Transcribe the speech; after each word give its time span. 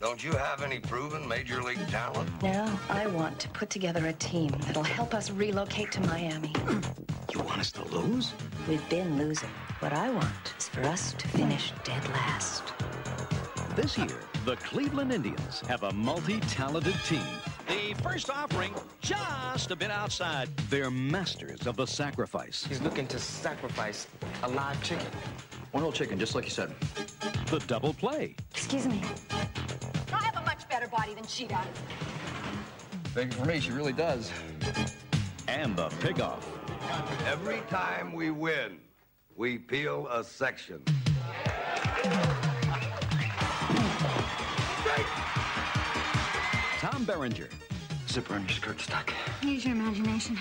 Don't 0.00 0.24
you 0.24 0.32
have 0.32 0.62
any 0.62 0.78
proven 0.78 1.28
major 1.28 1.62
league 1.62 1.86
talent? 1.88 2.30
Now, 2.42 2.80
I 2.88 3.06
want 3.08 3.38
to 3.40 3.50
put 3.50 3.68
together 3.68 4.06
a 4.06 4.14
team 4.14 4.50
that'll 4.62 4.82
help 4.82 5.12
us 5.12 5.30
relocate 5.30 5.92
to 5.92 6.00
Miami. 6.00 6.54
You 7.30 7.40
want 7.40 7.60
us 7.60 7.70
to 7.72 7.84
lose? 7.84 8.32
We've 8.66 8.88
been 8.88 9.18
losing. 9.18 9.50
What 9.80 9.92
I 9.92 10.08
want 10.08 10.54
is 10.58 10.70
for 10.70 10.80
us 10.84 11.12
to 11.12 11.28
finish 11.28 11.74
dead 11.84 12.02
last. 12.08 12.72
This 13.76 13.98
year, 13.98 14.20
the 14.46 14.56
Cleveland 14.56 15.12
Indians 15.12 15.60
have 15.68 15.82
a 15.82 15.92
multi-talented 15.92 16.96
team. 17.04 17.20
The 17.68 17.94
first 18.02 18.30
offering 18.30 18.72
just 19.02 19.70
a 19.70 19.76
bit 19.76 19.90
outside. 19.90 20.48
They're 20.70 20.90
masters 20.90 21.66
of 21.66 21.76
the 21.76 21.86
sacrifice. 21.86 22.64
He's 22.66 22.80
looking 22.80 23.06
to 23.08 23.18
sacrifice 23.18 24.06
a 24.44 24.48
live 24.48 24.82
chicken. 24.82 25.08
One 25.72 25.82
whole 25.82 25.92
chicken, 25.92 26.18
just 26.18 26.34
like 26.34 26.44
you 26.44 26.50
said. 26.50 26.74
The 27.50 27.62
double 27.66 27.92
play. 27.92 28.34
Excuse 28.50 28.86
me. 28.86 29.02
Body 31.10 31.20
than 31.20 31.28
she 31.28 31.46
does. 31.46 31.66
Thank 33.14 33.32
you 33.32 33.40
for 33.40 33.46
me, 33.46 33.60
she 33.60 33.72
really 33.72 33.92
does. 33.92 34.30
And 35.48 35.76
the 35.76 35.88
pick-off. 36.00 36.46
Every 37.26 37.60
time 37.68 38.12
we 38.12 38.30
win, 38.30 38.78
we 39.36 39.58
peel 39.58 40.06
a 40.08 40.22
section. 40.22 40.82
Tom 46.78 47.04
Berenger. 47.04 47.48
Zipper 48.08 48.34
on 48.34 48.42
your 48.42 48.50
skirt 48.50 48.80
stuck. 48.80 49.12
Use 49.42 49.64
your 49.64 49.74
imagination. 49.74 50.38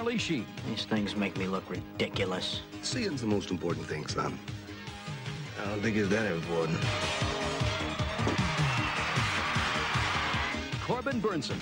Charlie 0.00 0.16
Sheen. 0.16 0.46
These 0.66 0.86
things 0.86 1.14
make 1.14 1.36
me 1.36 1.46
look 1.46 1.68
ridiculous. 1.68 2.62
Seeing's 2.80 3.20
the 3.20 3.26
most 3.26 3.50
important 3.50 3.84
thing, 3.84 4.06
son. 4.06 4.38
I 5.60 5.66
don't 5.66 5.82
think 5.82 5.94
it's 5.94 6.08
that 6.08 6.32
important. 6.32 6.80
Corbin 10.80 11.20
Bernsen. 11.20 11.58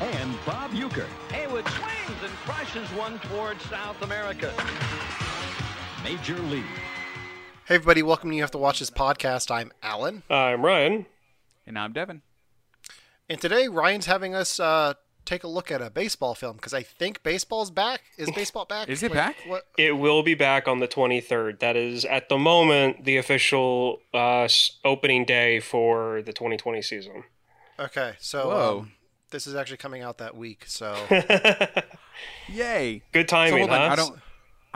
And 0.00 0.34
Bob 0.44 0.72
Uecker. 0.72 1.06
Haywood 1.30 1.64
swings 1.68 2.22
and 2.24 2.32
crushes 2.44 2.88
one 2.98 3.20
towards 3.20 3.62
South 3.66 4.02
America. 4.02 4.52
Major 6.02 6.36
League. 6.40 6.64
Hey, 7.66 7.76
everybody, 7.76 8.02
welcome 8.02 8.30
to 8.30 8.34
You 8.36 8.42
Have 8.42 8.50
to 8.50 8.58
Watch 8.58 8.80
This 8.80 8.90
podcast. 8.90 9.52
I'm 9.52 9.70
Allen. 9.80 10.24
I'm 10.28 10.64
Ryan. 10.64 11.06
And 11.68 11.78
I'm 11.78 11.92
Devon. 11.92 12.22
And 13.28 13.40
today, 13.40 13.68
Ryan's 13.68 14.06
having 14.06 14.34
us 14.34 14.58
uh, 14.58 14.94
take 15.26 15.44
a 15.44 15.48
look 15.48 15.70
at 15.70 15.82
a 15.82 15.90
baseball 15.90 16.34
film 16.34 16.56
because 16.56 16.72
I 16.72 16.82
think 16.82 17.22
baseball's 17.22 17.70
back. 17.70 18.02
Is 18.16 18.30
baseball 18.30 18.64
back? 18.68 18.88
Is 18.88 19.02
it 19.02 19.10
Like, 19.10 19.16
back? 19.16 19.36
What? 19.46 19.64
It 19.76 19.92
will 19.98 20.22
be 20.22 20.34
back 20.34 20.66
on 20.68 20.78
the 20.78 20.88
23rd. 20.88 21.58
That 21.60 21.76
is, 21.76 22.04
at 22.04 22.28
the 22.28 22.38
moment, 22.38 23.04
the 23.04 23.16
official 23.16 24.00
uh, 24.14 24.48
opening 24.84 25.24
day 25.24 25.60
for 25.60 26.22
the 26.22 26.32
2020 26.32 26.80
season. 26.82 27.24
Okay, 27.78 28.14
so 28.18 28.48
Whoa. 28.48 28.78
um, 28.80 28.92
this 29.30 29.46
is 29.46 29.54
actually 29.54 29.76
coming 29.76 30.02
out 30.02 30.18
that 30.18 30.34
week. 30.36 30.64
So 30.66 30.96
Yay. 32.48 33.02
Good 33.12 33.28
So 33.28 33.36
timing, 33.36 33.58
hold 33.68 33.70
on, 33.70 33.80
huh? 33.80 33.92
I 33.92 33.96
don't 33.96 34.18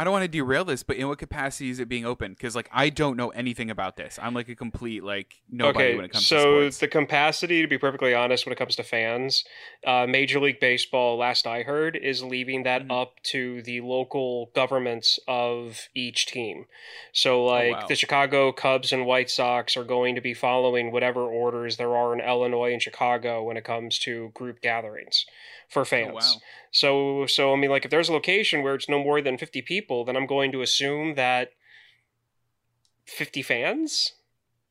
I 0.01 0.05
don't 0.05 0.15
want 0.15 0.23
to 0.23 0.29
derail 0.29 0.65
this, 0.65 0.83
but 0.83 0.97
in 0.97 1.09
what 1.09 1.19
capacity 1.19 1.69
is 1.69 1.79
it 1.79 1.87
being 1.87 2.07
open? 2.07 2.33
Because 2.33 2.57
like 2.57 2.71
I 2.73 2.89
don't 2.89 3.19
know 3.19 3.29
anything 3.29 3.69
about 3.69 3.99
this. 3.99 4.19
I'm 4.23 4.33
like 4.33 4.49
a 4.49 4.55
complete 4.55 5.05
like 5.05 5.43
nobody 5.51 5.89
okay, 5.89 5.97
when 5.97 6.07
it 6.07 6.13
comes 6.13 6.27
so 6.27 6.37
to 6.37 6.43
sports. 6.73 6.79
the 6.79 6.89
capacity, 6.89 7.61
to 7.61 7.69
be 7.69 7.77
perfectly 7.77 8.15
honest, 8.15 8.47
when 8.47 8.55
it 8.55 8.57
comes 8.57 8.77
to 8.77 8.83
fans, 8.83 9.45
uh, 9.87 10.07
Major 10.09 10.41
League 10.41 10.59
Baseball, 10.59 11.19
last 11.19 11.47
I 11.47 11.65
heard, 11.65 11.97
is 11.97 12.23
leaving 12.23 12.63
that 12.63 12.87
Mhm. 12.87 13.03
up 13.03 13.23
to 13.25 13.61
the 13.61 13.83
local 13.83 14.51
governments 14.55 15.21
of 15.29 15.91
each 15.95 16.25
team. 16.25 16.65
So, 17.13 17.45
like 17.45 17.73
wow. 17.73 17.87
the 17.87 17.95
Chicago 17.95 18.53
Cubs 18.53 18.95
and 18.95 19.05
White 19.05 19.29
Sox 19.29 19.77
are 19.77 19.85
going 19.85 20.15
to 20.15 20.23
be 20.23 20.33
following 20.33 20.93
whatever 20.93 21.21
orders 21.21 21.77
there 21.77 21.95
are 21.95 22.15
in 22.15 22.21
Illinois 22.23 22.73
and 22.73 22.81
Chicago 22.81 23.43
when 23.43 23.59
it 23.59 23.65
comes 23.65 23.99
to 23.99 24.31
group 24.33 24.63
gatherings 24.63 25.27
for 25.69 25.85
fans. 25.85 26.09
Oh, 26.11 26.15
wow. 26.15 26.43
So, 26.73 27.27
so 27.27 27.53
I 27.53 27.57
mean, 27.57 27.71
like, 27.71 27.85
if 27.85 27.91
there's 27.91 28.09
a 28.09 28.13
location 28.13 28.63
where 28.63 28.75
it's 28.75 28.89
no 28.89 29.03
more 29.03 29.21
than 29.21 29.37
50 29.39 29.61
people, 29.63 29.90
then 30.05 30.17
I'm 30.17 30.27
going 30.27 30.53
to 30.53 30.63
assume 30.63 31.15
that 31.17 31.51
50 33.07 33.43
fans 33.43 34.13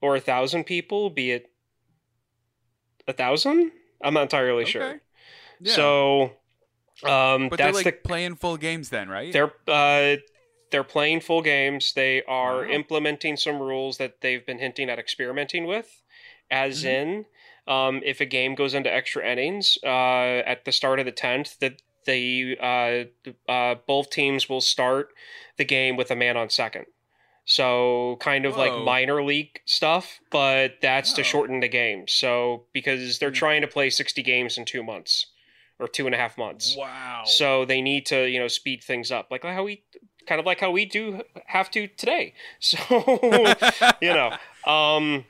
or 0.01 0.15
a 0.15 0.19
thousand 0.19 0.63
people, 0.63 1.09
be 1.09 1.31
it 1.31 1.51
a 3.07 3.13
thousand, 3.13 3.71
I'm 4.03 4.13
not 4.13 4.23
entirely 4.23 4.65
sure. 4.65 5.01
Yeah. 5.59 5.75
So, 5.75 6.21
um, 7.03 7.49
but 7.49 7.57
they're 7.57 7.67
that's 7.67 7.85
like 7.85 8.01
the 8.03 8.07
playing 8.07 8.35
full 8.35 8.57
games 8.57 8.89
then, 8.89 9.09
right? 9.09 9.33
they're 9.33 9.53
uh, 9.67 10.17
they're 10.71 10.83
playing 10.83 11.21
full 11.21 11.41
games. 11.41 11.93
They 11.93 12.23
are 12.23 12.63
Wow. 12.63 12.69
implementing 12.71 13.35
some 13.37 13.59
rules 13.59 13.97
that 13.97 14.21
they've 14.21 14.45
been 14.45 14.59
hinting 14.59 14.89
at 14.89 14.99
experimenting 14.99 15.65
with, 15.65 16.01
as 16.51 16.83
Mhm. 16.83 16.87
in, 16.87 17.25
um, 17.67 18.01
if 18.05 18.21
a 18.21 18.25
game 18.25 18.55
goes 18.55 18.73
into 18.73 18.93
extra 18.93 19.25
innings 19.29 19.77
uh, 19.83 20.43
at 20.45 20.65
the 20.65 20.71
start 20.71 20.99
of 20.99 21.05
the 21.05 21.11
tenth, 21.11 21.57
that 21.59 21.81
the 22.05 22.57
uh, 22.61 23.51
uh, 23.51 23.75
both 23.87 24.09
teams 24.09 24.47
will 24.49 24.61
start 24.61 25.09
the 25.57 25.65
game 25.65 25.97
with 25.97 26.11
a 26.11 26.15
man 26.15 26.37
on 26.37 26.49
second. 26.49 26.85
So 27.45 28.17
kind 28.19 28.45
of 28.45 28.55
like 28.57 28.77
minor 28.77 29.23
league 29.23 29.59
stuff, 29.65 30.19
but 30.31 30.75
that's 30.81 31.13
to 31.13 31.23
shorten 31.23 31.61
the 31.61 31.67
game. 31.67 32.07
So 32.07 32.65
because 32.73 33.17
they're 33.19 33.29
Hmm. 33.29 33.35
trying 33.35 33.61
to 33.61 33.67
play 33.67 33.89
sixty 33.89 34.21
games 34.21 34.57
in 34.57 34.65
two 34.65 34.83
months 34.83 35.25
or 35.79 35.87
two 35.87 36.05
and 36.05 36.13
a 36.13 36.17
half 36.17 36.37
months. 36.37 36.75
wow. 36.77 37.23
So 37.25 37.65
they 37.65 37.81
need 37.81 38.05
to, 38.07 38.29
you 38.29 38.37
know, 38.39 38.47
speed 38.47 38.83
things 38.83 39.11
up, 39.11 39.29
like 39.31 39.43
how 39.43 39.63
we, 39.63 39.83
kind 40.27 40.39
of 40.39 40.45
like 40.45 40.59
how 40.59 40.71
we 40.71 40.85
do 40.85 41.21
have 41.47 41.71
to 41.71 41.87
today. 41.87 42.33
So, 42.59 42.77
you 44.01 44.13
know, 44.13 44.37
um, 44.69 45.25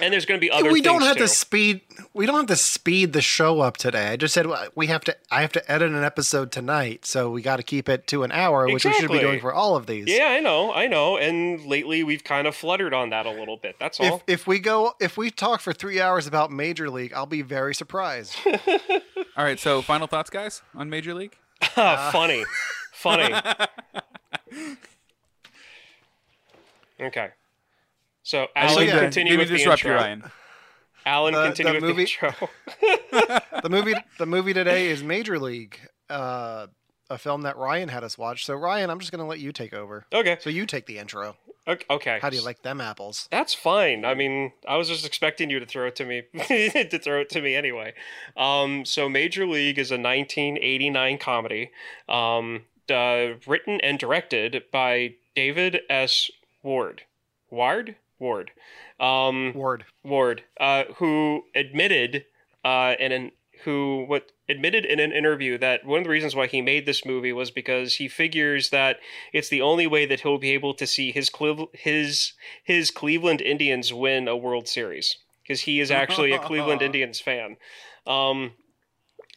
and 0.00 0.12
there's 0.12 0.26
going 0.26 0.38
to 0.38 0.44
be 0.44 0.50
other. 0.50 0.72
we 0.72 0.80
don't 0.80 1.02
have 1.02 1.16
too. 1.16 1.24
to 1.24 1.28
speed. 1.28 1.80
We 2.14 2.26
don't 2.26 2.36
have 2.36 2.46
to 2.46 2.56
speed 2.56 3.12
the 3.12 3.22
show 3.22 3.60
up 3.60 3.76
today. 3.76 4.08
I 4.08 4.16
just 4.16 4.34
said 4.34 4.46
uh, 4.46 4.68
we 4.74 4.86
have 4.88 5.02
to. 5.04 5.16
I 5.30 5.42
have 5.42 5.52
to 5.52 5.70
edit 5.70 5.92
an 5.92 6.04
episode 6.04 6.52
tonight, 6.52 7.04
so 7.06 7.30
we 7.30 7.42
got 7.42 7.56
to 7.56 7.62
keep 7.62 7.88
it 7.88 8.06
to 8.08 8.22
an 8.22 8.32
hour, 8.32 8.66
which 8.66 8.84
we 8.84 8.92
should 8.92 9.10
be 9.10 9.18
doing 9.18 9.40
for 9.40 9.52
all 9.52 9.76
of 9.76 9.86
these. 9.86 10.06
Yeah, 10.08 10.26
I 10.28 10.40
know, 10.40 10.72
I 10.72 10.86
know. 10.86 11.16
And 11.16 11.64
lately 11.64 12.02
we've 12.02 12.24
kind 12.24 12.46
of 12.46 12.54
fluttered 12.54 12.94
on 12.94 13.10
that 13.10 13.26
a 13.26 13.30
little 13.30 13.56
bit. 13.56 13.76
That's 13.78 14.00
all. 14.00 14.16
If 14.16 14.22
if 14.26 14.46
we 14.46 14.58
go 14.58 14.94
if 15.00 15.16
we 15.16 15.30
talk 15.30 15.60
for 15.60 15.72
three 15.72 16.00
hours 16.00 16.26
about 16.26 16.50
Major 16.50 16.90
League, 16.90 17.12
I'll 17.12 17.26
be 17.26 17.42
very 17.42 17.74
surprised. 17.74 18.36
All 18.46 19.44
right, 19.44 19.58
so 19.58 19.82
final 19.82 20.06
thoughts 20.06 20.30
guys 20.30 20.62
on 20.74 20.90
Major 20.90 21.14
League? 21.14 21.36
funny, 21.62 22.44
funny. 22.92 23.32
okay. 27.00 27.30
So 28.28 28.46
Allen, 28.54 28.76
didn't 28.76 28.86
mean 28.88 28.94
to- 28.96 29.00
continue 29.00 29.38
with 29.38 29.48
mean 29.50 29.56
the 29.64 29.70
intro. 29.72 29.90
you, 29.90 29.96
Ryan. 29.96 30.22
Allen, 31.06 31.32
The- 31.32 31.44
continue 31.46 31.80
the 31.80 31.86
with 31.86 31.96
movie- 31.96 32.04
the 32.20 32.26
intro. 32.26 33.40
the 33.62 33.70
movie 33.70 33.94
the 34.18 34.26
movie 34.26 34.52
today 34.52 34.88
is 34.88 35.02
Major 35.02 35.38
League, 35.38 35.80
uh, 36.10 36.66
a 37.08 37.16
film 37.16 37.40
that 37.42 37.56
Ryan 37.56 37.88
had 37.88 38.04
us 38.04 38.18
watch. 38.18 38.44
So 38.44 38.52
Ryan, 38.54 38.90
I'm 38.90 38.98
just 39.00 39.12
going 39.12 39.20
to 39.24 39.26
let 39.26 39.38
you 39.38 39.50
take 39.50 39.72
over. 39.72 40.04
Okay. 40.12 40.36
So 40.40 40.50
you 40.50 40.66
take 40.66 40.84
the 40.84 40.98
intro. 40.98 41.36
Okay. 41.66 41.86
okay. 41.88 42.18
How 42.20 42.28
do 42.28 42.36
you 42.36 42.42
like 42.44 42.60
them 42.60 42.82
apples? 42.82 43.28
That's 43.30 43.54
fine. 43.54 44.04
I 44.04 44.12
mean, 44.12 44.52
I 44.66 44.76
was 44.76 44.88
just 44.88 45.06
expecting 45.06 45.48
you 45.48 45.58
to 45.60 45.64
throw 45.66 45.86
it 45.86 45.96
to 45.96 46.04
me 46.04 46.24
to 46.48 46.98
throw 46.98 47.22
it 47.22 47.30
to 47.30 47.40
me 47.40 47.54
anyway. 47.54 47.94
Um, 48.36 48.84
so 48.84 49.08
Major 49.08 49.46
League 49.46 49.78
is 49.78 49.90
a 49.90 49.94
1989 49.96 51.16
comedy, 51.16 51.70
um, 52.10 52.64
uh, 52.90 53.28
written 53.46 53.80
and 53.80 53.98
directed 53.98 54.64
by 54.70 55.14
David 55.34 55.80
S. 55.88 56.30
Ward. 56.62 57.04
Ward. 57.50 57.96
Ward. 58.18 58.50
Um, 58.98 59.52
Ward. 59.54 59.84
Ward, 60.04 60.42
uh, 60.58 60.84
who 60.96 61.44
admitted 61.54 62.24
uh, 62.64 62.94
in 62.98 63.12
an 63.12 63.32
who 63.64 64.04
what 64.06 64.30
admitted 64.48 64.84
in 64.84 65.00
an 65.00 65.12
interview 65.12 65.58
that 65.58 65.84
one 65.84 65.98
of 65.98 66.04
the 66.04 66.10
reasons 66.10 66.34
why 66.34 66.46
he 66.46 66.62
made 66.62 66.86
this 66.86 67.04
movie 67.04 67.32
was 67.32 67.50
because 67.50 67.96
he 67.96 68.08
figures 68.08 68.70
that 68.70 68.98
it's 69.32 69.48
the 69.48 69.60
only 69.60 69.86
way 69.86 70.06
that 70.06 70.20
he'll 70.20 70.38
be 70.38 70.52
able 70.52 70.74
to 70.74 70.86
see 70.86 71.12
his 71.12 71.30
his 71.72 72.32
his 72.62 72.90
Cleveland 72.90 73.40
Indians 73.40 73.92
win 73.92 74.28
a 74.28 74.36
World 74.36 74.68
Series 74.68 75.16
because 75.42 75.62
he 75.62 75.80
is 75.80 75.90
actually 75.90 76.32
a 76.32 76.38
Cleveland 76.38 76.82
Indians 76.88 77.20
fan. 77.20 77.56
Um, 78.06 78.52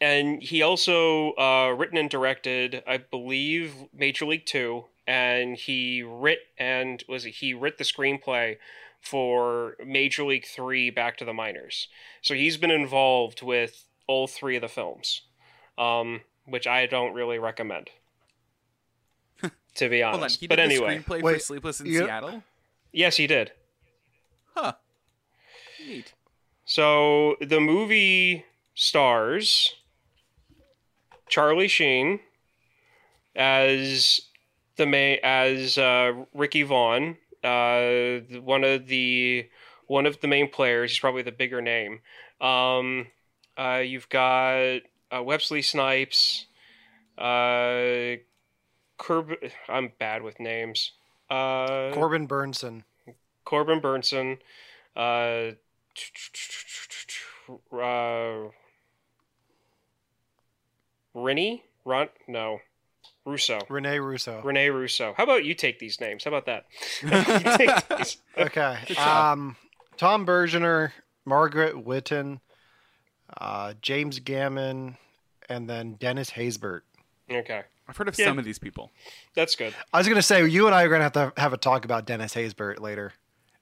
and 0.00 0.42
he 0.42 0.62
also 0.62 1.32
uh, 1.34 1.74
written 1.76 1.96
and 1.96 2.10
directed, 2.10 2.82
I 2.86 2.98
believe, 2.98 3.74
Major 3.94 4.26
League 4.26 4.46
Two, 4.46 4.86
and 5.06 5.56
he 5.56 6.02
writ 6.02 6.38
and 6.58 7.02
was 7.08 7.24
it, 7.26 7.30
he 7.30 7.54
writ 7.54 7.78
the 7.78 7.84
screenplay 7.84 8.56
for 9.00 9.76
Major 9.84 10.24
League 10.24 10.46
Three, 10.46 10.90
Back 10.90 11.16
to 11.18 11.24
the 11.24 11.32
Minors. 11.32 11.88
So 12.20 12.34
he's 12.34 12.56
been 12.56 12.70
involved 12.70 13.42
with 13.42 13.84
all 14.06 14.26
three 14.28 14.56
of 14.56 14.62
the 14.62 14.68
films, 14.68 15.22
um, 15.76 16.20
which 16.46 16.66
I 16.66 16.86
don't 16.86 17.12
really 17.14 17.38
recommend, 17.38 17.90
to 19.74 19.88
be 19.88 20.02
Hold 20.02 20.14
on, 20.14 20.20
honest. 20.20 20.40
he 20.40 20.46
did 20.46 20.50
but 20.50 20.56
the 20.56 20.62
anyway, 20.62 20.98
screenplay 20.98 21.18
for 21.20 21.24
Wait, 21.24 21.42
Sleepless 21.42 21.80
in 21.80 21.86
you- 21.86 22.00
Seattle? 22.04 22.42
yes, 22.92 23.16
he 23.16 23.26
did. 23.26 23.52
Huh. 24.54 24.74
Neat. 25.84 26.12
So 26.64 27.36
the 27.40 27.58
movie 27.58 28.44
stars 28.74 29.74
Charlie 31.28 31.68
Sheen 31.68 32.20
as 33.34 34.20
the 34.76 34.86
main 34.86 35.18
as 35.22 35.78
uh, 35.78 36.12
Ricky 36.34 36.62
Vaughn, 36.62 37.16
uh, 37.44 38.18
one 38.40 38.64
of 38.64 38.86
the 38.86 39.48
one 39.86 40.06
of 40.06 40.20
the 40.20 40.28
main 40.28 40.48
players. 40.48 40.92
He's 40.92 41.00
probably 41.00 41.22
the 41.22 41.32
bigger 41.32 41.60
name. 41.60 42.00
Um, 42.40 43.08
uh, 43.56 43.82
you've 43.84 44.08
got 44.08 44.80
uh, 45.10 45.22
Wesley 45.22 45.62
Snipes, 45.62 46.46
uh, 47.18 48.16
Curb. 48.98 49.34
I'm 49.68 49.92
bad 49.98 50.22
with 50.22 50.40
names. 50.40 50.92
Uh, 51.28 51.92
Corbin 51.92 52.26
Bernsen. 52.26 52.84
Corbin 53.44 53.80
Bernsen. 53.80 54.38
Rennie? 61.14 61.64
Ron? 61.84 62.08
No. 62.26 62.60
Russo. 63.24 63.60
Rene 63.68 63.98
Russo. 63.98 64.40
Rene 64.42 64.68
Russo. 64.68 65.14
How 65.16 65.24
about 65.24 65.44
you 65.44 65.54
take 65.54 65.78
these 65.78 66.00
names? 66.00 66.24
How 66.24 66.32
about 66.34 66.46
that? 66.46 66.64
You 67.02 67.56
take 67.66 67.98
these. 67.98 68.16
Okay. 68.36 68.76
Um, 68.96 69.56
Tom 69.96 70.24
Berenger, 70.24 70.92
Margaret 71.24 71.84
Whitton, 71.84 72.40
uh, 73.38 73.74
James 73.80 74.18
Gammon, 74.18 74.96
and 75.48 75.68
then 75.70 75.94
Dennis 75.94 76.30
Haysbert. 76.30 76.80
Okay. 77.30 77.62
I've 77.88 77.96
heard 77.96 78.08
of 78.08 78.18
Yeah. 78.18 78.26
some 78.26 78.38
of 78.38 78.44
these 78.44 78.58
people. 78.58 78.90
That's 79.34 79.54
good. 79.56 79.74
I 79.92 79.98
was 79.98 80.08
gonna 80.08 80.22
say 80.22 80.46
you 80.46 80.66
and 80.66 80.74
I 80.74 80.82
are 80.82 80.88
gonna 80.88 81.02
have 81.04 81.12
to 81.12 81.32
have 81.36 81.52
a 81.52 81.56
talk 81.56 81.84
about 81.84 82.06
Dennis 82.06 82.34
Haysbert 82.34 82.80
later, 82.80 83.12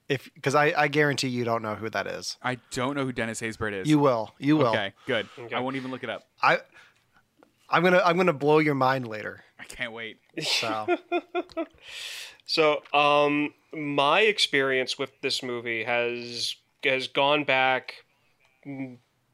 if 0.09 0.31
because 0.33 0.55
I, 0.55 0.73
I 0.77 0.87
guarantee 0.87 1.27
you 1.27 1.43
don't 1.43 1.61
know 1.61 1.75
who 1.75 1.89
that 1.89 2.07
is. 2.07 2.37
I 2.41 2.57
don't 2.71 2.95
know 2.95 3.03
who 3.05 3.11
Dennis 3.11 3.41
Haysbert 3.41 3.73
is. 3.73 3.89
You 3.89 3.99
will. 3.99 4.33
You 4.39 4.57
will. 4.57 4.67
Okay, 4.67 4.93
good. 5.05 5.27
Okay. 5.37 5.55
I 5.55 5.59
won't 5.59 5.75
even 5.75 5.91
look 5.91 6.03
it 6.03 6.09
up. 6.09 6.23
I 6.41 6.59
I'm 7.69 7.83
gonna 7.83 8.01
I'm 8.05 8.15
gonna 8.17 8.31
blow 8.33 8.59
your 8.59 8.75
mind 8.75 9.07
later. 9.07 9.43
I 9.61 9.65
can't 9.65 9.93
wait. 9.93 10.17
So 10.41 10.87
So, 12.51 12.81
um, 12.93 13.53
my 13.71 14.21
experience 14.21 14.99
with 14.99 15.11
this 15.21 15.41
movie 15.41 15.85
has 15.85 16.55
has 16.83 17.07
gone 17.07 17.45
back 17.45 18.03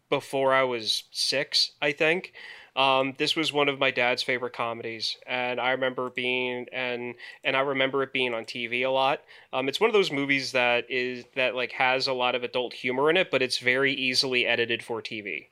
before 0.10 0.54
I 0.54 0.64
was 0.64 1.06
six, 1.12 1.72
I 1.82 1.94
think. 1.94 2.34
Um, 2.76 3.16
this 3.18 3.36
was 3.36 3.52
one 3.52 3.70
of 3.70 3.80
my 3.80 3.90
dad's 3.90 4.22
favorite 4.22 4.54
comedies, 4.54 5.18
and 5.26 5.60
I 5.60 5.72
remember 5.72 6.12
being 6.12 6.68
and 6.72 7.16
and 7.44 7.58
I 7.58 7.62
remember 7.62 8.04
it 8.04 8.14
being 8.14 8.36
on 8.36 8.46
TV 8.46 8.86
a 8.86 8.92
lot. 8.92 9.22
Um, 9.52 9.68
it's 9.68 9.80
one 9.80 9.90
of 9.90 9.96
those 9.96 10.12
movies 10.12 10.52
that 10.52 10.86
is 10.88 11.26
that 11.34 11.56
like 11.56 11.72
has 11.72 12.06
a 12.06 12.14
lot 12.14 12.36
of 12.36 12.44
adult 12.44 12.74
humor 12.74 13.10
in 13.10 13.18
it, 13.18 13.32
but 13.32 13.42
it's 13.42 13.58
very 13.58 13.94
easily 13.94 14.46
edited 14.46 14.84
for 14.84 15.02
TV. 15.02 15.48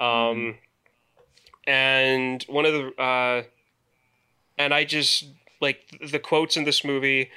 Um, 0.00 0.56
and 1.64 2.42
one 2.48 2.66
of 2.66 2.72
the 2.72 3.00
uh, 3.00 3.42
and 4.58 4.74
I 4.74 4.84
just 4.84 5.26
like 5.60 5.80
the 6.10 6.18
quotes 6.18 6.56
in 6.56 6.64
this 6.64 6.84
movie 6.84 7.30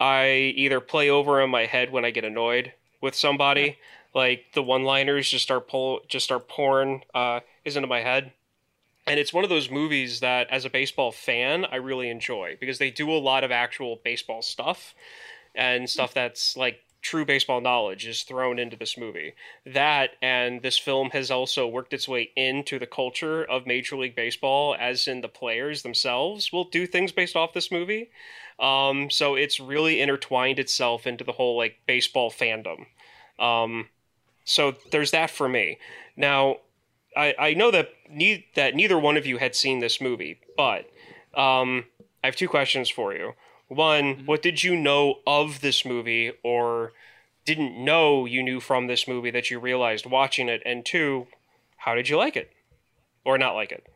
I 0.00 0.54
either 0.56 0.80
play 0.80 1.10
over 1.10 1.40
in 1.42 1.50
my 1.50 1.66
head 1.66 1.90
when 1.90 2.04
I 2.04 2.10
get 2.10 2.24
annoyed 2.24 2.72
with 3.00 3.14
somebody 3.14 3.78
like 4.14 4.46
the 4.54 4.62
one 4.62 4.84
liners 4.84 5.30
just 5.30 5.44
start 5.44 5.68
pull 5.68 6.00
just 6.08 6.24
start 6.24 6.48
pouring 6.48 7.02
uh 7.14 7.40
is 7.64 7.76
into 7.76 7.88
my 7.88 8.00
head. 8.00 8.32
And 9.06 9.18
it's 9.18 9.32
one 9.32 9.42
of 9.42 9.50
those 9.50 9.70
movies 9.70 10.20
that 10.20 10.50
as 10.50 10.64
a 10.64 10.70
baseball 10.70 11.12
fan 11.12 11.64
I 11.64 11.76
really 11.76 12.10
enjoy 12.10 12.56
because 12.60 12.78
they 12.78 12.90
do 12.90 13.10
a 13.10 13.18
lot 13.18 13.42
of 13.42 13.50
actual 13.50 14.00
baseball 14.04 14.42
stuff 14.42 14.94
and 15.54 15.88
stuff 15.88 16.12
that's 16.14 16.56
like 16.56 16.80
true 17.00 17.24
baseball 17.24 17.60
knowledge 17.60 18.06
is 18.06 18.22
thrown 18.22 18.58
into 18.58 18.76
this 18.76 18.98
movie. 18.98 19.34
That 19.64 20.10
and 20.20 20.62
this 20.62 20.78
film 20.78 21.10
has 21.10 21.30
also 21.30 21.66
worked 21.66 21.92
its 21.92 22.08
way 22.08 22.30
into 22.36 22.78
the 22.78 22.86
culture 22.86 23.44
of 23.44 23.66
Major 23.66 23.96
League 23.96 24.16
Baseball, 24.16 24.76
as 24.78 25.06
in 25.06 25.20
the 25.20 25.28
players 25.28 25.82
themselves 25.82 26.52
will 26.52 26.64
do 26.64 26.86
things 26.86 27.12
based 27.12 27.36
off 27.36 27.52
this 27.52 27.70
movie. 27.70 28.10
Um, 28.58 29.10
so 29.10 29.34
it's 29.34 29.60
really 29.60 30.00
intertwined 30.00 30.58
itself 30.58 31.06
into 31.06 31.24
the 31.24 31.32
whole 31.32 31.56
like 31.56 31.78
baseball 31.86 32.30
fandom. 32.30 32.86
Um, 33.38 33.88
so 34.44 34.74
there's 34.90 35.12
that 35.12 35.30
for 35.30 35.48
me. 35.48 35.78
Now, 36.16 36.56
I, 37.16 37.34
I 37.38 37.54
know 37.54 37.70
that 37.70 37.90
ne- 38.10 38.46
that 38.54 38.74
neither 38.74 38.98
one 38.98 39.16
of 39.16 39.26
you 39.26 39.38
had 39.38 39.54
seen 39.54 39.78
this 39.78 40.00
movie, 40.00 40.40
but 40.56 40.90
um, 41.34 41.84
I 42.22 42.26
have 42.26 42.36
two 42.36 42.48
questions 42.48 42.88
for 42.88 43.12
you. 43.12 43.34
One, 43.68 44.22
what 44.24 44.42
did 44.42 44.64
you 44.64 44.74
know 44.74 45.20
of 45.26 45.60
this 45.60 45.84
movie 45.84 46.32
or 46.42 46.92
didn't 47.44 47.82
know 47.82 48.24
you 48.24 48.42
knew 48.42 48.60
from 48.60 48.86
this 48.86 49.06
movie 49.06 49.30
that 49.30 49.50
you 49.50 49.58
realized 49.58 50.06
watching 50.06 50.48
it? 50.48 50.62
And 50.64 50.84
two, 50.84 51.26
how 51.76 51.94
did 51.94 52.08
you 52.08 52.16
like 52.16 52.36
it? 52.36 52.50
Or 53.24 53.38
not 53.38 53.54
like 53.54 53.72
it? 53.72 53.86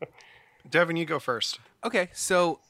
Devon, 0.70 0.96
you 0.96 1.06
go 1.06 1.18
first. 1.18 1.58
Okay, 1.82 2.10
so 2.12 2.60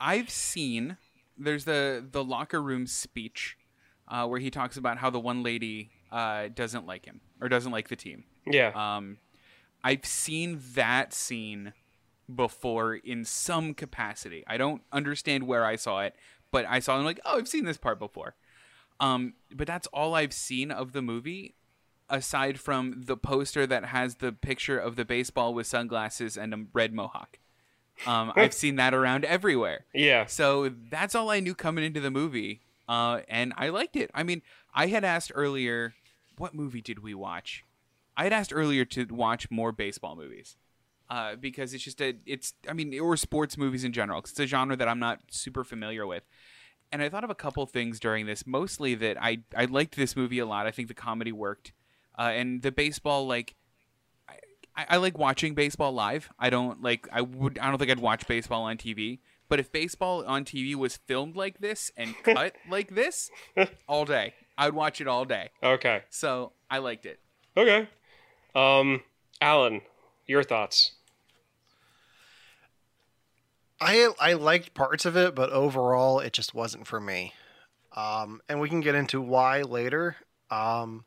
I've 0.00 0.30
seen 0.30 0.96
there's 1.38 1.64
the 1.64 2.04
the 2.10 2.24
locker 2.24 2.62
room 2.62 2.86
speech 2.86 3.56
uh, 4.08 4.26
where 4.26 4.40
he 4.40 4.50
talks 4.50 4.76
about 4.76 4.98
how 4.98 5.10
the 5.10 5.20
one 5.20 5.42
lady 5.42 5.90
uh, 6.10 6.48
doesn't 6.54 6.86
like 6.86 7.04
him 7.04 7.20
or 7.40 7.48
doesn't 7.48 7.72
like 7.72 7.88
the 7.88 7.96
team. 7.96 8.24
Yeah. 8.46 8.72
Um, 8.74 9.18
I've 9.84 10.04
seen 10.04 10.60
that 10.74 11.12
scene 11.12 11.72
before 12.32 12.94
in 12.94 13.24
some 13.24 13.74
capacity. 13.74 14.44
I 14.46 14.56
don't 14.56 14.82
understand 14.92 15.46
where 15.46 15.64
I 15.64 15.76
saw 15.76 16.00
it, 16.00 16.14
but 16.50 16.66
I 16.68 16.78
saw 16.78 16.98
it 16.98 17.04
like, 17.04 17.20
oh, 17.24 17.38
I've 17.38 17.48
seen 17.48 17.64
this 17.64 17.76
part 17.76 17.98
before. 17.98 18.34
Um, 19.00 19.34
but 19.52 19.66
that's 19.66 19.86
all 19.88 20.14
I've 20.14 20.32
seen 20.32 20.70
of 20.70 20.92
the 20.92 21.02
movie, 21.02 21.54
aside 22.08 22.58
from 22.58 23.02
the 23.06 23.16
poster 23.16 23.66
that 23.66 23.86
has 23.86 24.16
the 24.16 24.32
picture 24.32 24.78
of 24.78 24.96
the 24.96 25.04
baseball 25.04 25.54
with 25.54 25.66
sunglasses 25.66 26.36
and 26.36 26.54
a 26.54 26.64
red 26.72 26.92
mohawk. 26.92 27.38
Um, 28.06 28.32
I've 28.36 28.54
seen 28.54 28.76
that 28.76 28.94
around 28.94 29.24
everywhere. 29.24 29.84
Yeah. 29.92 30.26
So 30.26 30.70
that's 30.90 31.14
all 31.14 31.30
I 31.30 31.40
knew 31.40 31.54
coming 31.54 31.84
into 31.84 32.00
the 32.00 32.10
movie, 32.10 32.60
uh, 32.88 33.20
and 33.28 33.52
I 33.56 33.68
liked 33.68 33.96
it. 33.96 34.10
I 34.14 34.22
mean, 34.22 34.42
I 34.74 34.86
had 34.86 35.04
asked 35.04 35.32
earlier, 35.34 35.94
what 36.38 36.54
movie 36.54 36.80
did 36.80 37.02
we 37.02 37.14
watch? 37.14 37.64
I 38.16 38.24
had 38.24 38.32
asked 38.32 38.52
earlier 38.54 38.84
to 38.86 39.04
watch 39.06 39.50
more 39.50 39.72
baseball 39.72 40.16
movies. 40.16 40.56
Uh, 41.08 41.36
because 41.36 41.72
it's 41.72 41.84
just 41.84 42.00
a, 42.00 42.16
it's, 42.26 42.54
I 42.68 42.72
mean, 42.72 42.98
or 42.98 43.16
sports 43.16 43.56
movies 43.56 43.84
in 43.84 43.92
general. 43.92 44.18
it's 44.18 44.38
a 44.40 44.46
genre 44.46 44.76
that 44.76 44.88
I'm 44.88 44.98
not 44.98 45.20
super 45.30 45.62
familiar 45.62 46.06
with. 46.06 46.24
And 46.90 47.02
I 47.02 47.08
thought 47.08 47.24
of 47.24 47.30
a 47.30 47.34
couple 47.34 47.64
things 47.66 48.00
during 48.00 48.26
this, 48.26 48.46
mostly 48.46 48.94
that 48.96 49.16
I, 49.22 49.38
I 49.56 49.66
liked 49.66 49.96
this 49.96 50.16
movie 50.16 50.38
a 50.38 50.46
lot. 50.46 50.66
I 50.66 50.70
think 50.70 50.88
the 50.88 50.94
comedy 50.94 51.32
worked. 51.32 51.72
Uh, 52.18 52.32
and 52.34 52.62
the 52.62 52.72
baseball, 52.72 53.26
like, 53.26 53.54
I, 54.76 54.86
I 54.90 54.96
like 54.96 55.16
watching 55.18 55.54
baseball 55.54 55.92
live. 55.92 56.28
I 56.38 56.50
don't 56.50 56.82
like, 56.82 57.08
I 57.12 57.20
would, 57.22 57.58
I 57.58 57.68
don't 57.68 57.78
think 57.78 57.90
I'd 57.90 58.00
watch 58.00 58.26
baseball 58.26 58.64
on 58.64 58.76
TV. 58.76 59.20
But 59.48 59.60
if 59.60 59.70
baseball 59.70 60.24
on 60.26 60.44
TV 60.44 60.74
was 60.74 60.96
filmed 60.96 61.36
like 61.36 61.58
this 61.60 61.90
and 61.96 62.14
cut 62.22 62.56
like 62.68 62.94
this, 62.94 63.30
all 63.88 64.04
day, 64.04 64.34
I'd 64.58 64.74
watch 64.74 65.00
it 65.00 65.06
all 65.06 65.24
day. 65.24 65.50
Okay. 65.62 66.02
So 66.10 66.52
I 66.70 66.78
liked 66.78 67.06
it. 67.06 67.20
Okay. 67.56 67.88
Um, 68.54 69.02
Allen, 69.40 69.82
your 70.26 70.42
thoughts? 70.42 70.92
I 73.80 74.10
I 74.20 74.32
liked 74.34 74.74
parts 74.74 75.04
of 75.04 75.16
it, 75.16 75.34
but 75.34 75.50
overall, 75.50 76.20
it 76.20 76.32
just 76.32 76.54
wasn't 76.54 76.86
for 76.86 77.00
me. 77.00 77.34
Um, 77.94 78.40
and 78.48 78.60
we 78.60 78.68
can 78.68 78.80
get 78.80 78.94
into 78.94 79.20
why 79.20 79.62
later. 79.62 80.16
Um, 80.50 81.04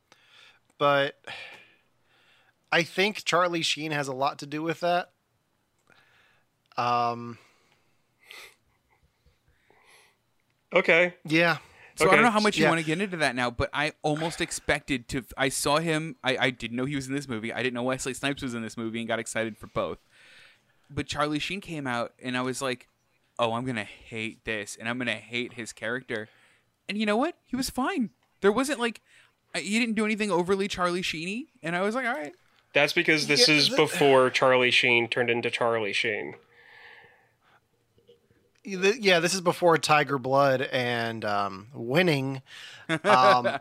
but 0.78 1.16
I 2.72 2.84
think 2.84 3.24
Charlie 3.26 3.62
Sheen 3.62 3.92
has 3.92 4.08
a 4.08 4.14
lot 4.14 4.40
to 4.40 4.46
do 4.46 4.62
with 4.64 4.80
that. 4.82 5.12
Um, 6.78 7.38
Okay. 10.74 11.16
yeah. 11.26 11.58
So 11.96 12.10
I 12.10 12.14
don't 12.16 12.24
know 12.24 12.30
how 12.32 12.40
much 12.40 12.56
you 12.56 12.64
Yeah. 12.64 12.70
want 12.70 12.80
to 12.80 12.86
get 12.86 13.02
into 13.02 13.18
that 13.18 13.36
now, 13.36 13.52
but 13.52 13.70
I 13.74 13.92
almost 14.04 14.40
expected 14.40 15.10
to. 15.10 15.26
I 15.36 15.50
saw 15.50 15.80
him. 15.80 16.16
I, 16.24 16.38
I 16.38 16.50
didn't 16.52 16.78
know 16.78 16.86
he 16.86 16.96
was 16.96 17.08
in 17.08 17.14
this 17.14 17.28
movie. 17.28 17.52
I 17.52 17.58
didn't 17.62 17.74
know 17.74 17.84
Wesley 17.84 18.14
Snipes 18.14 18.42
was 18.42 18.54
in 18.54 18.62
this 18.62 18.78
movie, 18.78 19.00
and 19.00 19.08
got 19.08 19.20
excited 19.20 19.58
for 19.58 19.68
both. 19.68 19.98
But 20.90 21.08
Charlie 21.08 21.40
Sheen 21.40 21.62
came 21.62 21.86
out, 21.88 22.14
and 22.22 22.36
I 22.38 22.42
was 22.42 22.62
like, 22.62 22.88
"Oh, 23.38 23.54
I'm 23.54 23.66
gonna 23.66 23.84
hate 23.84 24.44
this, 24.46 24.76
and 24.80 24.90
I'm 24.90 24.98
gonna 24.98 25.14
hate 25.14 25.54
his 25.54 25.72
character." 25.74 26.28
And 26.88 26.98
you 26.98 27.06
know 27.06 27.18
what? 27.18 27.36
He 27.46 27.56
was 27.56 27.70
fine. 27.70 28.10
There 28.42 28.52
wasn't 28.52 28.80
like 28.80 29.02
he 29.56 29.80
didn't 29.80 29.96
do 29.96 30.06
anything 30.06 30.32
overly 30.32 30.68
Charlie 30.68 31.02
Sheeny, 31.04 31.48
and 31.62 31.76
I 31.76 31.82
was 31.82 31.94
like, 31.96 32.06
"All 32.08 32.14
right." 32.14 32.34
That's 32.74 32.94
because 32.94 33.28
this 33.28 33.48
Yeah, 33.48 33.56
is 33.56 33.70
the- 33.70 33.76
before 33.78 34.30
Charlie 34.30 34.72
Sheen 34.72 35.08
turned 35.08 35.30
into 35.30 35.50
Charlie 35.50 35.94
Sheen. 35.94 36.36
Yeah, 38.64 39.20
this 39.20 39.34
is 39.34 39.42
before 39.42 39.78
Tiger 39.78 40.20
Blood 40.20 40.62
and 40.62 41.24
um, 41.26 41.68
winning. 41.74 42.42
Um, 43.04 43.58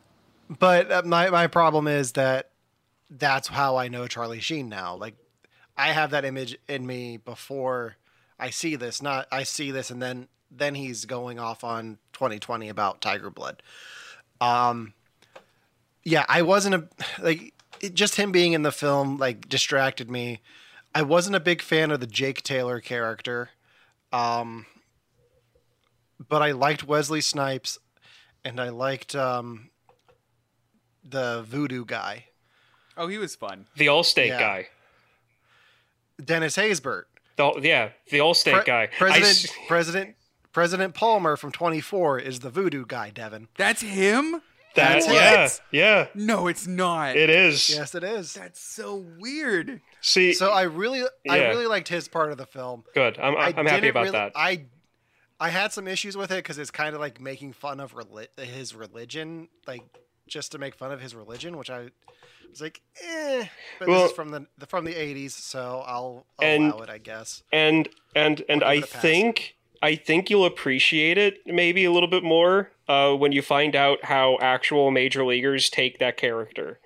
but 0.58 0.90
uh, 0.92 1.02
my 1.04 1.30
my 1.30 1.46
problem 1.46 1.88
is 1.88 2.12
that 2.12 2.50
that's 3.10 3.48
how 3.48 3.76
I 3.76 3.88
know 3.88 4.06
Charlie 4.06 4.40
Sheen 4.40 4.68
now. 4.68 4.94
Like 4.94 5.16
I 5.76 5.88
have 5.92 6.10
that 6.10 6.24
image 6.24 6.56
in 6.68 6.86
me 6.86 7.16
before 7.16 7.96
I 8.38 8.50
see 8.50 8.76
this. 8.76 9.00
Not 9.02 9.26
I 9.32 9.42
see 9.44 9.70
this 9.70 9.90
and 9.90 10.02
then 10.02 10.28
then 10.50 10.74
he's 10.74 11.04
going 11.06 11.38
off 11.38 11.64
on 11.64 11.98
2020 12.12 12.68
about 12.68 13.00
Tiger 13.00 13.30
Blood. 13.30 13.62
Um, 14.40 14.92
yeah, 16.04 16.26
I 16.28 16.42
wasn't 16.42 16.74
a 16.74 16.88
like 17.22 17.54
it, 17.80 17.94
just 17.94 18.16
him 18.16 18.32
being 18.32 18.52
in 18.52 18.62
the 18.62 18.72
film 18.72 19.16
like 19.18 19.48
distracted 19.48 20.10
me. 20.10 20.40
I 20.94 21.02
wasn't 21.02 21.36
a 21.36 21.40
big 21.40 21.62
fan 21.62 21.90
of 21.90 22.00
the 22.00 22.06
Jake 22.06 22.42
Taylor 22.42 22.80
character. 22.80 23.50
Um, 24.12 24.66
but 26.28 26.42
I 26.42 26.50
liked 26.52 26.84
Wesley 26.84 27.22
Snipes, 27.22 27.78
and 28.44 28.60
I 28.60 28.68
liked 28.68 29.14
um, 29.14 29.70
the 31.02 31.42
voodoo 31.46 31.84
guy, 31.86 32.26
Oh, 32.96 33.06
he 33.08 33.16
was 33.16 33.34
fun. 33.34 33.66
The 33.74 33.86
Allstate 33.86 34.28
Yeah. 34.28 34.38
guy. 34.38 34.68
Dennis 36.22 36.56
Haysbert. 36.56 37.04
The, 37.36 37.52
yeah, 37.62 37.90
the 38.10 38.18
Allstate 38.18 38.52
Pre- 38.54 38.64
guy. 38.64 38.88
President 38.98 39.24
s- 39.30 39.48
President 39.68 40.14
President 40.52 40.94
Palmer 40.94 41.36
from 41.36 41.50
24 41.52 42.18
is 42.18 42.40
the 42.40 42.50
voodoo 42.50 42.84
guy, 42.86 43.10
Devon. 43.10 43.48
That's 43.56 43.80
him? 43.80 44.42
that, 44.74 45.02
That's 45.04 45.06
yeah, 45.08 45.44
it. 45.44 45.60
yeah, 45.70 46.06
No, 46.14 46.46
it's 46.46 46.66
not. 46.66 47.16
it 47.16 47.28
is. 47.30 47.68
Yes, 47.70 47.94
it 47.94 48.04
is. 48.04 48.34
That's 48.34 48.60
so 48.60 49.04
weird. 49.18 49.80
See, 50.00 50.32
So 50.34 50.50
I 50.50 50.62
really, 50.62 51.02
I 51.28 51.48
really 51.48 51.66
liked 51.66 51.88
his 51.88 52.08
part 52.08 52.32
of 52.32 52.38
the 52.38 52.46
film. 52.46 52.84
good. 52.94 53.18
I'm, 53.18 53.36
I 53.36 53.52
I'm 53.56 53.66
happy 53.66 53.88
about 53.88 54.00
really- 54.04 54.12
that. 54.12 54.32
I, 54.34 54.64
I 55.40 55.48
had 55.50 55.72
some 55.72 55.88
issues 55.88 56.16
with 56.16 56.30
it 56.30 56.36
because 56.36 56.58
it's 56.58 56.70
kind 56.70 56.94
of 56.94 57.00
like 57.00 57.20
making 57.20 57.52
fun 57.54 57.80
of 57.80 57.94
reli- 57.94 58.28
his 58.38 58.74
religion, 58.74 59.48
like 59.66 59.82
just 60.26 60.52
to 60.52 60.58
make 60.58 60.74
fun 60.74 60.90
of 60.92 61.00
his 61.02 61.14
religion, 61.14 61.56
which 61.58 61.68
I 61.70 61.88
was 62.52 62.60
like, 62.60 62.80
eh. 63.02 63.46
But 63.78 63.88
Well- 63.88 64.02
this 64.02 64.10
is 64.10 64.16
from 64.16 64.30
the, 64.30 64.46
the 64.58 64.66
from 64.66 64.84
the 64.84 64.94
80s, 64.94 65.32
so 65.32 65.82
I'll, 65.86 66.26
I'll 66.38 66.46
And- 66.48 66.72
allow 66.72 66.82
it, 66.82 66.90
I 66.90 66.98
guess. 66.98 67.42
and 67.52 67.88
and 68.14 68.44
and 68.48 68.62
I'll 68.62 68.70
I 68.70 68.74
give 68.76 68.84
it 68.84 68.90
a 68.90 68.92
pass. 68.92 69.02
think 69.02 69.56
I 69.82 69.96
think 69.96 70.30
you'll 70.30 70.44
appreciate 70.44 71.18
it 71.18 71.38
maybe 71.44 71.84
a 71.84 71.90
little 71.90 72.08
bit 72.08 72.22
more 72.22 72.70
uh, 72.88 73.14
when 73.14 73.32
you 73.32 73.42
find 73.42 73.74
out 73.74 74.04
how 74.04 74.38
actual 74.40 74.90
major 74.92 75.24
leaguers 75.24 75.68
take 75.70 75.98
that 75.98 76.16
character. 76.16 76.78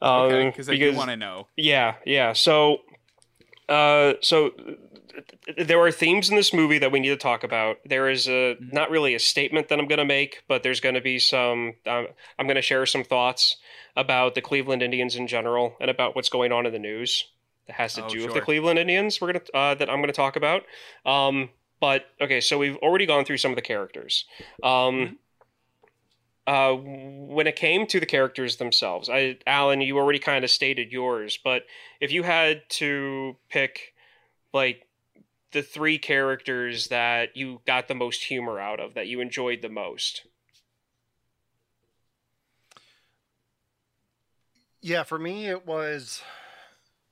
Okay, 0.00 0.40
Um, 0.42 0.50
because 0.50 0.68
I 0.68 0.76
do 0.76 0.92
want 0.94 1.10
to 1.10 1.16
know. 1.16 1.46
Yeah, 1.56 1.94
yeah. 2.04 2.32
So, 2.32 2.78
uh, 3.68 4.14
so 4.20 4.50
there 5.56 5.78
are 5.80 5.92
themes 5.92 6.28
in 6.30 6.34
this 6.36 6.52
movie 6.52 6.78
that 6.78 6.90
we 6.90 6.98
need 6.98 7.10
to 7.10 7.16
talk 7.16 7.44
about. 7.44 7.76
There 7.84 8.08
is 8.10 8.26
a 8.26 8.56
Mm-hmm. 8.56 8.74
not 8.74 8.90
really 8.90 9.14
a 9.14 9.20
statement 9.20 9.68
that 9.68 9.78
I'm 9.78 9.86
going 9.86 9.98
to 10.00 10.04
make, 10.04 10.42
but 10.48 10.62
there's 10.64 10.80
going 10.80 10.96
to 10.96 11.00
be 11.00 11.20
some. 11.20 11.74
Um, 11.86 12.08
I'm 12.38 12.46
going 12.46 12.56
to 12.56 12.62
share 12.62 12.84
some 12.86 13.04
thoughts 13.04 13.56
about 13.96 14.34
the 14.34 14.40
Cleveland 14.40 14.82
Indians 14.82 15.16
in 15.16 15.26
general 15.26 15.76
and 15.80 15.90
about 15.90 16.14
what's 16.16 16.28
going 16.28 16.52
on 16.52 16.66
in 16.66 16.72
the 16.72 16.78
news 16.78 17.26
that 17.66 17.74
has 17.76 17.94
to 17.94 18.04
Oh, 18.04 18.08
do 18.08 18.24
with 18.24 18.34
the. 18.34 18.40
Cleveland 18.40 18.78
Indians. 18.78 19.20
We're 19.20 19.32
gonna 19.32 19.44
uh, 19.54 19.74
that 19.74 19.88
I'm 19.90 19.96
going 19.98 20.08
to 20.08 20.12
talk 20.12 20.36
about. 20.36 20.62
Um, 21.04 21.50
but 21.80 22.06
okay, 22.20 22.40
so 22.40 22.58
we've 22.58 22.76
already 22.76 23.06
gone 23.06 23.24
through 23.24 23.38
some 23.38 23.50
of 23.52 23.56
the 23.56 23.62
characters. 23.62 24.24
Um, 24.62 25.18
uh, 26.46 26.74
when 26.74 27.46
it 27.46 27.56
came 27.56 27.86
to 27.86 28.00
the 28.00 28.06
characters 28.06 28.56
themselves, 28.56 29.08
I, 29.08 29.38
Allen, 29.46 29.80
you 29.80 29.98
already 29.98 30.18
kind 30.18 30.44
of 30.44 30.50
stated 30.50 30.90
yours, 30.92 31.38
but 31.42 31.64
if 32.00 32.10
you 32.10 32.22
had 32.22 32.62
to 32.70 33.36
pick, 33.48 33.94
like, 34.52 34.86
the 35.52 35.62
three 35.62 35.98
characters 35.98 36.88
that 36.88 37.36
you 37.36 37.60
got 37.66 37.86
the 37.86 37.94
most 37.94 38.24
humor 38.24 38.58
out 38.58 38.80
of, 38.80 38.94
that 38.94 39.06
you 39.06 39.20
enjoyed 39.20 39.60
the 39.62 39.68
most, 39.68 40.26
Yeah, 44.82 45.04
for 45.04 45.18
me, 45.18 45.46
it 45.48 45.64
was 45.66 46.22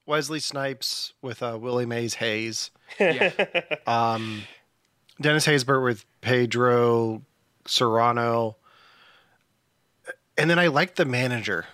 Wesley 0.06 0.40
Snipes 0.40 1.12
with 1.22 1.42
uh, 1.42 1.56
Willie 1.60 1.86
Mays 1.86 2.14
Hayes. 2.14 2.70
Yeah. 2.98 3.32
Um, 3.86 4.42
Dennis 5.20 5.46
Haysbert 5.46 5.82
with 5.84 6.04
Pedro 6.20 7.22
Cerrano. 7.66 8.56
And 10.38 10.48
then 10.50 10.58
I 10.58 10.68
liked 10.68 10.96
the 10.96 11.04
manager, 11.04 11.66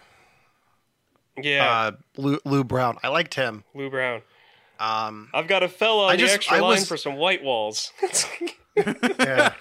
yeah, 1.41 1.71
uh, 1.71 1.93
Lou, 2.17 2.39
Lou 2.45 2.65
Brown. 2.65 2.99
I 3.03 3.09
liked 3.09 3.35
him. 3.35 3.63
Lou 3.75 3.89
Brown. 3.91 4.23
Um, 4.81 5.29
I've 5.33 5.47
got 5.47 5.63
a 5.63 5.69
fella 5.69 6.07
on 6.07 6.13
I 6.13 6.17
the 6.17 6.23
just- 6.23 6.35
extra 6.35 6.57
I 6.57 6.61
line 6.61 6.71
was- 6.81 6.89
for 6.89 6.97
some 6.97 7.15
white 7.17 7.43
walls. 7.45 7.93
yeah. 8.77 9.53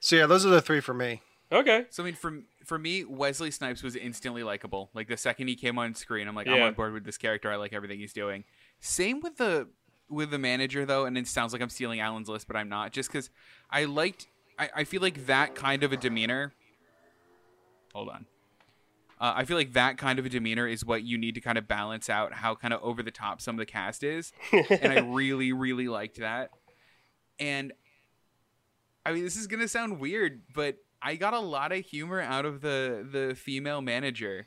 so 0.00 0.16
yeah, 0.16 0.26
those 0.26 0.44
are 0.44 0.50
the 0.50 0.60
three 0.62 0.80
for 0.80 0.94
me. 0.94 1.22
okay. 1.52 1.86
So 1.90 2.02
I 2.02 2.06
mean, 2.06 2.14
for 2.14 2.38
for 2.70 2.78
me, 2.78 3.02
Wesley 3.02 3.50
Snipes 3.50 3.82
was 3.82 3.96
instantly 3.96 4.44
likable. 4.44 4.90
Like 4.94 5.08
the 5.08 5.16
second 5.16 5.48
he 5.48 5.56
came 5.56 5.76
on 5.76 5.92
screen, 5.92 6.28
I'm 6.28 6.36
like, 6.36 6.46
I'm 6.46 6.62
on 6.62 6.74
board 6.74 6.92
with 6.92 7.02
this 7.02 7.18
character. 7.18 7.50
I 7.50 7.56
like 7.56 7.72
everything 7.72 7.98
he's 7.98 8.12
doing. 8.12 8.44
Same 8.78 9.18
with 9.18 9.38
the 9.38 9.66
with 10.08 10.30
the 10.30 10.38
manager 10.38 10.86
though, 10.86 11.04
and 11.04 11.18
it 11.18 11.26
sounds 11.26 11.52
like 11.52 11.60
I'm 11.60 11.68
stealing 11.68 11.98
Allen's 11.98 12.28
list, 12.28 12.46
but 12.46 12.54
I'm 12.54 12.68
not. 12.68 12.92
Just 12.92 13.10
because 13.10 13.28
I 13.72 13.86
liked, 13.86 14.28
I, 14.56 14.70
I 14.76 14.84
feel 14.84 15.02
like 15.02 15.26
that 15.26 15.56
kind 15.56 15.82
of 15.82 15.92
a 15.92 15.96
demeanor. 15.96 16.52
Hold 17.92 18.10
on. 18.10 18.26
Uh, 19.20 19.32
I 19.34 19.46
feel 19.46 19.56
like 19.56 19.72
that 19.72 19.98
kind 19.98 20.20
of 20.20 20.24
a 20.24 20.28
demeanor 20.28 20.68
is 20.68 20.84
what 20.84 21.02
you 21.02 21.18
need 21.18 21.34
to 21.34 21.40
kind 21.40 21.58
of 21.58 21.66
balance 21.66 22.08
out 22.08 22.34
how 22.34 22.54
kind 22.54 22.72
of 22.72 22.80
over 22.84 23.02
the 23.02 23.10
top 23.10 23.40
some 23.40 23.56
of 23.56 23.58
the 23.58 23.66
cast 23.66 24.04
is, 24.04 24.32
and 24.52 24.92
I 24.92 25.00
really, 25.00 25.52
really 25.52 25.88
liked 25.88 26.20
that. 26.20 26.50
And 27.40 27.72
I 29.04 29.10
mean, 29.10 29.24
this 29.24 29.34
is 29.34 29.48
gonna 29.48 29.66
sound 29.66 29.98
weird, 29.98 30.42
but 30.54 30.76
I 31.02 31.16
got 31.16 31.32
a 31.34 31.40
lot 31.40 31.72
of 31.72 31.84
humor 31.84 32.20
out 32.20 32.44
of 32.44 32.60
the 32.60 33.06
the 33.10 33.34
female 33.34 33.80
manager, 33.80 34.46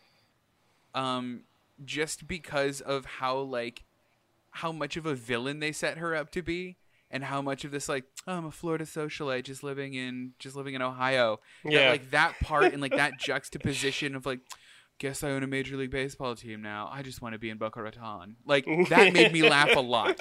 um, 0.94 1.42
just 1.84 2.28
because 2.28 2.82
of 2.82 3.06
how 3.06 3.38
like 3.40 3.84
how 4.52 4.72
much 4.72 4.98
of 4.98 5.06
a 5.06 5.16
villain 5.16 5.60
they 5.60 5.72
set 5.72 5.98
her 5.98 6.16
up 6.16 6.32
to 6.32 6.42
be, 6.42 6.78
and 7.10 7.24
how 7.24 7.42
much 7.42 7.66
of 7.66 7.72
this 7.72 7.90
like 7.90 8.06
oh, 8.28 8.34
I'm 8.34 8.46
a 8.46 8.52
Florida 8.52 8.86
socialite 8.86 9.44
just 9.46 9.64
living 9.64 9.94
in 9.96 10.34
just 10.40 10.56
living 10.56 10.74
in 10.76 10.82
Ohio. 10.82 11.40
That, 11.64 11.72
Yeah. 11.74 11.90
like 11.90 12.12
that 12.12 12.40
part 12.42 12.72
and 12.74 12.82
like 12.82 12.96
that 12.96 13.20
juxtaposition 13.20 14.16
of 14.16 14.26
like. 14.26 14.40
Guess 15.00 15.24
I 15.24 15.32
own 15.32 15.42
a 15.42 15.48
major 15.48 15.76
league 15.76 15.90
baseball 15.90 16.36
team 16.36 16.62
now. 16.62 16.88
I 16.94 17.02
just 17.02 17.20
want 17.20 17.34
to 17.34 17.40
be 17.40 17.50
in 17.50 17.58
Boca 17.58 17.82
Raton. 17.82 18.36
Like 18.46 18.66
that 18.90 19.12
made 19.12 19.34
me 19.34 19.42
laugh 19.42 19.76
a 19.76 19.80
lot. 19.80 20.20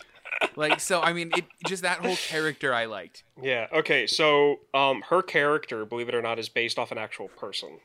Like 0.57 0.81
so, 0.81 1.01
I 1.01 1.13
mean, 1.13 1.31
it 1.37 1.45
just 1.67 1.83
that 1.83 1.99
whole 1.99 2.17
character 2.17 2.75
I 2.75 2.87
liked. 2.87 3.25
Yeah. 3.41 3.69
Okay. 3.73 4.07
So, 4.07 4.61
um, 4.75 5.03
her 5.09 5.23
character, 5.23 5.85
believe 5.85 6.09
it 6.09 6.15
or 6.15 6.23
not, 6.23 6.39
is 6.39 6.49
based 6.49 6.79
off 6.79 6.91
an 6.93 6.99
actual 6.99 7.29
person. 7.29 7.81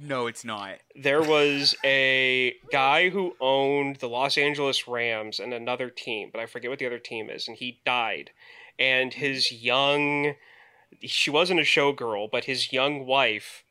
No, 0.00 0.28
it's 0.28 0.44
not. 0.44 0.76
there 0.94 1.22
was 1.22 1.74
a 1.84 2.54
guy 2.70 3.08
who 3.08 3.34
owned 3.40 3.96
the 3.96 4.08
Los 4.08 4.38
Angeles 4.38 4.86
Rams 4.86 5.40
and 5.40 5.52
another 5.52 5.90
team, 5.90 6.30
but 6.32 6.40
I 6.40 6.46
forget 6.46 6.70
what 6.70 6.78
the 6.78 6.86
other 6.86 7.00
team 7.00 7.28
is, 7.28 7.48
and 7.48 7.56
he 7.56 7.80
died. 7.84 8.30
And 8.78 9.12
his 9.12 9.50
young, 9.50 10.34
she 11.02 11.30
wasn't 11.30 11.58
a 11.58 11.64
showgirl, 11.64 12.30
but 12.30 12.44
his 12.44 12.72
young 12.72 13.06
wife 13.06 13.64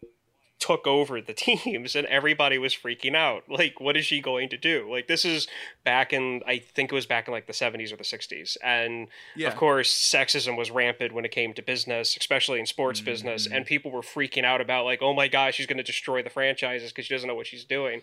took 0.60 0.88
over 0.88 1.22
the 1.22 1.34
teams, 1.48 1.96
and 1.96 2.08
everybody 2.08 2.58
was 2.58 2.74
freaking 2.76 3.16
out. 3.16 3.44
Like, 3.48 3.80
what 3.80 3.98
is 3.98 4.06
she 4.06 4.22
going 4.22 4.50
to 4.50 4.58
do? 4.58 4.88
Like, 4.90 5.08
this 5.08 5.26
is 5.26 5.48
back 5.84 6.14
in, 6.14 6.42
I 6.46 6.60
think 6.60 6.92
it 6.92 6.96
was 6.96 7.06
back 7.06 7.28
in 7.28 7.34
like 7.34 7.48
the 7.48 7.54
70s 7.54 7.92
or 7.92 7.96
the 7.98 8.04
60s. 8.04 8.58
And 8.64 9.08
Yeah. 9.36 9.48
of 9.50 9.56
course, 9.56 9.92
sexism 9.94 10.58
was 10.58 10.70
rampant 10.72 11.14
when 11.14 11.26
it 11.26 11.32
came 11.32 11.54
to 11.54 11.62
business, 11.62 12.18
especially 12.18 12.60
in 12.60 12.66
sports 12.66 13.02
business, 13.02 13.48
and 13.48 13.66
people 13.66 13.92
were 13.92 14.02
freaking 14.02 14.44
out 14.44 14.62
about 14.62 14.86
like, 14.86 15.02
oh 15.02 15.14
my 15.14 15.28
gosh, 15.28 15.56
she's 15.56 15.66
going 15.68 15.78
to 15.78 15.84
destroy 15.84 16.22
the 16.24 16.30
franchises 16.30 16.92
because 16.92 17.06
she 17.06 17.14
doesn't 17.14 17.28
know 17.28 17.36
what 17.36 17.48
she's 17.48 17.64
doing. 17.66 18.02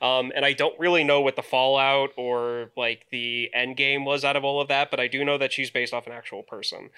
Um, 0.00 0.32
and 0.34 0.44
I 0.44 0.52
don't 0.52 0.78
really 0.78 1.04
know 1.04 1.20
what 1.20 1.36
the 1.36 1.42
fallout 1.42 2.10
or 2.16 2.70
like 2.76 3.06
the 3.10 3.50
end 3.54 3.76
game 3.76 4.04
was 4.04 4.24
out 4.24 4.36
of 4.36 4.44
all 4.44 4.60
of 4.60 4.68
that, 4.68 4.90
but 4.90 5.00
I 5.00 5.08
do 5.08 5.24
know 5.24 5.38
that 5.38 5.52
she's 5.52 5.70
based 5.70 5.94
off 5.94 6.06
an 6.06 6.12
actual 6.12 6.42
person. 6.42 6.90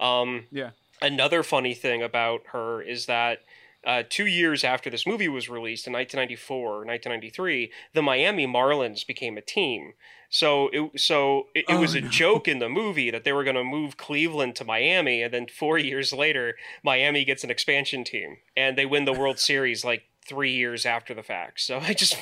Um, 0.00 0.46
Yeah. 0.50 0.70
another 1.02 1.42
funny 1.42 1.74
thing 1.74 2.02
about 2.02 2.42
her 2.52 2.80
is 2.80 3.06
that 3.06 3.40
uh, 3.86 4.02
two 4.08 4.26
years 4.26 4.64
after 4.64 4.90
this 4.90 5.06
movie 5.06 5.28
was 5.28 5.48
released 5.48 5.86
in 5.86 5.92
1994 5.92 6.56
or 6.56 6.84
1993, 6.84 7.70
the 7.92 8.02
Miami 8.02 8.46
Marlins 8.46 9.06
became 9.06 9.36
a 9.36 9.42
team. 9.42 9.92
So 10.30 10.68
it 10.72 11.00
so 11.00 11.48
it, 11.54 11.66
it 11.68 11.74
Oh, 11.74 11.80
was 11.80 11.94
a 11.94 12.00
no. 12.00 12.08
joke 12.08 12.48
in 12.48 12.58
the 12.58 12.68
movie 12.68 13.10
that 13.10 13.24
they 13.24 13.32
were 13.32 13.44
going 13.44 13.56
to 13.56 13.64
move 13.64 13.96
Cleveland 13.96 14.56
to 14.56 14.64
Miami, 14.64 15.22
and 15.22 15.32
then 15.32 15.46
four 15.46 15.78
years 15.90 16.12
later, 16.12 16.54
Miami 16.82 17.24
gets 17.24 17.44
an 17.44 17.50
expansion 17.50 18.04
team, 18.04 18.38
and 18.56 18.76
they 18.76 18.86
win 18.86 19.04
the 19.04 19.12
World 19.12 19.38
Series 19.50 19.84
like 19.84 20.04
three 20.26 20.52
years 20.52 20.86
after 20.86 21.14
the 21.14 21.22
fact. 21.22 21.60
So 21.60 21.78
I 21.78 21.92
just 21.92 22.16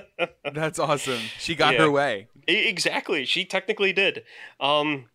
That's 0.52 0.78
awesome. 0.78 1.30
She 1.38 1.54
got 1.54 1.74
Yeah. 1.74 1.80
her 1.80 1.90
way. 1.90 2.28
Exactly. 2.46 3.24
She 3.24 3.44
technically 3.44 3.92
did. 3.92 4.22
Um, 4.60 5.06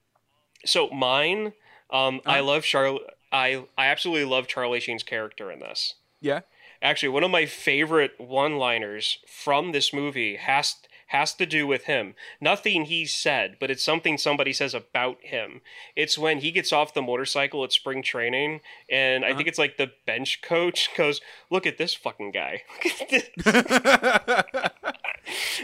so 0.65 0.89
mine, 0.89 1.53
um, 1.91 2.21
I 2.27 2.39
Uh-huh. 2.39 2.43
love 2.43 2.63
Charlie. 2.63 2.99
I 3.31 3.65
I 3.77 3.87
absolutely 3.87 4.25
love 4.25 4.47
Charlie 4.47 4.79
Sheen's 4.79 5.03
character 5.03 5.51
in 5.51 5.59
this. 5.59 5.95
Yeah. 6.19 6.41
Actually, 6.81 7.09
one 7.09 7.23
of 7.23 7.29
my 7.29 7.45
favorite 7.45 8.13
one-liners 8.17 9.19
from 9.27 9.71
this 9.71 9.93
movie 9.93 10.37
has 10.37 10.77
has 11.11 11.33
to 11.33 11.45
do 11.45 11.67
with 11.67 11.83
him. 11.83 12.15
Nothing 12.39 12.85
he 12.85 13.05
said, 13.05 13.57
but 13.59 13.69
it's 13.69 13.83
something 13.83 14.17
somebody 14.17 14.53
says 14.53 14.73
about 14.73 15.17
him. 15.21 15.59
It's 15.93 16.17
when 16.17 16.39
he 16.39 16.51
gets 16.51 16.71
off 16.71 16.93
the 16.93 17.01
motorcycle 17.01 17.65
at 17.65 17.73
spring 17.73 18.01
training, 18.01 18.61
and 18.89 19.25
I 19.25 19.29
uh-huh. 19.29 19.37
think 19.37 19.49
it's 19.49 19.59
like 19.59 19.75
the 19.77 19.91
bench 20.05 20.41
coach 20.41 20.89
goes, 20.97 21.19
"Look 21.49 21.67
at 21.67 21.77
this 21.77 21.93
fucking 21.93 22.31
guy." 22.31 22.63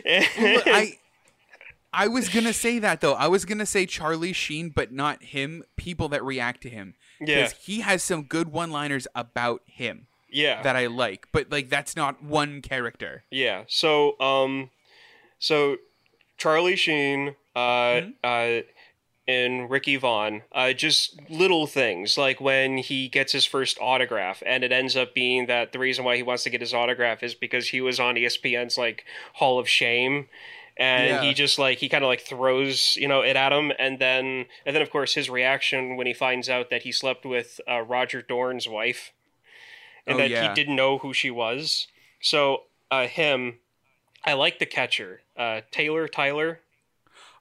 I 0.05 0.97
I 1.93 2.07
was 2.07 2.29
gonna 2.29 2.53
say 2.53 2.77
that 2.79 3.01
though. 3.01 3.13
I 3.13 3.27
was 3.27 3.45
gonna 3.45 3.65
say 3.65 3.85
Charlie 3.85 4.33
Sheen, 4.33 4.69
but 4.69 4.91
not 4.91 5.23
him. 5.23 5.63
People 5.77 6.09
that 6.09 6.23
react 6.23 6.61
to 6.63 6.69
him. 6.69 6.95
Yeah. 7.19 7.43
Because 7.43 7.53
he 7.53 7.81
has 7.81 8.03
some 8.03 8.23
good 8.23 8.51
one-liners 8.51 9.07
about 9.15 9.61
him 9.65 10.07
yeah. 10.29 10.61
that 10.61 10.75
I 10.75 10.87
like, 10.87 11.27
but 11.31 11.51
like 11.51 11.69
that's 11.69 11.95
not 11.95 12.23
one 12.23 12.61
character. 12.61 13.23
Yeah. 13.31 13.63
So, 13.67 14.19
um, 14.19 14.69
so 15.39 15.77
Charlie 16.37 16.75
Sheen, 16.75 17.35
uh, 17.55 18.01
uh, 18.23 18.61
in 19.27 19.67
Ricky 19.67 19.97
Vaughn. 19.97 20.43
Uh, 20.53 20.71
just 20.73 21.19
little 21.29 21.67
things 21.67 22.17
like 22.17 22.39
when 22.39 22.77
he 22.77 23.09
gets 23.09 23.33
his 23.33 23.45
first 23.45 23.77
autograph, 23.81 24.41
and 24.45 24.63
it 24.63 24.71
ends 24.71 24.95
up 24.95 25.13
being 25.13 25.47
that 25.47 25.73
the 25.73 25.79
reason 25.79 26.05
why 26.05 26.15
he 26.15 26.23
wants 26.23 26.43
to 26.43 26.49
get 26.49 26.61
his 26.61 26.73
autograph 26.73 27.21
is 27.21 27.35
because 27.35 27.69
he 27.69 27.81
was 27.81 27.99
on 27.99 28.15
ESPN's 28.15 28.77
like 28.77 29.03
Hall 29.33 29.59
of 29.59 29.67
Shame. 29.67 30.29
And 30.79 31.09
Yeah. 31.09 31.21
he 31.23 31.33
just 31.33 31.57
like 31.57 31.79
he 31.79 31.89
kind 31.89 32.03
of 32.03 32.07
like 32.07 32.21
throws 32.21 32.95
you 32.97 33.07
know 33.07 33.21
it 33.21 33.35
at 33.35 33.51
him, 33.51 33.71
and 33.79 33.99
then 33.99 34.45
and 34.65 34.75
then 34.75 34.81
of 34.81 34.89
course 34.91 35.15
his 35.15 35.29
reaction 35.29 35.97
when 35.97 36.07
he 36.07 36.13
finds 36.13 36.49
out 36.49 36.69
that 36.69 36.83
he 36.83 36.91
slept 36.91 37.25
with 37.25 37.59
uh, 37.69 37.81
Roger 37.81 38.21
Dorn's 38.21 38.67
wife, 38.67 39.11
and 40.05 40.15
Oh, 40.15 40.17
that 40.19 40.29
yeah. 40.29 40.49
he 40.49 40.55
didn't 40.55 40.75
know 40.75 40.99
who 40.99 41.13
she 41.13 41.31
was. 41.31 41.87
So 42.21 42.63
uh, 42.91 43.07
him, 43.07 43.59
I 44.23 44.33
like 44.33 44.59
the 44.59 44.65
catcher, 44.65 45.21
uh, 45.35 45.61
Taylor 45.71 46.07
Tyler. 46.07 46.59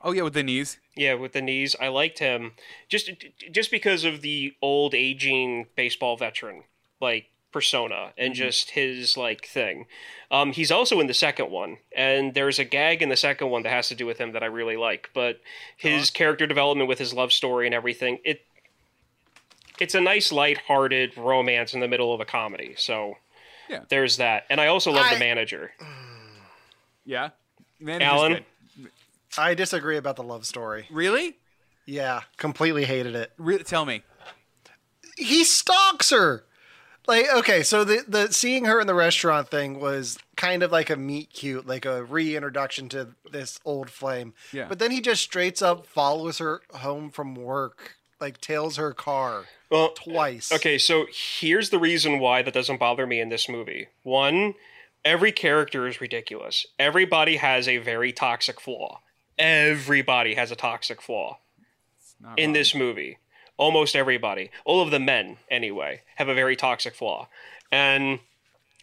Oh 0.02 0.12
yeah, 0.12 0.23
with 0.23 0.35
the 0.35 0.43
knees. 0.43 0.78
Yeah, 0.95 1.14
with 1.14 1.33
the 1.33 1.43
knees, 1.43 1.76
I 1.81 1.88
liked 1.88 2.19
him 2.21 2.52
just 2.88 3.11
just 3.50 3.71
because 3.71 4.05
of 4.05 4.23
the 4.23 4.55
old 4.62 4.95
aging 4.95 5.66
baseball 5.76 6.16
veteran 6.16 6.64
like 7.00 7.26
persona 7.56 8.12
and 8.18 8.34
just 8.34 8.72
his 8.72 9.16
like 9.16 9.46
thing. 9.46 9.86
Um, 10.30 10.52
he's 10.52 10.70
also 10.70 11.00
in 11.00 11.06
the 11.06 11.14
second 11.14 11.50
one, 11.50 11.78
and 11.96 12.34
there's 12.34 12.58
a 12.58 12.64
gag 12.66 13.00
in 13.00 13.08
the 13.08 13.16
second 13.16 13.48
one 13.48 13.62
that 13.62 13.70
has 13.72 13.88
to 13.88 13.94
do 13.94 14.04
with 14.04 14.18
him 14.18 14.32
that 14.32 14.42
I 14.42 14.46
really 14.46 14.76
like. 14.76 15.08
But 15.14 15.40
his 15.75 16.10
character 16.10 16.46
development 16.46 16.86
with 16.86 16.98
his 16.98 17.14
love 17.14 17.32
story 17.32 17.64
and 17.64 17.75
everything, 17.75 18.18
it 18.26 18.42
it's 19.78 19.94
a 19.94 20.00
nice 20.02 20.30
light-hearted 20.32 21.16
romance 21.16 21.72
in 21.72 21.80
the 21.80 21.88
middle 21.88 22.12
of 22.12 22.20
a 22.20 22.26
comedy. 22.26 22.75
So 22.76 23.14
Yeah. 23.70 23.84
there's 23.88 24.18
that, 24.18 24.44
and 24.50 24.60
I 24.60 24.66
also 24.66 24.92
love 24.92 25.06
I- 25.06 25.14
the 25.14 25.20
manager. 25.20 25.72
Yeah. 27.08 27.30
Man, 27.78 28.02
Allen? 28.02 28.44
I 29.38 29.54
disagree 29.54 29.96
about 29.96 30.16
the 30.16 30.25
love 30.25 30.44
story. 30.44 30.86
Really? 30.90 31.36
Yeah, 31.86 32.22
completely 32.36 32.84
hated 32.84 33.14
it. 33.14 33.32
Re- 33.38 33.62
tell 33.62 33.84
me. 33.86 34.02
He 35.16 35.44
stalks 35.44 36.10
her. 36.10 36.44
Like, 37.06 37.26
okay, 37.34 37.62
so 37.62 37.84
the 37.84 38.02
the 38.06 38.32
seeing 38.32 38.64
her 38.64 38.80
in 38.80 38.86
the 38.86 38.94
restaurant 38.94 39.48
thing 39.48 39.78
was 39.78 40.18
kind 40.36 40.62
of 40.62 40.72
like 40.72 40.90
a 40.90 40.96
meet 40.96 41.32
cute, 41.32 41.66
like 41.66 41.84
a 41.84 42.04
reintroduction 42.04 42.88
to 42.90 43.14
this 43.30 43.60
old 43.64 43.90
flame. 43.90 44.34
Yeah. 44.52 44.66
But 44.68 44.78
then 44.78 44.90
he 44.90 45.00
just 45.00 45.22
straight 45.22 45.62
up 45.62 45.86
follows 45.86 46.38
her 46.38 46.62
home 46.72 47.10
from 47.10 47.34
work, 47.34 47.96
like 48.20 48.40
tails 48.40 48.76
her 48.76 48.92
car 48.92 49.44
Well, 49.70 49.90
twice. 49.90 50.50
Okay, 50.52 50.78
so 50.78 51.06
here's 51.12 51.70
the 51.70 51.78
reason 51.78 52.18
why 52.18 52.42
that 52.42 52.54
doesn't 52.54 52.80
bother 52.80 53.06
me 53.06 53.20
in 53.20 53.28
this 53.28 53.48
movie. 53.48 53.88
One, 54.02 54.54
every 55.04 55.30
character 55.32 55.86
is 55.86 56.00
ridiculous. 56.00 56.66
Everybody 56.78 57.36
has 57.36 57.68
a 57.68 57.78
very 57.78 58.12
toxic 58.12 58.60
flaw. 58.60 59.00
Everybody 59.38 60.34
has 60.34 60.50
a 60.50 60.56
toxic 60.56 61.00
flaw 61.00 61.38
in 62.36 62.46
wrong. 62.46 62.52
this 62.54 62.75
movie. 62.75 63.18
Almost 63.58 63.96
everybody, 63.96 64.50
all 64.64 64.82
of 64.82 64.90
the 64.90 65.00
men 65.00 65.38
anyway, 65.50 66.02
have 66.16 66.28
a 66.28 66.34
very 66.34 66.56
toxic 66.56 66.94
flaw. 66.94 67.28
And 67.72 68.20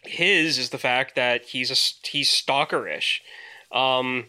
his 0.02 0.58
is 0.58 0.70
the 0.70 0.78
fact 0.78 1.14
that 1.14 1.44
he's 1.46 1.70
a 1.70 2.06
he's 2.06 2.30
stalkerish. 2.30 3.20
Um 3.72 4.26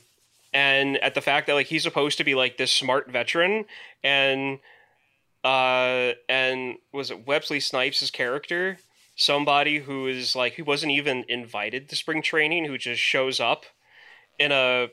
and 0.53 0.97
at 0.97 1.15
the 1.15 1.21
fact 1.21 1.47
that 1.47 1.53
like 1.53 1.67
he's 1.67 1.83
supposed 1.83 2.17
to 2.17 2.23
be 2.23 2.35
like 2.35 2.57
this 2.57 2.71
smart 2.71 3.09
veteran 3.11 3.65
and 4.03 4.59
uh 5.43 6.13
and 6.29 6.77
was 6.93 7.11
it 7.11 7.27
Wesley 7.27 7.59
Snipes' 7.59 8.09
character 8.09 8.77
somebody 9.15 9.79
who 9.79 10.07
is 10.07 10.35
like 10.35 10.53
who 10.53 10.63
wasn't 10.63 10.91
even 10.91 11.25
invited 11.27 11.89
to 11.89 11.95
spring 11.95 12.21
training 12.21 12.65
who 12.65 12.77
just 12.77 13.01
shows 13.01 13.39
up 13.39 13.65
in 14.39 14.51
a 14.51 14.87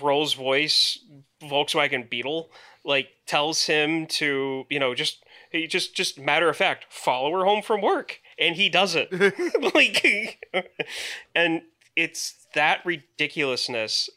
Rolls 0.00 0.36
Royce 0.38 0.98
Volkswagen 1.42 2.08
Beetle 2.08 2.50
like 2.84 3.08
tells 3.26 3.66
him 3.66 4.06
to 4.06 4.66
you 4.68 4.78
know 4.78 4.94
just 4.94 5.24
he 5.54 5.66
just 5.66 5.94
just 5.94 6.18
matter 6.18 6.48
of 6.48 6.56
fact 6.56 6.86
follow 6.90 7.32
her 7.32 7.44
home 7.44 7.62
from 7.62 7.80
work. 7.80 8.20
And 8.38 8.56
he 8.56 8.68
does 8.68 8.94
it. 8.96 9.08
Like 9.74 10.38
and 11.34 11.62
it's 11.96 12.46
that 12.54 12.80
ridiculousness 12.84 14.10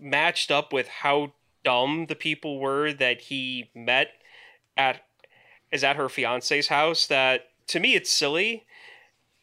matched 0.00 0.50
up 0.50 0.72
with 0.72 0.88
how 0.88 1.32
dumb 1.64 2.06
the 2.08 2.16
people 2.16 2.58
were 2.58 2.92
that 2.92 3.22
he 3.22 3.70
met 3.74 4.08
at 4.76 5.02
is 5.70 5.84
at 5.84 5.96
her 5.96 6.08
fiance's 6.08 6.68
house 6.68 7.06
that 7.06 7.48
to 7.68 7.80
me 7.80 7.94
it's 7.94 8.10
silly. 8.10 8.64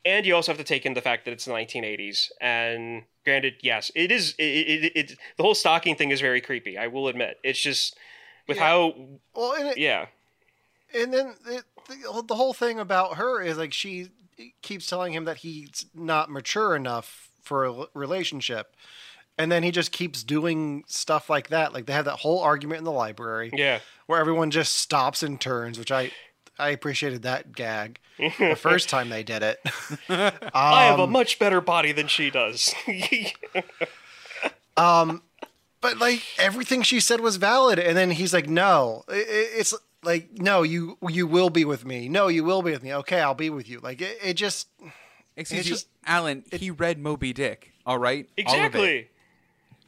And 0.05 0.25
you 0.25 0.33
also 0.33 0.51
have 0.51 0.57
to 0.57 0.63
take 0.63 0.85
in 0.85 0.93
the 0.93 1.01
fact 1.01 1.25
that 1.25 1.31
it's 1.31 1.45
the 1.45 1.51
1980s 1.51 2.29
and 2.39 3.03
granted 3.25 3.55
yes 3.61 3.91
it 3.95 4.11
is 4.11 4.33
it, 4.39 4.43
it, 4.43 4.91
it, 4.95 5.19
the 5.37 5.43
whole 5.43 5.53
stalking 5.53 5.95
thing 5.95 6.09
is 6.09 6.21
very 6.21 6.41
creepy 6.41 6.77
i 6.77 6.87
will 6.87 7.07
admit. 7.07 7.37
It's 7.43 7.59
just 7.59 7.97
with 8.49 8.57
Yeah. 8.57 8.63
how 8.67 8.93
Well, 9.33 9.53
and, 9.53 9.67
it, 9.69 9.77
yeah 9.77 10.07
and 10.93 11.13
then 11.13 11.35
it, 11.47 11.63
the, 11.87 12.23
the 12.27 12.35
whole 12.35 12.53
thing 12.53 12.79
about 12.79 13.15
her 13.15 13.41
is 13.41 13.57
like 13.57 13.71
she 13.73 14.09
keeps 14.61 14.87
telling 14.87 15.13
him 15.13 15.25
that 15.25 15.37
he's 15.37 15.85
not 15.93 16.29
mature 16.29 16.75
enough 16.75 17.29
for 17.43 17.65
a 17.65 17.85
relationship. 17.93 18.75
And 19.37 19.49
then 19.51 19.63
he 19.63 19.71
just 19.71 19.91
keeps 19.93 20.23
doing 20.23 20.83
stuff 20.87 21.29
like 21.29 21.47
that. 21.49 21.73
Like 21.73 21.85
they 21.85 21.93
have 21.93 22.05
that 22.05 22.19
whole 22.19 22.39
argument 22.39 22.79
in 22.79 22.83
the 22.83 22.91
library. 22.91 23.51
yeah 23.53 23.79
where 24.07 24.19
everyone 24.19 24.49
just 24.51 24.75
stops 24.77 25.21
and 25.23 25.39
turns, 25.39 25.77
which 25.79 25.91
I 25.91 26.11
I 26.57 26.69
appreciated 26.69 27.21
that 27.21 27.53
gag 27.53 27.99
the 28.17 28.55
first 28.59 28.89
time 28.89 29.09
they 29.09 29.23
did 29.23 29.43
it. 29.43 29.59
i 30.09 30.85
have 30.85 30.99
a 30.99 31.03
Um, 31.03 31.11
much 31.11 31.37
better 31.39 31.61
body 31.61 31.91
than 31.93 32.07
she 32.07 32.29
does 32.31 32.73
um, 34.77 35.21
but 35.81 35.97
like 35.97 36.23
everything 36.37 36.81
she 36.81 36.99
said 36.99 37.19
was 37.21 37.37
valid, 37.37 37.79
and 37.79 37.95
then 37.97 38.11
he's 38.11 38.33
like, 38.33 38.49
"No, 38.49 39.03
I- 39.07 39.13
I- 39.13 39.23
it's 39.59 39.73
like 40.03 40.29
no, 40.39 40.63
you 40.63 40.97
you 41.09 41.27
will 41.27 41.49
be 41.49 41.65
with 41.65 41.85
me. 41.85 42.09
No, 42.09 42.27
you 42.27 42.43
will 42.43 42.61
be 42.61 42.71
with 42.71 42.83
me. 42.83 42.93
Okay, 42.93 43.19
I'll 43.21 43.33
be 43.33 43.49
with 43.49 43.67
you." 43.69 43.79
Like 43.79 44.01
it, 44.01 44.17
it 44.23 44.33
just 44.35 44.67
Excuse 45.35 45.59
it's 45.61 45.67
you, 45.69 45.75
just- 45.75 45.87
Allen. 46.05 46.43
he 46.51 46.71
read 46.71 46.99
Moby 46.99 47.33
Dick. 47.33 47.71
All 47.85 47.97
right. 47.97 48.25
All 48.25 48.43
exactly 48.43 49.09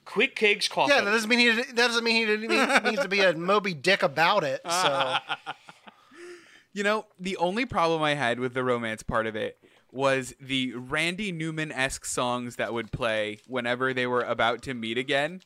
quick 0.03 0.35
cakes 0.35 0.67
coffee 0.67 0.91
yeah. 0.93 1.01
That 1.01 1.11
doesn't 1.11 1.29
mean 1.29 1.39
he 1.39 1.51
that 1.51 1.75
doesn't 1.75 2.03
mean 2.03 2.15
he 2.15 2.25
didn't 2.25 2.83
needs 2.83 3.01
to 3.01 3.07
be 3.07 3.21
a 3.21 3.33
Moby 3.33 3.73
Dick 3.73 4.01
about 4.03 4.43
it. 4.43 4.61
So 4.69 5.17
You 6.73 6.83
know, 6.83 7.05
the 7.19 7.35
only 7.37 7.65
problem 7.65 8.01
I 8.01 8.13
had 8.13 8.39
with 8.39 8.53
the 8.53 8.63
romance 8.63 9.03
part 9.03 9.27
of 9.27 9.35
it 9.35 9.57
was 9.91 10.33
the 10.39 10.73
Randy 10.73 11.31
Newman 11.33 11.69
esque 11.71 12.05
songs 12.05 12.55
that 12.55 12.73
would 12.73 12.93
play 12.93 13.39
whenever 13.45 13.93
they 13.93 14.07
were 14.07 14.21
about 14.21 14.61
to 14.63 14.73
meet 14.73 14.97
again. 14.97 15.41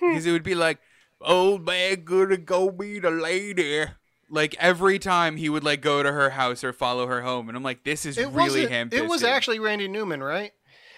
Because 0.00 0.26
it 0.26 0.32
would 0.32 0.42
be 0.42 0.54
like, 0.54 0.78
old 1.20 1.64
man 1.66 2.04
gonna 2.04 2.36
go 2.36 2.70
meet 2.70 3.04
a 3.04 3.10
lady. 3.10 3.84
Like 4.30 4.54
every 4.60 4.98
time 4.98 5.36
he 5.36 5.48
would 5.48 5.64
like 5.64 5.80
go 5.80 6.02
to 6.02 6.12
her 6.12 6.30
house 6.30 6.62
or 6.62 6.72
follow 6.72 7.06
her 7.06 7.22
home, 7.22 7.48
and 7.48 7.56
I'm 7.56 7.62
like, 7.62 7.84
this 7.84 8.04
is 8.06 8.18
it 8.18 8.26
really 8.28 8.36
wasn't- 8.66 8.70
ham. 8.70 8.88
It 8.92 9.08
was 9.08 9.22
actually 9.24 9.58
Randy 9.58 9.88
Newman, 9.88 10.22
right? 10.22 10.52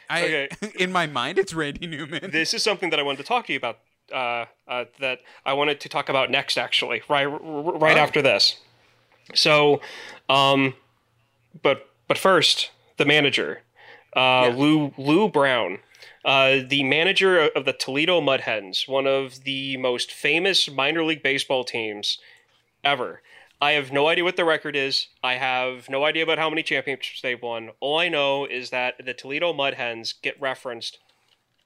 I, 0.08 0.24
Okay. 0.24 0.48
in 0.78 0.90
my 0.90 1.06
mind, 1.06 1.38
it's 1.38 1.54
Randy 1.54 1.86
Newman. 1.86 2.30
this 2.32 2.52
is 2.52 2.62
something 2.64 2.90
that 2.90 2.98
I 2.98 3.02
wanted 3.02 3.18
to 3.18 3.24
talk 3.24 3.46
to 3.46 3.52
you 3.52 3.58
about. 3.58 3.78
Uh, 4.12 4.46
uh, 4.66 4.86
that 4.98 5.20
I 5.46 5.52
wanted 5.52 5.78
to 5.82 5.88
talk 5.88 6.08
about 6.08 6.32
next, 6.32 6.58
actually, 6.58 7.00
right, 7.08 7.28
r- 7.28 7.32
r- 7.40 7.78
right 7.78 7.96
Oh. 7.96 8.00
after 8.00 8.20
this. 8.20 8.56
So, 9.34 9.80
um, 10.28 10.74
but 11.62 11.88
but 12.08 12.18
first, 12.18 12.72
the 12.96 13.04
manager, 13.04 13.62
uh, 14.16 14.50
Yeah. 14.50 14.54
Lou 14.56 14.92
Lou 14.98 15.28
Brown, 15.28 15.78
uh, 16.24 16.58
the 16.66 16.82
manager 16.84 17.48
of 17.48 17.64
the 17.64 17.72
Toledo 17.72 18.20
Mud 18.20 18.42
Hens, 18.42 18.84
one 18.86 19.06
of 19.06 19.44
the 19.44 19.76
most 19.76 20.12
famous 20.12 20.70
minor 20.70 21.02
league 21.04 21.22
baseball 21.22 21.64
teams 21.64 22.18
ever. 22.84 23.22
I 23.62 23.72
have 23.72 23.92
no 23.92 24.08
idea 24.08 24.24
what 24.24 24.36
the 24.36 24.44
record 24.44 24.74
is. 24.74 25.08
I 25.22 25.34
have 25.34 25.90
no 25.90 26.04
idea 26.04 26.22
about 26.22 26.38
how 26.38 26.48
many 26.48 26.62
championships 26.62 27.20
they've 27.20 27.40
won. 27.40 27.70
All 27.80 27.98
I 27.98 28.08
know 28.08 28.46
is 28.46 28.70
that 28.70 29.04
the 29.04 29.12
Toledo 29.12 29.52
Mud 29.52 29.74
Hens 29.74 30.14
get 30.14 30.40
referenced 30.40 30.98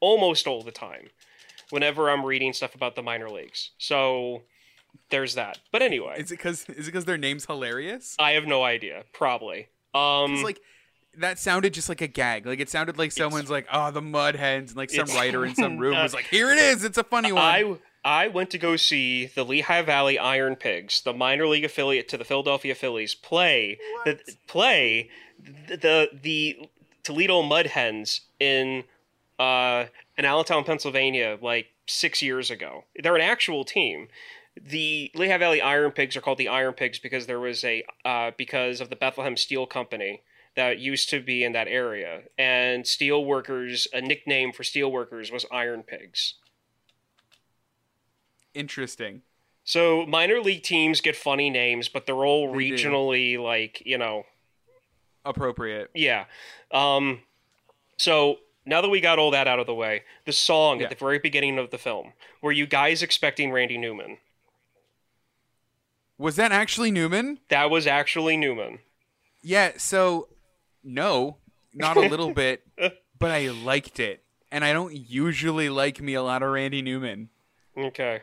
almost 0.00 0.46
all 0.46 0.62
the 0.62 0.72
time 0.72 1.10
whenever 1.70 2.10
I'm 2.10 2.24
reading 2.24 2.52
stuff 2.52 2.74
about 2.74 2.96
the 2.96 3.02
minor 3.02 3.30
leagues. 3.30 3.70
So 3.78 4.42
there's 5.10 5.34
that. 5.34 5.58
But 5.70 5.82
anyway, 5.82 6.16
Is 6.18 6.32
it 6.32 6.36
because 6.36 6.68
is 6.68 6.88
it 6.88 6.90
because 6.90 7.04
their 7.04 7.18
name's 7.18 7.46
hilarious? 7.46 8.16
I 8.18 8.32
have 8.32 8.44
no 8.44 8.62
idea. 8.64 9.04
Probably. 9.12 9.68
Um, 9.94 10.42
like 10.42 10.60
that 11.18 11.38
sounded 11.38 11.74
just 11.74 11.88
like 11.88 12.00
a 12.00 12.07
gag. 12.07 12.46
Like 12.46 12.61
it 12.61 12.68
sounded 12.70 12.98
like 12.98 13.12
someone's 13.12 13.50
like, 13.50 13.66
"Oh, 13.72 13.90
the 13.90 14.03
mud 14.03 14.37
hens," 14.37 14.70
and 14.70 14.77
like 14.77 14.90
some 14.90 15.07
writer 15.09 15.44
in 15.44 15.55
some 15.55 15.79
room 15.79 15.96
Uh, 15.96 16.03
was 16.03 16.14
like, 16.14 16.27
"Here 16.27 16.50
it 16.50 16.59
is. 16.59 16.85
It's 16.85 16.98
a 16.98 17.05
funny 17.05 17.33
one." 17.33 17.42
I 17.42 17.77
I 18.05 18.29
went 18.29 18.50
to 18.50 18.59
go 18.59 18.77
see 18.77 19.27
the 19.27 19.44
Lehigh 19.44 19.83
Valley 19.83 20.18
Iron 20.18 20.57
Pigs, 20.57 21.00
the 21.00 21.12
minor 21.14 21.46
league 21.46 21.64
affiliate 21.64 22.09
to 22.09 22.18
the 22.18 22.24
Philadelphia 22.24 22.74
Phillies, 22.74 23.14
play 23.14 23.79
the 24.05 24.18
play 24.46 25.09
the 25.68 25.77
the, 25.77 26.09
the 26.22 26.68
Toledo 27.03 27.42
Mud 27.42 27.66
Hens 27.66 28.22
in 28.38 28.85
uh, 29.38 29.87
in 30.18 30.24
Allentown, 30.24 30.64
Pennsylvania, 30.64 31.38
like 31.40 31.68
six 31.87 32.22
years 32.22 32.50
ago. 32.50 32.85
They're 33.03 33.16
an 33.16 33.22
actual 33.22 33.64
team. 33.64 34.09
The 34.57 35.11
Lehigh 35.14 35.38
Valley 35.38 35.61
Iron 35.61 35.90
Pigs 35.90 36.16
are 36.16 36.20
called 36.20 36.38
the 36.38 36.48
Iron 36.48 36.74
Pigs 36.74 36.98
because 36.98 37.27
there 37.27 37.40
was 37.40 37.64
a 37.64 37.85
uh, 38.05 38.31
because 38.37 38.81
of 38.81 38.88
the 38.90 38.96
Bethlehem 38.96 39.37
Steel 39.37 39.66
Company 39.66 40.22
that 40.56 40.78
used 40.78 41.08
to 41.10 41.20
be 41.20 41.42
in 41.44 41.52
that 41.52 41.66
area, 41.68 42.22
and 42.38 42.86
steel 42.86 43.24
workers 43.24 43.88
a 43.92 44.00
nickname 44.00 44.52
for 44.52 44.62
steel 44.62 44.90
workers 44.92 45.30
was 45.32 45.44
Iron 45.50 45.82
Pigs. 45.82 46.34
Interesting. 48.54 49.22
So 49.64 50.04
minor 50.06 50.40
league 50.40 50.62
teams 50.62 51.00
get 51.00 51.16
funny 51.16 51.50
names, 51.50 51.88
but 51.88 52.06
they're 52.06 52.14
all 52.24 52.52
They 52.52 52.68
do. 52.70 52.74
regionally 52.76 53.38
like 53.38 53.82
you 53.84 53.98
know 53.98 54.24
Appropriate. 55.26 55.90
Yeah. 55.94 56.26
Um, 56.70 57.22
so 57.96 58.36
now 58.66 58.82
that 58.82 58.90
we 58.90 59.00
got 59.00 59.18
all 59.18 59.30
that 59.30 59.48
out 59.48 59.58
of 59.58 59.66
the 59.66 59.74
way, 59.74 60.02
the 60.26 60.32
song 60.32 60.78
Yeah. 60.80 60.84
at 60.84 60.90
the 60.90 60.96
very 60.96 61.18
beginning 61.18 61.56
of 61.58 61.70
the 61.70 61.78
film, 61.78 62.12
were 62.42 62.52
you 62.52 62.66
guys 62.66 63.02
expecting 63.02 63.50
Randy 63.50 63.78
Newman? 63.78 64.18
Was 66.18 66.36
that 66.36 66.52
actually 66.52 66.90
Newman? 66.90 67.40
That 67.48 67.70
was 67.70 67.86
actually 67.86 68.36
Newman. 68.36 68.80
Yeah, 69.42 69.72
so 69.78 70.28
no, 70.84 71.38
not 71.72 71.96
a 71.96 72.00
little 72.00 72.32
bit, 72.34 72.66
but 73.18 73.30
I 73.30 73.48
liked 73.48 73.98
it. 73.98 74.22
And 74.52 74.64
I 74.64 74.72
don't 74.72 74.94
usually 74.94 75.68
like 75.68 76.00
me 76.00 76.14
a 76.14 76.22
lot 76.22 76.42
of 76.42 76.50
Randy 76.50 76.82
Newman. 76.82 77.30
Okay. 77.76 78.20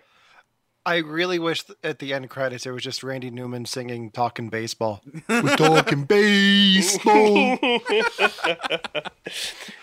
I 0.85 0.97
really 0.97 1.37
wish 1.37 1.63
th- 1.63 1.77
at 1.83 1.99
the 1.99 2.13
end 2.13 2.29
credits 2.29 2.65
it 2.65 2.71
was 2.71 2.81
just 2.83 3.03
Randy 3.03 3.29
Newman 3.29 3.65
singing 3.65 4.09
"Talking 4.09 4.49
Baseball." 4.49 5.03
We're 5.29 5.55
talking 5.55 6.03
baseball. 6.05 7.59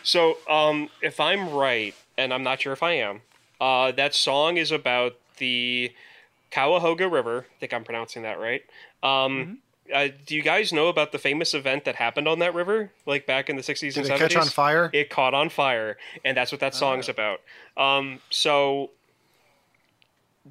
So, 0.03 0.39
um, 0.49 0.89
if 1.03 1.21
I'm 1.21 1.51
right, 1.51 1.95
and 2.17 2.33
I'm 2.33 2.43
not 2.43 2.61
sure 2.63 2.73
if 2.73 2.83
I 2.83 2.93
am, 2.93 3.21
uh, 3.61 3.93
that 3.93 4.15
song 4.15 4.57
is 4.57 4.71
about 4.73 5.17
the 5.37 5.93
Cuyahoga 6.51 7.09
River. 7.09 7.47
I 7.49 7.61
think 7.61 7.75
I'm 7.75 7.85
pronouncing 7.85 8.23
that 8.23 8.41
right. 8.41 8.63
Um, 9.03 9.59
uh, 9.93 10.09
do 10.27 10.35
you 10.35 10.43
guys 10.43 10.73
know 10.73 10.89
about 10.89 11.13
the 11.13 11.19
famous 11.19 11.55
event 11.55 11.85
that 11.85 11.97
happened 11.97 12.29
on 12.29 12.39
that 12.41 12.55
river, 12.55 12.93
like 13.07 13.27
back 13.27 13.49
in 13.49 13.57
the 13.57 13.63
60s 13.63 13.95
Did 13.95 13.97
and 13.99 14.07
it 14.07 14.13
70s? 14.13 14.19
catch 14.19 14.37
on 14.37 14.47
fire? 14.47 14.91
It 14.93 15.11
caught 15.11 15.35
on 15.35 15.49
fire, 15.49 15.97
and 16.25 16.37
that's 16.37 16.53
what 16.53 16.61
that 16.61 16.75
song's 16.75 17.09
about. 17.09 17.41
Um, 17.77 18.21
so 18.31 18.91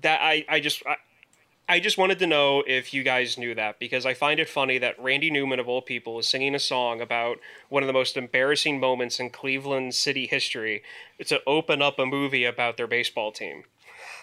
that 0.02 0.21
I, 0.21 0.45
I 0.47 0.60
just 0.60 0.84
I, 0.86 0.95
I 1.69 1.80
just 1.80 1.97
wanted 1.97 2.19
to 2.19 2.28
know 2.28 2.63
if 2.65 2.93
you 2.93 3.04
guys 3.04 3.38
knew 3.38 3.54
that 3.56 3.78
because 3.80 4.06
I 4.06 4.13
find 4.13 4.39
it 4.39 4.47
funny 4.47 4.78
that 4.78 5.02
Randy 5.02 5.30
Newman 5.30 5.60
of 5.60 5.67
all 5.67 5.82
people 5.82 6.17
is 6.19 6.28
singing 6.28 6.56
a 6.56 6.60
song 6.60 7.02
about 7.02 7.39
one 7.67 7.84
of 7.84 7.88
the 7.88 7.93
most 7.93 8.15
embarrassing 8.15 8.80
moments 8.80 9.19
in 9.19 9.30
Cleveland 9.30 9.93
city 9.93 10.28
history 10.28 10.82
to 11.26 11.41
open 11.45 11.82
up 11.82 12.00
a 12.00 12.06
movie 12.06 12.45
about 12.45 12.78
their 12.78 12.88
baseball 12.88 13.32
team. 13.32 13.63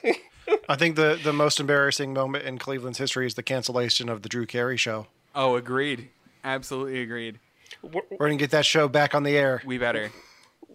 I 0.68 0.76
think 0.76 0.96
the 0.96 1.18
the 1.22 1.32
most 1.32 1.60
embarrassing 1.60 2.12
moment 2.12 2.44
in 2.44 2.58
Cleveland's 2.58 2.98
history 2.98 3.26
is 3.26 3.34
the 3.34 3.42
cancellation 3.42 4.08
of 4.08 4.22
the 4.22 4.28
Drew 4.28 4.46
Carey 4.46 4.76
show. 4.76 5.06
Oh, 5.34 5.56
agreed. 5.56 6.10
Absolutely 6.42 7.00
agreed. 7.00 7.38
We're 7.82 8.02
gonna 8.18 8.36
get 8.36 8.50
that 8.50 8.66
show 8.66 8.88
back 8.88 9.14
on 9.14 9.22
the 9.22 9.36
air. 9.36 9.62
We 9.64 9.78
better. 9.78 10.10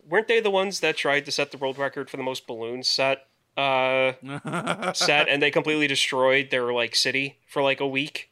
Weren't 0.07 0.27
they 0.27 0.39
the 0.39 0.51
ones 0.51 0.79
that 0.79 0.97
tried 0.97 1.25
to 1.25 1.31
set 1.31 1.51
the 1.51 1.57
world 1.57 1.77
record 1.77 2.09
for 2.09 2.17
the 2.17 2.23
most 2.23 2.47
balloons 2.47 2.87
set? 2.87 3.27
Uh, 3.55 4.13
set 4.93 5.27
and 5.27 5.41
they 5.41 5.51
completely 5.51 5.87
destroyed 5.87 6.49
their 6.49 6.71
like 6.71 6.95
city 6.95 7.37
for 7.47 7.61
like 7.61 7.79
a 7.79 7.87
week 7.87 8.29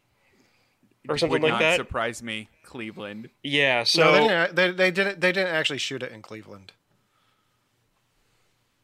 or 1.10 1.18
something 1.18 1.42
Would 1.42 1.44
like 1.44 1.54
not 1.54 1.60
that. 1.60 1.76
surprise 1.78 2.24
me, 2.24 2.50
Cleveland. 2.64 3.30
Yeah, 3.44 3.84
so 3.84 4.04
no, 4.04 4.14
they 4.14 4.28
didn't. 4.28 4.56
They, 4.56 4.72
they 4.72 4.92
didn't. 4.92 5.22
They 5.22 5.32
didn't 5.32 5.54
actually 5.54 5.80
shoot 5.80 6.04
it 6.04 6.12
in 6.12 6.22
Cleveland. 6.22 6.74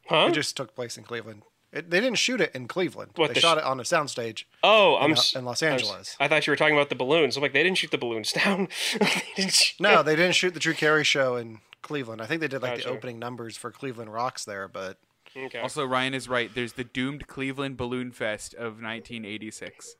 Huh? 0.06 0.26
It 0.28 0.34
just 0.34 0.56
took 0.56 0.74
place 0.74 0.98
in 0.98 1.04
Cleveland. 1.04 1.42
It, 1.74 1.90
they 1.90 2.00
didn't 2.00 2.18
shoot 2.18 2.40
it 2.40 2.52
in 2.54 2.68
Cleveland. 2.68 3.10
What, 3.16 3.28
they 3.28 3.34
the 3.34 3.40
shot 3.40 3.56
sh- 3.58 3.62
it 3.62 3.64
on 3.64 3.80
a 3.80 3.82
soundstage. 3.82 4.44
Oh, 4.62 4.96
I'm 4.96 5.10
in, 5.10 5.16
uh, 5.16 5.20
s- 5.20 5.34
in 5.34 5.44
Los 5.44 5.62
I'm 5.62 5.72
s- 5.74 5.82
Angeles. 5.82 6.16
I 6.20 6.28
thought 6.28 6.46
you 6.46 6.52
were 6.52 6.56
talking 6.56 6.76
about 6.76 6.88
the 6.88 6.94
balloons. 6.94 7.36
I'm 7.36 7.42
like, 7.42 7.52
they 7.52 7.62
didn't 7.64 7.78
shoot 7.78 7.90
the 7.90 7.98
balloons 7.98 8.32
down. 8.44 8.68
They 9.00 9.22
didn't 9.36 9.52
sh- 9.52 9.74
No, 9.80 10.02
they 10.02 10.14
didn't 10.16 10.36
shoot 10.36 10.54
the 10.54 10.60
Drew 10.60 10.72
Carey 10.74 11.04
show 11.04 11.36
in 11.36 11.58
Cleveland. 11.82 12.22
I 12.22 12.26
think 12.26 12.40
they 12.40 12.48
did 12.48 12.62
like 12.62 12.76
Gotcha. 12.76 12.88
the 12.88 12.94
opening 12.94 13.18
numbers 13.18 13.56
for 13.56 13.70
Cleveland 13.70 14.12
Rocks 14.12 14.44
there, 14.44 14.68
but 14.68 14.98
Okay. 15.36 15.58
Also, 15.58 15.84
Ryan 15.84 16.14
is 16.14 16.28
right. 16.28 16.48
There's 16.54 16.74
the 16.74 16.84
doomed 16.84 17.26
Cleveland 17.26 17.76
Balloon 17.76 18.12
Fest 18.12 18.54
of 18.54 18.80
1986. 18.80 19.96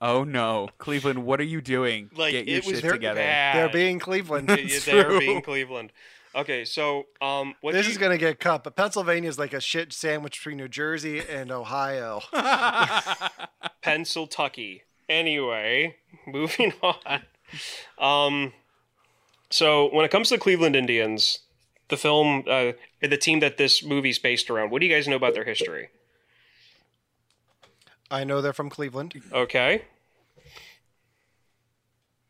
oh 0.00 0.24
no, 0.24 0.68
Cleveland! 0.78 1.24
What 1.24 1.40
are 1.40 1.44
you 1.44 1.60
doing? 1.60 2.10
Like, 2.14 2.32
Get 2.32 2.46
your 2.48 2.58
it 2.58 2.66
was 2.66 2.80
shit 2.80 2.90
together. 2.90 3.20
bad. 3.20 3.56
they're 3.56 3.68
being 3.72 3.98
Cleveland. 3.98 4.48
They're 4.84 5.18
being 5.20 5.40
Cleveland. 5.40 5.92
Okay, 6.36 6.66
so 6.66 7.06
um, 7.22 7.54
what 7.62 7.72
this 7.72 7.86
do 7.86 7.92
is 7.92 7.98
gonna 7.98 8.18
get 8.18 8.38
cut, 8.38 8.62
but 8.62 8.76
Pennsylvania 8.76 9.28
is 9.28 9.38
like 9.38 9.54
a 9.54 9.60
shit 9.60 9.92
sandwich 9.94 10.38
between 10.38 10.58
New 10.58 10.68
Jersey 10.68 11.20
and 11.20 11.50
Ohio. 11.50 12.20
Pennsyltucky. 13.82 14.82
Anyway, 15.08 15.96
moving 16.26 16.74
on. 16.82 17.22
Um, 17.98 18.52
so 19.48 19.88
when 19.94 20.04
it 20.04 20.10
comes 20.10 20.28
to 20.28 20.34
the 20.34 20.40
Cleveland 20.40 20.76
Indians, 20.76 21.38
the 21.88 21.96
film, 21.96 22.44
uh, 22.48 22.72
the 23.00 23.16
team 23.16 23.40
that 23.40 23.56
this 23.56 23.82
movie's 23.82 24.18
based 24.18 24.50
around, 24.50 24.70
what 24.70 24.80
do 24.80 24.86
you 24.86 24.92
guys 24.94 25.08
know 25.08 25.16
about 25.16 25.32
their 25.32 25.44
history? 25.44 25.88
I 28.10 28.24
know 28.24 28.42
they're 28.42 28.52
from 28.52 28.68
Cleveland. 28.68 29.14
Okay. 29.32 29.82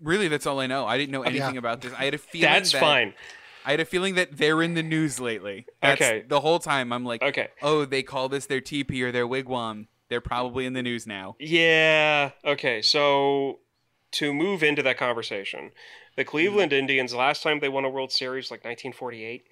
Really, 0.00 0.28
that's 0.28 0.46
all 0.46 0.60
I 0.60 0.66
know. 0.66 0.86
I 0.86 0.96
didn't 0.96 1.10
know 1.12 1.22
anything 1.22 1.54
Yeah. 1.54 1.58
about 1.58 1.80
this. 1.80 1.92
I 1.98 2.04
had 2.04 2.14
a 2.14 2.18
feeling 2.18 2.50
That's 2.52 2.70
that- 2.72 2.80
fine. 2.80 3.14
I 3.66 3.72
had 3.72 3.80
a 3.80 3.84
feeling 3.84 4.14
that 4.14 4.36
they're 4.38 4.62
in 4.62 4.74
the 4.74 4.82
news 4.82 5.18
lately. 5.20 5.66
That's 5.82 6.00
Okay. 6.00 6.24
The 6.26 6.40
whole 6.40 6.60
time 6.60 6.92
I'm 6.92 7.04
like, 7.04 7.20
Okay. 7.22 7.48
oh, 7.60 7.84
they 7.84 8.02
call 8.02 8.28
this 8.28 8.46
their 8.46 8.60
teepee 8.60 9.02
or 9.02 9.10
their 9.10 9.26
wigwam. 9.26 9.88
They're 10.08 10.20
probably 10.20 10.66
in 10.66 10.72
the 10.72 10.82
news 10.84 11.04
now. 11.06 11.34
Yeah. 11.40 12.30
Okay. 12.44 12.80
So 12.80 13.58
to 14.12 14.32
move 14.32 14.62
into 14.62 14.82
that 14.84 14.98
conversation, 14.98 15.72
the 16.16 16.24
Cleveland 16.24 16.72
Indians 16.72 17.12
last 17.12 17.42
time 17.42 17.58
they 17.58 17.68
won 17.68 17.84
a 17.84 17.90
World 17.90 18.12
Series 18.12 18.52
like 18.52 18.60
1948. 18.60 19.42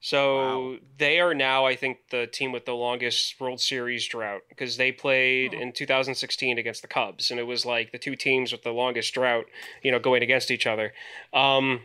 So 0.00 0.78
they 0.98 1.18
are 1.18 1.32
now, 1.32 1.64
I 1.64 1.76
think, 1.76 1.96
the 2.10 2.26
team 2.26 2.52
with 2.52 2.66
the 2.66 2.74
longest 2.74 3.40
World 3.40 3.58
Series 3.58 4.06
drought 4.06 4.42
because 4.50 4.76
they 4.76 4.92
played 4.92 5.54
in 5.54 5.72
2016 5.72 6.58
against 6.58 6.82
the 6.82 6.88
Cubs, 6.88 7.30
and 7.30 7.40
it 7.40 7.44
was 7.44 7.64
like 7.64 7.90
the 7.90 7.98
two 7.98 8.14
teams 8.14 8.52
with 8.52 8.64
the 8.64 8.72
longest 8.72 9.14
drought, 9.14 9.46
you 9.82 9.90
know, 9.90 9.98
going 9.98 10.22
against 10.22 10.50
each 10.50 10.66
other. 10.66 10.92
Um, 11.32 11.82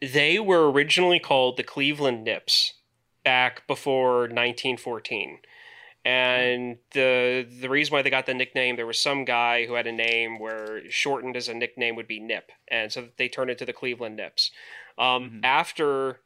they 0.00 0.38
were 0.38 0.70
originally 0.70 1.18
called 1.18 1.56
the 1.56 1.62
Cleveland 1.62 2.24
Nips 2.24 2.74
back 3.24 3.66
before 3.66 4.22
1914 4.22 5.38
and 6.04 6.78
the 6.92 7.46
the 7.60 7.68
reason 7.68 7.92
why 7.92 8.02
they 8.02 8.10
got 8.10 8.26
the 8.26 8.34
nickname 8.34 8.76
there 8.76 8.86
was 8.86 8.98
some 8.98 9.24
guy 9.24 9.66
who 9.66 9.74
had 9.74 9.86
a 9.86 9.92
name 9.92 10.38
where 10.38 10.80
shortened 10.90 11.36
as 11.36 11.48
a 11.48 11.54
nickname 11.54 11.94
would 11.94 12.08
be 12.08 12.18
Nip, 12.18 12.50
and 12.68 12.90
so 12.90 13.08
they 13.18 13.28
turned 13.28 13.50
it 13.50 13.58
to 13.58 13.64
the 13.64 13.72
Cleveland 13.72 14.16
Nips. 14.16 14.50
Um, 14.98 15.40
After 15.44 16.20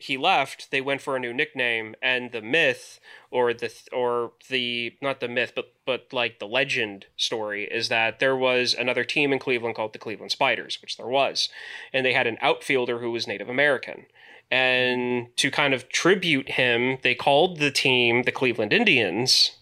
he 0.00 0.16
left, 0.16 0.70
they 0.70 0.80
went 0.80 1.02
for 1.02 1.14
a 1.14 1.20
new 1.20 1.32
nickname, 1.32 1.94
and 2.02 2.32
the 2.32 2.40
myth 2.40 3.00
or 3.30 3.52
the 3.52 3.72
or 3.92 4.32
the 4.48 4.94
not 5.00 5.20
the 5.20 5.28
myth, 5.28 5.52
but 5.54 5.74
but 5.84 6.12
like 6.12 6.38
the 6.38 6.46
legend 6.46 7.06
story 7.16 7.64
is 7.64 7.88
that 7.88 8.18
there 8.18 8.36
was 8.36 8.74
another 8.74 9.04
team 9.04 9.32
in 9.32 9.38
Cleveland 9.38 9.76
called 9.76 9.92
the 9.92 9.98
Cleveland 9.98 10.32
Spiders, 10.32 10.78
which 10.80 10.96
there 10.96 11.06
was, 11.06 11.48
and 11.92 12.04
they 12.04 12.12
had 12.12 12.26
an 12.26 12.38
outfielder 12.40 12.98
who 13.00 13.10
was 13.10 13.26
Native 13.26 13.48
American. 13.48 14.06
And 14.50 15.28
to 15.36 15.50
kind 15.50 15.72
of 15.74 15.88
tribute 15.88 16.50
him, 16.50 16.98
they 17.02 17.14
called 17.14 17.58
the 17.58 17.70
team 17.70 18.24
the 18.24 18.32
Cleveland 18.32 18.72
Indians 18.72 19.52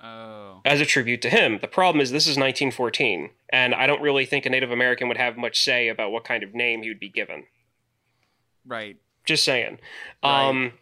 Oh. 0.00 0.60
as 0.66 0.80
a 0.82 0.86
tribute 0.86 1.22
to 1.22 1.30
him. 1.30 1.58
The 1.60 1.66
problem 1.66 2.00
is 2.02 2.10
this 2.10 2.26
is 2.26 2.36
1914, 2.36 3.30
and 3.48 3.74
I 3.74 3.86
don't 3.86 4.02
really 4.02 4.26
think 4.26 4.44
a 4.44 4.50
Native 4.50 4.70
American 4.70 5.08
would 5.08 5.16
have 5.16 5.38
much 5.38 5.62
say 5.62 5.88
about 5.88 6.12
what 6.12 6.24
kind 6.24 6.42
of 6.42 6.54
name 6.54 6.82
he 6.82 6.88
would 6.88 7.00
be 7.00 7.08
given. 7.08 7.44
Right. 8.66 8.96
Just 9.24 9.44
saying. 9.44 9.78
Right. 10.22 10.48
Um, 10.48 10.72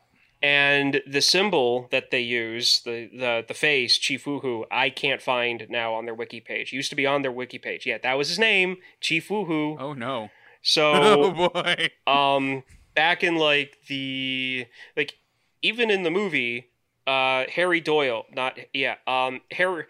and 0.42 1.00
the 1.07 1.20
symbol 1.20 1.87
that 1.92 2.11
they 2.11 2.20
use, 2.20 2.81
the 2.85 3.09
the 3.12 3.44
the 3.46 3.55
face, 3.55 3.96
Chief 3.96 4.26
Wahoo, 4.26 4.64
I 4.70 4.90
can't 4.90 5.22
find 5.22 5.66
now 5.70 5.94
on 5.94 6.05
their 6.05 6.14
wiki 6.14 6.40
page. 6.40 6.72
It 6.72 6.76
used 6.76 6.90
to 6.90 6.96
be 6.96 7.07
on 7.07 7.22
their 7.22 7.31
wiki 7.31 7.59
page. 7.59 7.87
Yeah, 7.87 7.98
that 8.02 8.14
was 8.14 8.28
his 8.28 8.38
name, 8.40 8.78
Chief 9.00 9.31
Wahoo. 9.31 9.76
Oh 9.78 9.92
no. 9.92 10.31
So 10.62 10.92
Oh 10.94 11.48
boy. 11.48 11.90
um 12.07 12.64
back 12.94 13.22
in 13.22 13.37
like 13.37 13.78
the 13.87 14.66
like 14.96 15.14
even 15.62 15.90
in 15.90 16.02
the 16.02 16.11
movie 16.11 16.68
uh 17.07 17.44
harry 17.48 17.81
doyle 17.81 18.26
not 18.33 18.57
yeah 18.72 18.94
um 19.09 19.40
harry 19.50 19.87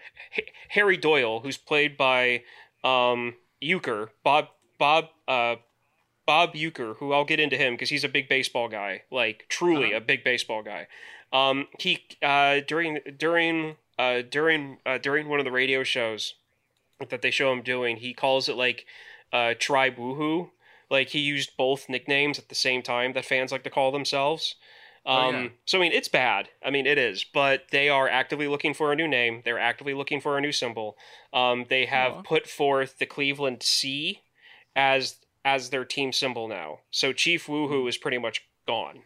harry 0.70 0.96
doyle 0.96 1.40
who's 1.40 1.58
played 1.58 1.94
by 1.96 2.42
um 2.84 3.34
uecker 3.62 4.08
bob 4.24 4.46
bob 4.78 5.06
uh 5.28 5.56
bob 6.26 6.54
uecker 6.54 6.96
who 6.96 7.12
i'll 7.12 7.24
get 7.24 7.40
into 7.40 7.56
him 7.56 7.74
because 7.74 7.90
he's 7.90 8.04
a 8.04 8.08
big 8.08 8.28
baseball 8.28 8.68
guy 8.68 9.02
like 9.10 9.44
truly 9.48 9.92
a 9.92 10.00
big 10.00 10.22
baseball 10.24 10.62
guy 10.62 10.86
um 11.32 11.66
he 11.78 11.98
uh 12.22 12.60
during 12.66 12.98
during 13.18 13.76
uh 13.98 14.22
during 14.30 14.78
uh 14.86 14.98
during 14.98 15.28
one 15.28 15.38
of 15.38 15.44
the 15.44 15.52
radio 15.52 15.82
shows 15.82 16.34
that 17.10 17.22
they 17.22 17.30
show 17.30 17.52
him 17.52 17.62
doing 17.62 17.96
he 17.96 18.14
calls 18.14 18.48
it 18.48 18.56
like 18.56 18.86
uh 19.32 19.54
tribe 19.58 19.98
wahoo 19.98 20.50
like 20.92 21.08
he 21.08 21.20
used 21.20 21.56
both 21.56 21.88
nicknames 21.88 22.38
at 22.38 22.50
the 22.50 22.54
same 22.54 22.82
time 22.82 23.14
that 23.14 23.24
fans 23.24 23.50
like 23.50 23.64
to 23.64 23.70
call 23.70 23.90
themselves. 23.90 24.54
Um, 25.06 25.16
Oh, 25.16 25.30
yeah. 25.30 25.48
So 25.64 25.78
I 25.78 25.80
mean, 25.80 25.92
it's 25.92 26.08
bad. 26.08 26.50
I 26.64 26.70
mean, 26.70 26.86
it 26.86 26.98
is. 26.98 27.24
But 27.24 27.62
they 27.72 27.88
are 27.88 28.08
actively 28.08 28.46
looking 28.46 28.74
for 28.74 28.92
a 28.92 28.96
new 28.96 29.08
name. 29.08 29.40
They're 29.44 29.58
actively 29.58 29.94
looking 29.94 30.20
for 30.20 30.36
a 30.36 30.40
new 30.40 30.52
symbol. 30.52 30.96
Um, 31.32 31.64
they 31.68 31.86
have 31.86 32.12
Aw. 32.12 32.22
put 32.22 32.46
forth 32.46 32.98
the 32.98 33.06
Cleveland 33.06 33.62
C 33.62 34.20
as 34.76 35.16
as 35.44 35.70
their 35.70 35.84
team 35.84 36.12
symbol 36.12 36.48
now. 36.48 36.80
So 36.90 37.12
Chief 37.12 37.48
Wahoo 37.48 37.82
hmm. 37.82 37.88
is 37.88 37.96
pretty 37.96 38.18
much 38.18 38.44
gone. 38.66 39.02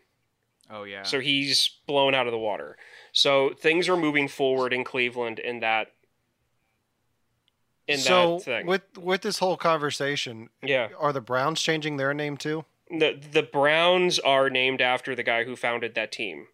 Oh 0.70 0.85
yeah. 0.85 1.03
So 1.03 1.20
he's 1.20 1.70
blown 1.87 2.14
out 2.14 2.27
of 2.27 2.33
the 2.33 2.38
water. 2.38 2.77
So 3.12 3.51
things 3.59 3.88
are 3.88 3.96
moving 3.96 4.29
forward 4.29 4.72
in 4.72 4.85
Cleveland 4.85 5.38
in 5.38 5.61
that 5.61 5.92
in 7.87 7.99
so 7.99 8.38
that 8.38 8.44
thing. 8.44 8.66
with 8.66 8.83
with 8.99 9.22
this 9.22 9.38
whole 9.38 9.57
conversation, 9.57 10.51
yeah. 10.62 10.88
are 10.99 11.12
the 11.12 11.20
Browns 11.20 11.61
changing 11.61 11.96
their 11.96 12.12
name 12.12 12.37
too? 12.37 12.64
The 12.90 13.20
the 13.33 13.42
Browns 13.42 14.18
are 14.18 14.51
named 14.51 14.81
after 14.81 15.14
the 15.14 15.22
guy 15.22 15.44
who 15.44 15.57
founded 15.57 15.94
that 15.94 16.12
team, 16.12 16.49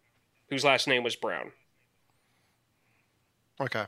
whose 0.49 0.63
last 0.63 0.87
name 0.87 1.03
was 1.03 1.15
Brown. 1.15 1.51
Okay. 3.59 3.85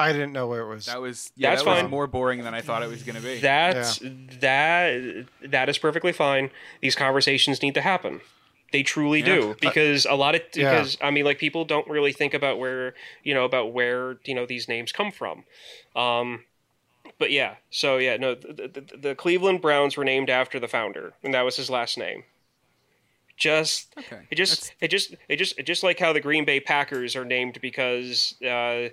I 0.00 0.12
didn't 0.12 0.32
know 0.32 0.46
where 0.46 0.62
it 0.62 0.68
was. 0.68 0.86
That 0.86 1.00
was 1.00 1.32
yeah, 1.36 1.50
That's 1.50 1.62
that 1.64 1.82
was 1.84 1.90
more 1.90 2.06
boring 2.06 2.42
than 2.44 2.54
I 2.54 2.60
thought 2.60 2.82
it 2.82 2.88
was 2.88 3.02
going 3.02 3.16
to 3.16 3.22
be. 3.22 3.40
That 3.40 3.98
that 4.40 5.26
that 5.50 5.68
is 5.68 5.78
perfectly 5.78 6.12
fine. 6.12 6.50
These 6.80 6.96
conversations 6.96 7.62
need 7.62 7.74
to 7.74 7.80
happen. 7.80 8.20
They 8.72 8.82
truly 8.84 9.18
Yeah. 9.20 9.26
do 9.26 9.56
because 9.60 10.06
a 10.06 10.14
lot 10.14 10.34
of 10.34 10.42
Yeah. 10.54 10.70
because 10.70 10.96
I 11.00 11.10
mean 11.10 11.24
like 11.24 11.38
people 11.38 11.64
don't 11.64 11.88
really 11.88 12.12
think 12.12 12.34
about 12.34 12.58
where 12.58 12.94
you 13.24 13.34
know 13.34 13.44
about 13.44 13.72
where 13.72 14.18
you 14.24 14.34
know 14.34 14.46
these 14.46 14.68
names 14.68 14.92
come 14.92 15.10
from. 15.10 15.44
Um, 15.96 16.44
but 17.18 17.30
yeah, 17.30 17.56
so 17.70 17.98
yeah, 17.98 18.16
no, 18.16 18.34
the, 18.34 18.68
the, 18.68 18.96
the 18.96 19.14
Cleveland 19.14 19.60
Browns 19.60 19.96
were 19.96 20.04
named 20.04 20.30
after 20.30 20.58
the 20.60 20.68
founder, 20.68 21.12
and 21.22 21.34
that 21.34 21.42
was 21.42 21.56
his 21.56 21.68
last 21.68 21.98
name. 21.98 22.22
Just 23.36 23.94
Okay. 23.98 24.20
it 24.30 24.34
just 24.36 24.74
it 24.80 24.88
just 24.88 25.14
it 25.28 25.36
just 25.36 25.58
it 25.58 25.64
just 25.64 25.82
like 25.82 25.98
how 25.98 26.12
the 26.12 26.20
Green 26.20 26.44
Bay 26.44 26.60
Packers 26.60 27.16
are 27.16 27.24
named 27.24 27.58
because 27.62 28.34
uh, 28.42 28.88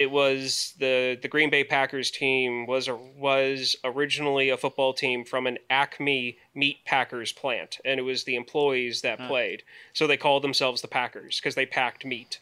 it 0.00 0.10
was 0.10 0.72
the 0.78 1.18
the 1.20 1.28
Green 1.28 1.50
Bay 1.50 1.62
Packers 1.62 2.10
team 2.10 2.66
was 2.66 2.88
a, 2.88 2.96
was 2.96 3.76
originally 3.84 4.48
a 4.48 4.56
football 4.56 4.94
team 4.94 5.26
from 5.26 5.46
an 5.46 5.58
Acme 5.68 6.38
meat 6.54 6.78
packers 6.86 7.32
plant, 7.32 7.78
and 7.84 8.00
it 8.00 8.02
was 8.02 8.24
the 8.24 8.34
employees 8.34 9.02
that 9.02 9.18
played. 9.28 9.62
So 9.92 10.06
they 10.06 10.16
called 10.16 10.42
themselves 10.42 10.80
the 10.80 10.88
Packers 10.88 11.38
because 11.38 11.54
they 11.54 11.66
packed 11.66 12.06
meat, 12.06 12.40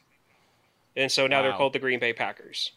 and 0.97 1.11
so 1.11 1.27
now 1.27 1.43
they're 1.43 1.53
called 1.53 1.73
the 1.73 1.81
Green 1.81 1.99
Bay 1.99 2.13
Packers. 2.13 2.71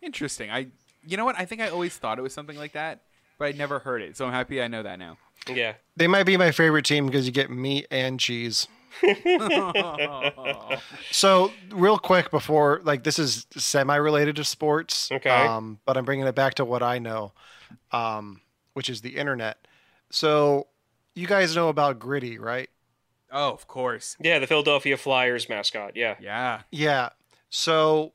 Interesting. 0.00 0.52
I 0.52 0.68
you 1.04 1.16
know 1.16 1.24
what? 1.24 1.36
I 1.36 1.44
think 1.44 1.60
I 1.60 1.68
always 1.68 1.96
thought 1.96 2.20
it 2.20 2.22
was 2.22 2.32
something 2.32 2.56
like 2.56 2.72
that, 2.74 3.00
but 3.36 3.46
I'd 3.46 3.58
never 3.58 3.80
heard 3.80 4.00
it. 4.00 4.16
So 4.16 4.26
I'm 4.26 4.32
happy 4.32 4.62
I 4.62 4.68
know 4.68 4.84
that 4.84 5.00
now. 5.00 5.18
Yeah, 5.52 5.74
They 5.96 6.06
might 6.06 6.24
be 6.24 6.36
my 6.36 6.52
favorite 6.52 6.86
team 6.86 7.04
because 7.04 7.26
you 7.26 7.32
get 7.32 7.50
meat 7.50 7.86
and 7.90 8.18
cheese. 8.18 8.66
So, 11.10 11.52
real 11.70 11.98
quick 11.98 12.30
before, 12.30 12.80
like, 12.84 13.04
this 13.04 13.18
is 13.18 13.46
semi-related 13.56 14.36
to 14.36 14.44
sports. 14.44 15.10
Okay. 15.12 15.30
Um, 15.30 15.78
but 15.84 15.96
I'm 15.96 16.04
bringing 16.04 16.26
it 16.26 16.34
back 16.34 16.54
to 16.54 16.64
what 16.64 16.82
I 16.82 16.98
know, 16.98 17.32
um, 17.92 18.40
which 18.72 18.88
is 18.90 19.00
the 19.00 19.16
internet. 19.16 19.58
So, 20.10 20.66
you 21.14 21.26
guys 21.26 21.54
know 21.54 21.68
about 21.68 21.98
Gritty, 21.98 22.38
right? 22.38 22.68
oh, 23.32 23.50
of 23.50 23.66
course. 23.66 24.16
yeah, 24.20 24.38
the 24.38 24.46
Philadelphia 24.46 24.96
Flyers 24.96 25.48
mascot. 25.48 25.96
Yeah, 25.96 26.16
Yeah. 26.20 26.62
Yeah. 26.70 27.08
So, 27.50 28.12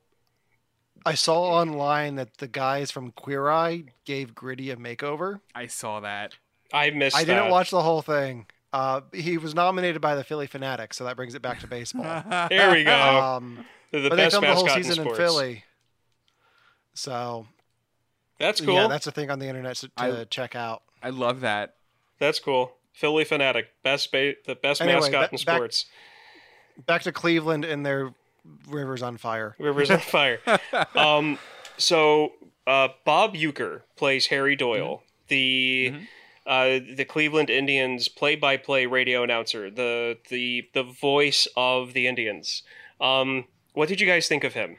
I 1.06 1.14
saw 1.16 1.42
online 1.42 2.16
that 2.16 2.38
the 2.38 2.48
guys 2.48 2.92
from 2.92 3.12
Queer 3.12 3.50
Eye 3.50 3.86
gave 4.06 4.36
Gritty 4.36 4.70
a 4.72 4.76
makeover. 4.76 5.40
I 5.56 5.68
saw 5.68 6.02
that. 6.02 6.36
I 6.74 6.90
missed. 6.92 7.16
I 7.16 7.24
didn't 7.24 7.46
that. 7.46 7.52
watch 7.52 7.72
the 7.72 7.82
whole 7.82 8.02
thing. 8.02 8.48
Uh, 8.72 9.02
he 9.14 9.38
was 9.38 9.56
nominated 9.56 10.02
by 10.02 10.14
the 10.16 10.24
Phillie 10.24 10.48
Phanatics, 10.48 10.94
so 10.94 11.04
that 11.06 11.16
brings 11.16 11.34
it 11.36 11.42
back 11.42 11.60
to 11.62 11.68
baseball. 11.68 12.04
There 12.50 12.72
we 12.72 12.84
go. 12.84 12.94
um, 12.94 13.66
the 13.92 14.00
the 14.02 14.10
but 14.10 14.16
they 14.18 14.30
filmed 14.30 14.46
the 14.48 14.54
whole 14.54 14.64
mascot 14.64 14.78
in 14.78 14.84
season 14.84 15.08
in. 15.08 15.16
Philly. 15.16 15.64
So 16.94 17.48
That's 18.40 18.62
cool. 18.62 18.76
yeah, 18.76 18.88
that's 18.88 19.08
a 19.08 19.12
thing 19.12 19.32
on 19.32 19.40
the 19.40 19.48
internet 19.48 19.76
to, 19.78 19.88
to 19.88 19.94
I- 19.98 20.24
check 20.26 20.56
out. 20.56 20.84
I 21.02 21.10
love 21.10 21.42
that. 21.42 21.76
That's 22.20 22.40
cool. 22.40 22.74
Phillie 22.94 23.24
Phanatic, 23.26 23.66
best 23.84 24.12
ba- 24.12 24.34
the 24.46 24.56
best 24.56 24.82
Anyway, 24.82 25.00
mascot 25.00 25.30
ba- 25.30 25.34
in 25.34 25.38
sports. 25.38 25.86
Back 26.86 27.04
to 27.04 27.12
Cleveland 27.12 27.64
and 27.66 27.86
their 27.86 28.14
rivers 28.68 29.02
on 29.02 29.16
fire. 29.18 29.56
Rivers 29.58 29.90
on 29.90 30.00
fire. 30.00 30.40
um, 30.96 31.40
so 31.78 32.34
uh, 32.68 32.90
Bob 33.06 33.36
Uecker 33.36 33.82
plays 33.96 34.28
Harry 34.28 34.56
Doyle, 34.58 35.04
the 35.30 35.94
uh, 36.50 36.80
the 36.96 37.06
Cleveland 37.06 37.50
Indians 37.50 38.10
play-by-play 38.10 38.88
radio 38.88 39.24
announcer, 39.24 39.70
the 39.72 40.18
the 40.30 40.68
the 40.74 40.84
voice 40.84 41.48
of 41.56 41.94
the 41.94 42.08
Indians. 42.08 42.64
Um, 43.00 43.46
what 43.74 43.88
did 43.88 44.02
you 44.02 44.08
guys 44.08 44.28
think 44.28 44.44
of 44.44 44.54
him? 44.54 44.78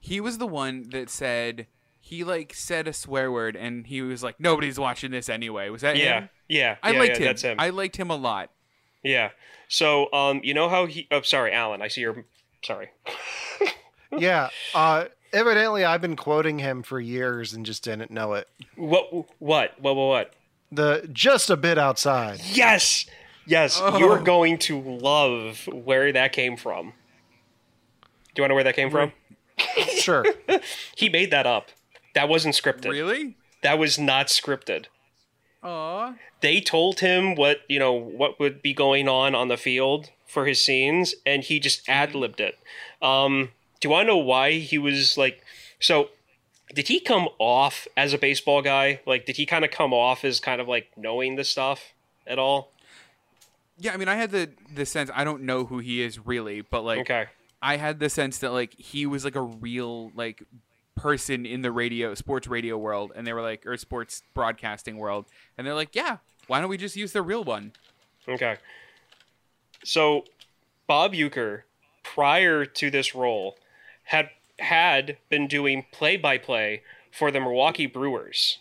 He 0.00 0.20
was 0.20 0.38
the 0.38 0.46
one 0.46 0.90
that 0.90 1.08
said 1.08 1.66
he 2.00 2.24
like 2.24 2.52
said 2.54 2.88
a 2.88 2.92
swear 2.92 3.30
word 3.30 3.54
and 3.54 3.86
he 3.86 4.02
was 4.02 4.22
like 4.22 4.40
nobody's 4.40 4.78
watching 4.78 5.10
this 5.10 5.28
anyway. 5.28 5.68
Was 5.70 5.82
that 5.82 5.96
Yeah, 5.96 6.22
him? 6.22 6.28
yeah, 6.48 6.76
I 6.82 6.90
yeah, 6.92 6.98
liked 6.98 7.12
yeah, 7.12 7.18
him. 7.18 7.24
That's 7.24 7.42
him. 7.42 7.56
I 7.60 7.70
liked 7.70 7.96
him 7.96 8.10
a 8.10 8.16
lot. 8.16 8.50
Yeah. 9.02 9.30
So, 9.68 10.12
um, 10.12 10.40
you 10.42 10.52
know 10.52 10.68
how 10.68 10.86
he? 10.86 11.06
Oh, 11.10 11.22
sorry, 11.22 11.52
Allen. 11.52 11.80
I 11.80 11.88
see 11.88 12.00
your. 12.00 12.24
Sorry. 12.62 12.90
yeah. 14.18 14.48
Uh, 14.74 15.04
evidently, 15.32 15.84
I've 15.84 16.00
been 16.00 16.16
quoting 16.16 16.58
him 16.58 16.82
for 16.82 16.98
years 17.00 17.54
and 17.54 17.64
just 17.64 17.84
didn't 17.84 18.10
know 18.10 18.34
it. 18.34 18.48
What? 18.76 19.12
What? 19.12 19.30
What? 19.38 19.80
What? 19.80 19.94
What? 19.96 20.34
The 20.72 21.08
just 21.12 21.50
a 21.50 21.56
bit 21.56 21.78
outside. 21.78 22.40
Yes. 22.52 23.06
Yes. 23.46 23.80
Oh. 23.82 23.98
You're 23.98 24.20
going 24.20 24.58
to 24.58 24.80
love 24.80 25.68
where 25.72 26.12
that 26.12 26.32
came 26.32 26.56
from. 26.56 26.92
Do 28.34 28.40
you 28.40 28.42
want 28.42 28.44
to 28.44 28.48
know 28.48 28.54
where 28.54 28.64
that 28.64 28.76
came 28.76 28.90
from? 28.90 29.12
Sure. 29.88 30.24
He 30.96 31.08
made 31.08 31.30
that 31.30 31.46
up. 31.46 31.68
That 32.14 32.28
wasn't 32.28 32.54
scripted. 32.54 32.90
Really? 32.90 33.36
That 33.62 33.78
was 33.78 33.98
not 33.98 34.26
scripted. 34.26 34.86
Aw. 35.62 36.14
They 36.40 36.60
told 36.60 37.00
him 37.00 37.34
what 37.34 37.60
you 37.68 37.78
know 37.78 37.92
what 37.92 38.38
would 38.40 38.62
be 38.62 38.72
going 38.72 39.08
on 39.08 39.34
on 39.34 39.48
the 39.48 39.56
field 39.56 40.10
for 40.26 40.46
his 40.46 40.60
scenes, 40.60 41.14
and 41.26 41.42
he 41.42 41.58
just 41.60 41.88
ad 41.88 42.14
libbed 42.14 42.40
it. 42.40 42.58
Um, 43.02 43.50
do 43.80 43.88
you 43.88 43.90
want 43.90 44.04
to 44.04 44.12
know 44.12 44.18
why 44.18 44.52
he 44.52 44.78
was 44.78 45.16
like? 45.16 45.42
So, 45.80 46.10
did 46.74 46.88
he 46.88 47.00
come 47.00 47.28
off 47.38 47.86
as 47.96 48.12
a 48.12 48.18
baseball 48.18 48.62
guy? 48.62 49.00
Like, 49.06 49.26
did 49.26 49.36
he 49.36 49.46
kind 49.46 49.64
of 49.64 49.70
come 49.70 49.92
off 49.92 50.24
as 50.24 50.40
kind 50.40 50.60
of 50.60 50.68
like 50.68 50.88
knowing 50.96 51.36
the 51.36 51.44
stuff 51.44 51.92
at 52.26 52.38
all? 52.38 52.72
Yeah, 53.78 53.92
I 53.92 53.96
mean, 53.96 54.08
I 54.08 54.14
had 54.14 54.30
the 54.30 54.50
the 54.74 54.86
sense 54.86 55.10
I 55.14 55.24
don't 55.24 55.42
know 55.42 55.64
who 55.64 55.78
he 55.78 56.02
is 56.02 56.24
really, 56.24 56.60
but 56.60 56.82
like, 56.82 57.00
Okay. 57.00 57.26
I 57.62 57.76
had 57.76 57.98
the 57.98 58.08
sense 58.08 58.38
that 58.38 58.52
like 58.52 58.74
he 58.74 59.06
was 59.06 59.24
like 59.24 59.36
a 59.36 59.40
real 59.40 60.10
like 60.14 60.42
person 60.96 61.46
in 61.46 61.62
the 61.62 61.72
radio 61.72 62.14
sports 62.14 62.46
radio 62.46 62.76
world, 62.76 63.12
and 63.14 63.26
they 63.26 63.32
were 63.32 63.42
like, 63.42 63.66
or 63.66 63.76
sports 63.76 64.22
broadcasting 64.34 64.96
world, 64.98 65.26
and 65.56 65.66
they're 65.66 65.74
like, 65.74 65.94
yeah, 65.94 66.18
why 66.46 66.60
don't 66.60 66.68
we 66.68 66.76
just 66.76 66.96
use 66.96 67.12
the 67.12 67.22
real 67.22 67.42
one? 67.42 67.72
Okay. 68.28 68.56
So, 69.82 70.24
Bob 70.86 71.14
Uecker, 71.14 71.62
prior 72.02 72.66
to 72.66 72.90
this 72.90 73.14
role, 73.14 73.56
had 74.04 74.28
had 74.60 75.16
been 75.28 75.46
doing 75.46 75.86
play 75.92 76.16
by 76.16 76.38
play 76.38 76.82
for 77.10 77.30
the 77.30 77.40
Milwaukee 77.40 77.86
Brewers, 77.86 78.58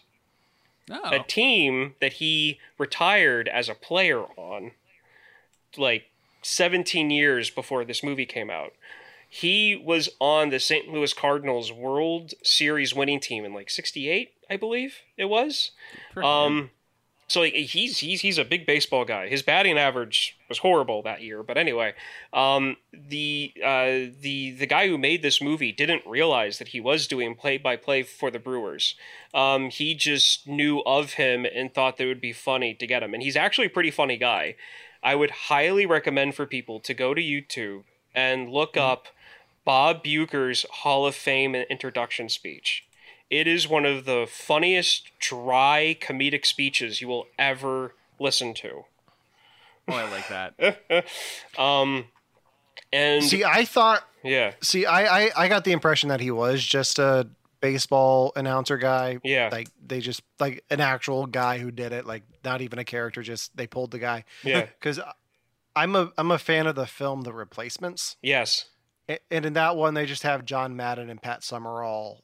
Oh, 0.92 1.12
a 1.12 1.20
team 1.20 1.94
that 2.02 2.14
he 2.14 2.60
retired 2.80 3.48
as 3.48 3.70
a 3.70 3.76
player 3.76 4.24
on, 4.38 4.72
like 5.78 6.06
17 6.42 7.12
years 7.12 7.50
before 7.52 7.86
this 7.86 8.04
movie 8.04 8.26
came 8.26 8.50
out. 8.50 8.74
He 9.30 9.76
was 9.76 10.10
on 10.20 10.50
the 10.50 10.60
St. 10.60 10.88
Louis 10.92 11.14
Cardinals 11.14 11.72
World 11.72 12.34
Series 12.42 12.96
winning 12.96 13.20
team 13.20 13.46
in 13.46 13.54
like 13.54 13.70
68, 13.70 14.32
I 14.50 14.58
believe 14.58 14.96
it 15.16 15.26
was. 15.26 15.72
Um, 16.26 16.72
so 17.30 17.44
he's 17.44 18.00
he's 18.00 18.22
he's 18.22 18.38
a 18.40 18.44
big 18.44 18.66
baseball 18.66 19.06
guy. 19.06 19.28
His 19.28 19.44
batting 19.44 19.78
average 19.78 20.36
was 20.50 20.58
horrible 20.58 21.04
that 21.04 21.22
year, 21.22 21.44
but 21.44 21.58
anyway, 21.58 21.94
um, 22.34 22.78
the 22.92 23.54
uh, 23.64 24.12
the 24.20 24.56
the 24.58 24.66
guy 24.66 24.88
who 24.88 24.98
made 24.98 25.22
this 25.22 25.40
movie 25.40 25.72
didn't 25.72 26.02
realize 26.08 26.58
that 26.58 26.70
he 26.70 26.82
was 26.82 27.06
doing 27.06 27.36
play 27.36 27.58
by 27.58 27.76
play 27.76 28.02
for 28.02 28.32
the 28.32 28.40
Brewers. 28.40 28.96
Um, 29.32 29.70
he 29.70 29.94
just 29.94 30.48
knew 30.48 30.80
of 30.88 31.14
him 31.14 31.46
and 31.46 31.72
thought 31.72 31.98
that 31.98 32.06
it 32.06 32.08
would 32.08 32.20
be 32.20 32.34
funny 32.34 32.74
to 32.74 32.88
get 32.88 33.04
him, 33.04 33.14
and 33.14 33.22
he's 33.22 33.38
actually 33.38 33.68
a 33.68 33.72
pretty 33.72 33.92
funny 33.92 34.18
guy. 34.18 34.56
I 35.04 35.14
would 35.14 35.32
highly 35.32 35.86
recommend 35.86 36.34
for 36.34 36.48
people 36.48 36.80
to 36.80 36.96
go 36.96 37.14
to 37.14 37.22
YouTube 37.22 37.84
and 38.16 38.50
look 38.50 38.76
up 38.76 39.08
Bob 39.64 40.04
Uecker's 40.04 40.66
Hall 40.72 41.06
of 41.06 41.14
Fame 41.14 41.54
introduction 41.54 42.28
speech. 42.28 42.86
It 43.30 43.48
is 43.48 43.68
one 43.68 43.86
of 43.86 44.06
the 44.06 44.26
funniest, 44.30 45.10
dry, 45.20 45.96
comedic 46.00 46.46
speeches 46.46 47.02
you 47.02 47.08
will 47.08 47.28
ever 47.38 47.94
listen 48.20 48.54
to. 48.56 48.86
oh, 49.88 49.94
I 49.94 50.10
like 50.12 50.28
that. 50.30 51.06
Um, 51.58 52.06
and 52.92 53.24
See, 53.24 53.44
I 53.44 53.66
thought. 53.66 54.04
yeah, 54.24 54.54
See, 54.62 54.86
I, 54.86 55.26
I 55.26 55.32
I 55.38 55.48
got 55.48 55.64
the 55.64 55.72
impression 55.74 56.10
that 56.10 56.20
he 56.22 56.32
was 56.32 56.64
just 56.66 56.98
a 57.00 57.28
baseball 57.62 58.32
announcer 58.36 58.78
guy. 58.78 59.20
Yeah. 59.24 59.50
Like 59.52 59.68
they 59.86 60.00
just 60.00 60.22
like 60.40 60.64
an 60.70 60.80
actual 60.82 61.28
guy 61.28 61.60
who 61.60 61.70
did 61.72 61.92
it. 61.92 62.06
Like 62.08 62.24
not 62.44 62.62
even 62.62 62.80
a 62.80 62.84
character. 62.86 63.22
Just 63.22 63.56
they 63.56 63.68
pulled 63.68 63.92
the 63.92 64.00
guy. 64.00 64.24
Yeah. 64.44 64.66
Because 64.80 65.00
I'm 65.76 65.96
a 65.96 66.12
I'm 66.18 66.32
a 66.32 66.40
fan 66.40 66.66
of 66.68 66.76
the 66.76 66.88
film 66.88 67.22
The 67.22 67.34
Replacements. 67.34 68.16
yes, 68.24 68.66
And 69.30 69.46
in 69.46 69.54
that 69.54 69.76
one, 69.76 69.94
they 69.94 70.06
just 70.08 70.24
have 70.24 70.44
John 70.46 70.76
Madden 70.76 71.10
and 71.12 71.22
Pat 71.22 71.44
Summerall 71.44 72.24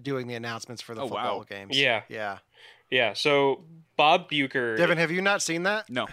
doing 0.00 0.26
the 0.26 0.34
announcements 0.34 0.82
for 0.82 0.94
the 0.94 1.02
Oh, 1.02 1.08
football 1.08 1.38
wow. 1.38 1.44
games. 1.48 1.78
Yeah. 1.78 2.02
Yeah. 2.08 2.38
yeah. 2.90 3.12
So 3.14 3.64
Bob 3.96 4.30
Uecker, 4.30 4.76
Devon, 4.76 4.98
have 4.98 5.10
you 5.10 5.22
not 5.22 5.42
seen 5.42 5.62
that? 5.64 5.88
No, 5.90 6.06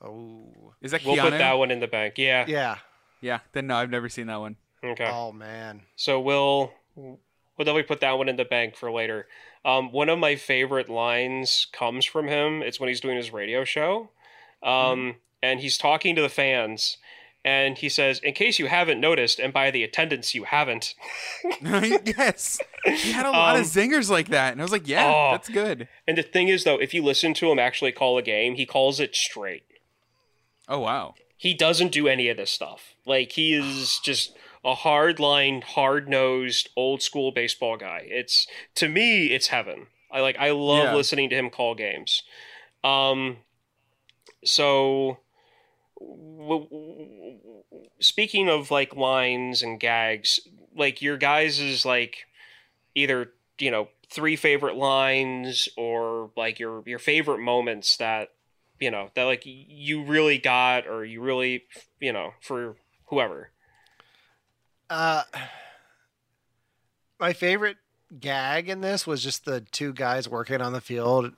Oh. 0.00 0.74
Is 0.80 0.92
that 0.92 1.04
We'll 1.04 1.16
put 1.16 1.30
that 1.30 1.54
one 1.54 1.70
in 1.70 1.80
the 1.80 1.88
bank. 1.88 2.14
Yeah. 2.16 2.44
Yeah. 2.46 2.78
Yeah. 3.20 3.40
Then 3.52 3.66
no, 3.66 3.76
I've 3.76 3.90
never 3.90 4.08
seen 4.08 4.28
that 4.28 4.38
one. 4.40 4.56
Okay. 4.84 5.08
Oh 5.12 5.32
man. 5.32 5.82
So 5.96 6.20
we'll 6.20 6.72
we'll 6.94 7.18
definitely 7.58 7.82
put 7.82 8.00
that 8.00 8.12
one 8.16 8.28
in 8.28 8.36
the 8.36 8.44
bank 8.44 8.76
for 8.76 8.92
later. 8.92 9.26
Um, 9.64 9.90
one 9.90 10.08
of 10.08 10.18
my 10.20 10.36
favorite 10.36 10.88
lines 10.88 11.66
comes 11.72 12.04
from 12.04 12.28
him. 12.28 12.62
It's 12.62 12.78
when 12.78 12.88
he's 12.88 13.00
doing 13.00 13.16
his 13.16 13.32
radio 13.32 13.64
show, 13.64 14.10
um, 14.62 15.16
and 15.42 15.58
he's 15.58 15.76
talking 15.76 16.14
to 16.14 16.22
the 16.22 16.28
fans, 16.28 16.96
and 17.48 17.78
he 17.78 17.88
says, 17.88 18.18
"In 18.20 18.34
case 18.34 18.58
you 18.58 18.66
haven't 18.66 19.00
noticed, 19.00 19.38
and 19.38 19.52
by 19.52 19.70
the 19.70 19.82
attendance 19.82 20.34
you 20.34 20.44
haven't." 20.44 20.94
yes. 21.62 22.60
He 22.84 23.12
had 23.12 23.26
a 23.26 23.30
lot 23.30 23.54
Um, 23.56 23.62
of 23.62 23.66
zingers 23.66 24.10
like 24.10 24.28
that, 24.28 24.52
and 24.52 24.60
I 24.60 24.64
was 24.64 24.72
like, 24.72 24.86
yeah, 24.88 25.06
Oh. 25.12 25.30
that's 25.32 25.48
good. 25.48 25.88
And 26.06 26.16
the 26.18 26.22
thing 26.22 26.48
is, 26.48 26.64
though, 26.64 26.78
if 26.78 26.92
you 26.94 27.02
listen 27.02 27.34
to 27.34 27.50
him 27.50 27.58
actually 27.58 27.92
call 27.92 28.18
a 28.18 28.22
game, 28.22 28.54
he 28.54 28.66
calls 28.66 29.00
it 29.00 29.14
straight. 29.16 29.64
Oh 30.68 30.80
wow. 30.80 31.14
He 31.36 31.54
doesn't 31.54 31.92
do 31.92 32.08
any 32.08 32.28
of 32.28 32.36
this 32.36 32.50
stuff. 32.50 32.94
Like 33.06 33.32
he 33.32 33.54
is 33.54 33.98
just 34.04 34.36
a 34.64 34.74
hard 34.74 35.18
line, 35.20 35.62
hard 35.62 36.08
nosed, 36.08 36.68
old 36.76 37.00
school 37.02 37.30
baseball 37.32 37.76
guy. 37.76 38.02
It's 38.06 38.46
to 38.74 38.88
me, 38.88 39.26
it's 39.28 39.48
heaven. 39.48 39.86
I 40.10 40.20
like. 40.20 40.36
I 40.38 40.50
love 40.50 40.84
Yeah. 40.84 40.94
listening 40.94 41.28
to 41.30 41.36
him 41.36 41.50
call 41.50 41.74
games. 41.74 42.22
Um. 42.84 43.38
So, 44.44 45.18
speaking 48.00 48.48
of 48.48 48.70
like 48.70 48.94
lines 48.94 49.62
and 49.62 49.78
gags, 49.80 50.40
like 50.76 51.02
your 51.02 51.16
guys 51.16 51.60
is 51.60 51.84
like 51.84 52.26
either 52.94 53.32
you 53.58 53.70
know 53.70 53.88
three 54.10 54.36
favorite 54.36 54.76
lines 54.76 55.68
or 55.76 56.30
like 56.36 56.58
your 56.58 56.82
your 56.86 56.98
favorite 56.98 57.40
moments 57.40 57.96
that 57.96 58.30
you 58.80 58.90
know 58.90 59.10
that 59.14 59.24
like 59.24 59.42
you 59.44 60.04
really 60.04 60.38
got 60.38 60.86
or 60.86 61.04
you 61.04 61.20
really 61.20 61.64
you 62.00 62.12
know 62.12 62.32
for 62.40 62.76
whoever? 63.06 63.50
Uh, 64.90 65.22
my 67.20 67.32
favorite 67.32 67.76
gag 68.20 68.68
in 68.68 68.80
this 68.80 69.06
was 69.06 69.22
just 69.22 69.44
the 69.44 69.60
two 69.60 69.92
guys 69.92 70.28
working 70.28 70.62
on 70.62 70.72
the 70.72 70.80
field 70.80 71.32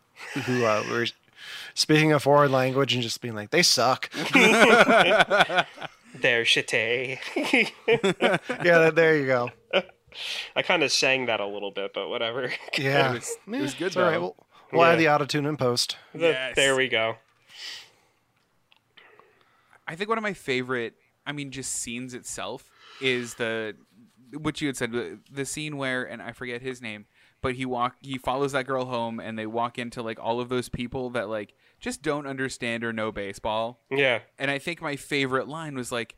who 0.44 0.64
uh, 0.64 0.84
were 0.88 1.06
speaking 1.74 2.12
a 2.12 2.20
foreign 2.20 2.52
language 2.52 2.94
and 2.94 3.02
just 3.02 3.20
being 3.20 3.34
like, 3.34 3.50
"They 3.50 3.62
suck." 3.62 4.10
there 6.20 6.42
shitty 6.42 7.18
yeah, 8.64 8.90
there 8.90 9.16
you 9.16 9.26
go. 9.26 9.48
i 10.56 10.62
kind 10.62 10.82
of 10.82 10.90
sang 10.90 11.26
that 11.26 11.38
a 11.40 11.46
little 11.46 11.70
bit 11.70 11.92
but 11.94 12.08
whatever 12.08 12.50
Yeah, 12.76 13.10
It 13.10 13.14
was, 13.14 13.36
it 13.46 13.60
was 13.60 13.74
good 13.74 13.86
It's 13.88 13.96
all 13.96 14.02
right. 14.02 14.12
though. 14.14 14.20
We'll, 14.20 14.36
we'll 14.72 14.84
add 14.84 14.98
the 14.98 15.04
Yeah. 15.04 15.14
auto 15.14 15.24
tune 15.26 15.46
in 15.46 15.56
post. 15.56 15.96
Yes. 16.12 16.56
there 16.56 16.74
we 16.76 16.88
go 16.88 17.16
I 19.86 19.96
think 19.96 20.08
one 20.08 20.18
of 20.18 20.22
my 20.22 20.34
favorite, 20.34 20.94
I 21.26 21.32
mean, 21.32 21.50
just 21.50 21.72
scenes 21.72 22.14
itself 22.14 22.70
is 23.00 23.34
the 23.34 23.74
what 24.32 24.60
you 24.60 24.68
had 24.68 24.76
said, 24.76 24.92
the, 24.92 25.18
the 25.32 25.44
scene 25.44 25.76
where, 25.76 26.04
and 26.04 26.22
I 26.22 26.30
forget 26.30 26.62
his 26.62 26.80
name, 26.80 27.06
but 27.42 27.54
he 27.54 27.64
walk, 27.66 27.96
he 28.00 28.18
follows 28.18 28.52
that 28.52 28.66
girl 28.66 28.84
home, 28.86 29.20
and 29.20 29.38
they 29.38 29.46
walk 29.46 29.78
into 29.78 30.02
like 30.02 30.18
all 30.20 30.40
of 30.40 30.48
those 30.48 30.68
people 30.68 31.10
that 31.10 31.28
like 31.28 31.54
just 31.78 32.02
don't 32.02 32.26
understand 32.26 32.84
or 32.84 32.92
know 32.92 33.10
baseball. 33.10 33.80
yeah 33.90 34.20
And 34.38 34.50
I 34.50 34.58
think 34.58 34.82
my 34.82 34.96
favorite 34.96 35.48
line 35.48 35.74
was 35.76 35.90
like, 35.90 36.16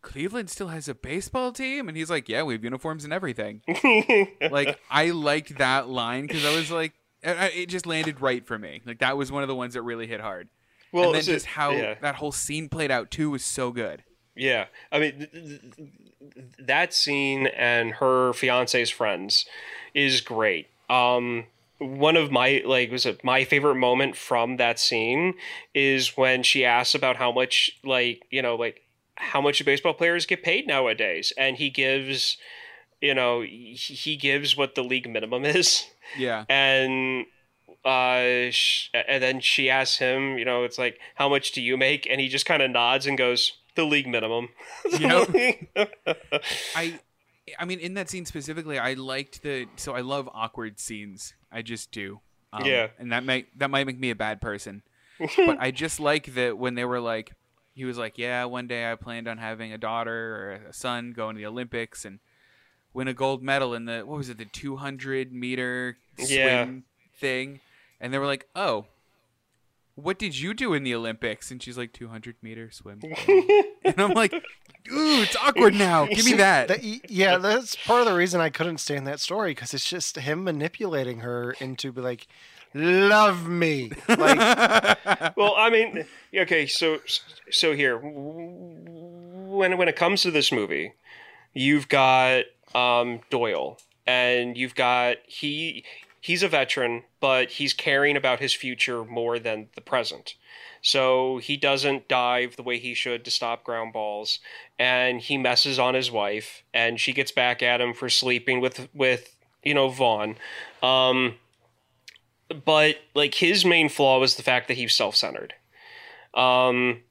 Cleveland 0.00 0.50
still 0.50 0.68
has 0.68 0.88
a 0.88 0.94
baseball 0.94 1.52
team, 1.52 1.86
and 1.88 1.96
he's 1.96 2.10
like, 2.10 2.28
yeah, 2.28 2.42
we 2.42 2.54
have 2.54 2.64
uniforms 2.64 3.04
and 3.04 3.12
everything. 3.12 3.60
like 4.50 4.78
I 4.90 5.10
liked 5.10 5.58
that 5.58 5.88
line 5.88 6.26
because 6.26 6.44
I 6.44 6.54
was 6.56 6.70
like, 6.70 6.92
it 7.22 7.66
just 7.66 7.86
landed 7.86 8.20
right 8.20 8.44
for 8.44 8.58
me. 8.58 8.80
Like 8.84 8.98
that 8.98 9.16
was 9.16 9.30
one 9.30 9.42
of 9.42 9.48
the 9.48 9.54
ones 9.54 9.74
that 9.74 9.82
really 9.82 10.06
hit 10.08 10.20
hard. 10.20 10.48
well 10.92 11.04
and 11.06 11.14
then 11.14 11.20
it- 11.20 11.24
just 11.26 11.46
how 11.46 11.70
yeah. 11.72 11.94
that 12.00 12.16
whole 12.16 12.32
scene 12.32 12.68
played 12.68 12.90
out 12.90 13.10
too 13.10 13.30
was 13.30 13.44
so 13.44 13.70
good. 13.70 14.02
Yeah, 14.34 14.66
I 14.90 14.98
mean, 14.98 15.18
th- 15.18 15.32
th- 15.32 15.60
th- 15.76 15.88
that 16.58 16.94
scene 16.94 17.46
and 17.48 17.92
her 17.94 18.32
fiance's 18.32 18.90
friends 18.90 19.44
is 19.94 20.20
great. 20.20 20.68
Um, 20.88 21.44
one 21.78 22.16
of 22.16 22.30
my 22.30 22.62
like 22.64 22.90
was 22.90 23.04
it 23.06 23.22
my 23.24 23.44
favorite 23.44 23.74
moment 23.74 24.16
from 24.16 24.56
that 24.56 24.78
scene 24.78 25.34
is 25.74 26.16
when 26.16 26.42
she 26.42 26.64
asks 26.64 26.94
about 26.94 27.16
how 27.16 27.32
much 27.32 27.72
like 27.84 28.22
you 28.30 28.40
know 28.40 28.54
like 28.54 28.82
how 29.16 29.40
much 29.40 29.58
do 29.58 29.64
baseball 29.64 29.92
players 29.94 30.24
get 30.26 30.42
paid 30.42 30.66
nowadays, 30.66 31.32
and 31.36 31.56
he 31.56 31.70
gives 31.70 32.36
you 33.00 33.14
know 33.14 33.40
he, 33.42 34.16
gives 34.16 34.56
what 34.56 34.74
the 34.76 34.82
league 34.84 35.10
minimum 35.10 35.44
is 35.58 35.84
Yeah. 36.16 36.44
and 36.48 37.26
uh 37.84 38.50
sh- 38.52 38.90
and 38.94 39.20
then 39.22 39.40
she 39.40 39.68
asks 39.68 39.98
him 39.98 40.38
you 40.38 40.44
know 40.44 40.62
it's 40.62 40.78
like 40.78 41.00
how 41.16 41.28
much 41.28 41.50
do 41.50 41.60
you 41.60 41.76
make 41.76 42.06
and 42.08 42.20
he 42.20 42.28
just 42.28 42.46
kind 42.46 42.62
of 42.62 42.70
nods 42.70 43.06
and 43.06 43.18
goes 43.18 43.54
the 43.74 43.84
league 43.84 44.06
minimum 44.06 44.48
I 46.76 46.98
I 47.58 47.64
mean 47.64 47.78
in 47.80 47.94
that 47.94 48.08
scene 48.10 48.24
specifically 48.26 48.78
I 48.78 48.94
liked 48.94 49.42
the 49.42 49.66
so 49.76 49.94
I 49.94 50.00
love 50.00 50.28
awkward 50.32 50.78
scenes. 50.80 51.34
I 51.50 51.62
just 51.62 51.90
do. 51.90 52.20
Um, 52.52 52.66
Yeah. 52.66 52.88
And 52.98 53.12
that 53.12 53.24
might 53.24 53.46
that 53.58 53.70
might 53.70 53.86
make 53.86 53.98
me 53.98 54.10
a 54.10 54.14
bad 54.16 54.40
person. 54.40 54.82
but 55.36 55.56
I 55.60 55.70
just 55.70 56.00
like 56.00 56.34
that 56.34 56.58
when 56.58 56.74
they 56.74 56.84
were 56.84 57.00
like 57.00 57.32
he 57.74 57.84
was 57.86 57.96
like, 57.96 58.18
"Yeah, 58.18 58.44
one 58.44 58.66
day 58.66 58.90
I 58.90 58.96
planned 58.96 59.26
on 59.28 59.38
having 59.38 59.72
a 59.72 59.78
daughter 59.78 60.12
or 60.62 60.68
a 60.68 60.72
son 60.74 61.12
going 61.12 61.36
to 61.36 61.40
the 61.40 61.46
Olympics 61.46 62.04
and 62.04 62.18
win 62.92 63.08
a 63.08 63.14
gold 63.14 63.42
medal 63.42 63.72
in 63.72 63.86
the 63.86 64.00
what 64.00 64.18
was 64.18 64.28
it, 64.28 64.36
the 64.36 64.44
200 64.44 65.32
meter 65.32 65.96
swim 66.18 66.28
Yeah. 66.28 66.66
thing." 67.18 67.60
And 67.98 68.12
they 68.12 68.18
were 68.18 68.26
like, 68.26 68.46
"Oh, 68.54 68.86
what 69.94 70.18
did 70.18 70.38
you 70.38 70.54
do 70.54 70.74
in 70.74 70.82
the 70.84 70.94
Olympics?" 70.94 71.50
And 71.50 71.62
she's 71.62 71.76
like, 71.78 71.92
"200 71.92 72.36
meter 72.42 72.70
swim." 72.70 73.00
and 73.84 74.00
I'm 74.00 74.12
like, 74.12 74.32
"Ooh, 74.32 75.22
it's 75.22 75.36
awkward 75.36 75.74
now. 75.74 76.06
Give 76.06 76.24
me 76.24 76.34
that." 76.34 76.68
That- 76.68 77.10
yeah, 77.10 77.38
that's 77.38 77.76
part 77.76 78.00
of 78.00 78.06
the 78.06 78.14
reason 78.14 78.40
I 78.40 78.50
couldn't 78.50 78.78
stand 78.78 79.06
that 79.06 79.20
story 79.20 79.52
because 79.52 79.74
it's 79.74 79.88
just 79.88 80.16
him 80.16 80.44
manipulating 80.44 81.20
her 81.20 81.52
into 81.60 81.92
be 81.92 82.00
like, 82.00 82.26
"Love 82.74 83.48
me." 83.48 83.92
Like, 84.08 84.38
well 85.36 85.54
i 85.56 85.68
mean 85.70 86.04
okay 86.34 86.66
so 86.66 86.98
so 87.50 87.74
here 87.74 87.98
when 87.98 89.76
when 89.76 89.88
it 89.88 89.96
comes 89.96 90.22
to 90.22 90.30
this 90.30 90.50
movie 90.52 90.94
you've 91.52 91.88
got 91.88 92.44
um 92.74 93.20
doyle 93.30 93.78
and 94.06 94.56
you've 94.56 94.74
got 94.74 95.16
he 95.26 95.84
he's 96.22 96.42
a 96.42 96.48
veteran 96.48 97.02
but 97.20 97.50
he's 97.50 97.74
caring 97.74 98.16
about 98.16 98.40
his 98.40 98.54
future 98.54 99.04
more 99.04 99.38
than 99.38 99.68
the 99.74 99.80
present. 99.82 100.34
So 100.80 101.38
he 101.38 101.56
doesn't 101.56 102.08
dive 102.08 102.56
the 102.56 102.62
way 102.62 102.78
he 102.78 102.94
should 102.94 103.24
to 103.24 103.30
stop 103.30 103.64
ground 103.64 103.92
balls 103.92 104.38
and 104.78 105.20
he 105.20 105.36
messes 105.36 105.78
on 105.78 105.94
his 105.94 106.10
wife 106.10 106.62
and 106.72 106.98
she 106.98 107.12
gets 107.12 107.32
back 107.32 107.62
at 107.62 107.80
him 107.82 107.92
for 107.92 108.08
sleeping 108.08 108.60
with 108.60 108.88
with 108.94 109.36
you 109.62 109.74
know 109.74 109.90
vaughn. 109.90 110.36
Um 110.82 111.34
but 112.64 112.96
like 113.14 113.34
his 113.34 113.64
main 113.64 113.88
flaw 113.88 114.18
was 114.20 114.36
the 114.36 114.42
fact 114.42 114.68
that 114.68 114.76
he's 114.76 114.94
self-centered. 114.94 115.54
Um 116.34 117.02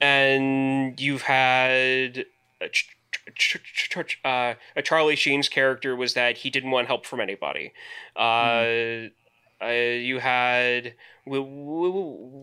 and 0.00 0.98
you've 1.00 1.22
had 1.22 2.24
ch- 3.34 4.18
uh, 4.24 4.54
charlie 4.82 5.16
sheen's 5.16 5.48
character 5.48 5.96
was 5.96 6.14
that 6.14 6.38
he 6.38 6.50
didn't 6.50 6.70
want 6.70 6.86
help 6.86 7.06
from 7.06 7.20
anybody 7.20 7.72
uh, 8.16 9.08
uh 9.62 9.66
you 9.68 10.18
had 10.20 10.94
bleh, 11.26 12.38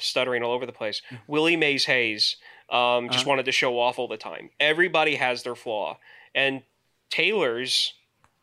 stuttering 0.00 0.42
all 0.42 0.52
over 0.52 0.66
the 0.66 0.72
place 0.72 1.02
willie 1.26 1.56
mays 1.56 1.84
hayes 1.86 2.36
um, 2.68 3.10
just 3.10 3.24
Uh-huh. 3.24 3.30
wanted 3.30 3.44
to 3.44 3.52
show 3.52 3.78
off 3.78 3.98
all 3.98 4.08
the 4.08 4.16
time 4.16 4.50
everybody 4.60 5.16
has 5.16 5.42
their 5.42 5.54
flaw 5.54 5.98
and 6.34 6.62
taylor's 7.10 7.94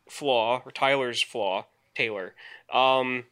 flaw 0.08 0.62
or 0.64 0.70
tyler's 0.72 1.22
flaw 1.22 1.66
Taylor, 1.94 2.34
um, 2.72 3.24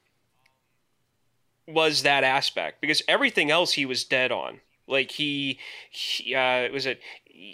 was 1.67 2.03
that 2.03 2.25
aspect 2.25 2.81
because 2.81 3.03
everything 3.09 3.51
else 3.51 3.73
he 3.73 3.87
was 3.87 4.05
dead 4.05 4.31
on. 4.31 4.61
Like 4.87 5.13
he, 5.13 5.59
he 5.91 6.35
uh, 6.35 6.71
was 6.73 6.87
it. 6.87 7.01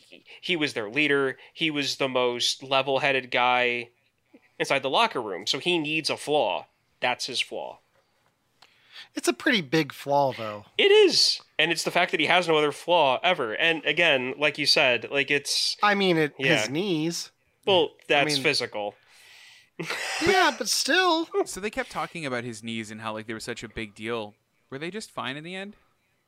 He, 0.07 0.24
he 0.41 0.57
was 0.57 0.72
their 0.74 0.91
leader. 0.91 1.36
He 1.55 1.70
was 1.70 1.97
the 1.97 2.09
most 2.09 2.62
level-headed 2.62 3.30
guy 3.30 3.89
inside 4.59 4.82
the 4.82 4.91
locker 4.91 5.20
room. 5.22 5.47
So 5.47 5.59
he 5.59 5.78
needs 5.78 6.11
a 6.11 6.16
flaw. 6.16 6.66
That's 7.01 7.26
his 7.26 7.41
flaw. 7.41 7.78
it's 9.14 9.28
a 9.28 9.32
pretty 9.32 9.61
big 9.62 9.93
flaw, 9.93 10.32
though. 10.36 10.64
It 10.76 10.91
is, 10.91 11.41
and 11.59 11.70
it's 11.72 11.84
the 11.84 11.91
fact 11.91 12.11
that 12.11 12.20
he 12.20 12.26
has 12.26 12.49
no 12.49 12.57
other 12.59 12.72
flaw 12.72 13.18
ever. 13.22 13.53
And 13.55 13.84
again, 13.84 14.34
like 14.39 14.59
you 14.59 14.66
said, 14.66 15.09
like 15.11 15.30
it's 15.30 15.76
I 15.82 15.95
mean, 15.95 16.16
it, 16.16 16.34
Yeah. 16.39 16.61
his 16.61 16.70
knees. 16.70 17.30
well, 17.66 17.91
that's 18.09 18.34
mean- 18.34 18.43
physical. 18.43 18.95
Yeah, 20.26 20.53
but 20.59 20.68
still. 20.68 21.28
so 21.45 21.61
they 21.61 21.70
kept 21.70 21.93
talking 21.93 22.26
about 22.26 22.43
his 22.43 22.64
knees 22.64 22.91
and 22.91 23.01
how 23.01 23.12
like 23.12 23.28
they 23.28 23.32
were 23.34 23.39
such 23.41 23.62
a 23.62 23.68
big 23.68 23.95
deal. 23.95 24.34
Were 24.70 24.78
they 24.78 24.91
just 24.91 25.12
fine 25.12 25.36
in 25.36 25.45
the 25.45 25.55
end? 25.55 25.74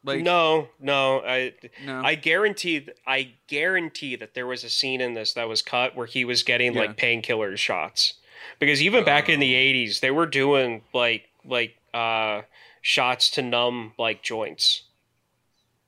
Like 0.03 0.23
no, 0.23 0.69
no, 0.81 1.21
I, 1.21 1.53
No. 1.85 2.01
I 2.03 2.15
guarantee, 2.15 2.89
I 3.07 3.33
guarantee 3.49 4.17
that 4.17 4.33
there 4.35 4.47
was 4.47 4.65
a 4.65 4.71
scene 4.71 5.01
in 5.03 5.13
this 5.15 5.35
that 5.35 5.47
was 5.49 5.61
cut 5.61 5.95
where 5.95 6.07
he 6.07 6.25
was 6.25 6.43
getting 6.43 6.73
Yeah. 6.75 6.81
like 6.81 6.97
painkillers 6.97 7.59
shots, 7.59 8.15
because 8.59 8.81
even 8.81 9.05
back 9.05 9.29
in 9.29 9.41
the 9.41 9.53
'80s, 9.55 10.01
they 10.01 10.11
were 10.11 10.27
doing 10.27 10.83
like, 10.95 11.29
like, 11.45 11.77
uh, 11.93 12.43
shots 12.81 13.31
to 13.33 13.43
numb 13.43 13.93
like 13.99 14.23
joints. 14.23 14.85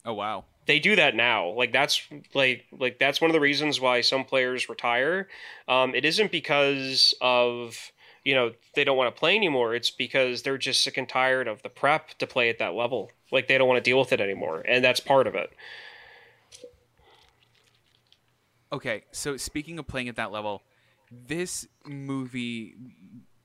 Oh 0.05 0.13
wow. 0.15 0.45
They 0.67 0.79
do 0.79 0.95
that 0.97 1.17
now. 1.17 1.49
Like 1.49 1.73
that's 1.73 2.03
like 2.35 2.67
like 2.71 2.99
that's 2.99 3.21
one 3.21 3.31
of 3.31 3.33
the 3.35 3.41
reasons 3.41 3.81
why 3.81 4.01
some 4.03 4.25
players 4.25 4.69
retire. 4.69 5.29
Um, 5.69 5.95
it 5.95 6.05
isn't 6.05 6.31
because 6.31 7.15
of 7.21 7.91
you 8.25 8.35
know 8.35 8.53
they 8.75 8.85
don't 8.85 8.97
want 8.97 9.15
to 9.15 9.19
play 9.19 9.35
anymore. 9.37 9.75
It's 9.75 9.91
because 9.91 10.43
they're 10.43 10.59
just 10.59 10.83
sick 10.85 10.99
and 10.99 11.09
tired 11.09 11.49
of 11.49 11.63
the 11.63 11.69
prep 11.69 12.11
to 12.19 12.27
play 12.27 12.49
at 12.51 12.59
that 12.59 12.75
level. 12.75 13.11
Like 13.33 13.49
they 13.49 13.59
don't 13.59 13.67
want 13.67 13.83
to 13.83 13.91
deal 13.91 13.99
with 13.99 14.13
it 14.13 14.21
anymore, 14.21 14.63
and 14.67 14.85
that's 14.85 15.01
part 15.01 15.27
of 15.27 15.35
it. 15.35 15.51
Okay, 18.73 19.05
so 19.11 19.37
speaking 19.37 19.79
of 19.79 19.87
playing 19.87 20.09
at 20.09 20.17
that 20.17 20.33
level, 20.33 20.63
this 21.11 21.67
movie 21.87 22.75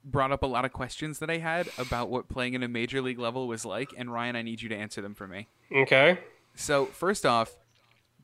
brought 0.03 0.31
up 0.31 0.43
a 0.43 0.47
lot 0.47 0.63
of 0.63 0.71
questions 0.71 1.19
that 1.19 1.29
I 1.29 1.37
had 1.37 1.69
about 1.77 2.09
what 2.09 2.29
playing 2.29 2.53
in 2.53 2.63
a 2.63 2.67
major 2.67 3.01
league 3.01 3.19
level 3.19 3.47
was 3.47 3.65
like, 3.65 3.93
and 3.97 4.11
Ryan, 4.11 4.35
I 4.37 4.41
need 4.41 4.61
you 4.61 4.69
to 4.69 4.75
answer 4.75 5.01
them 5.01 5.13
for 5.13 5.27
me. 5.27 5.47
Okay. 5.71 6.19
So, 6.55 6.85
first 6.85 7.25
off, 7.25 7.57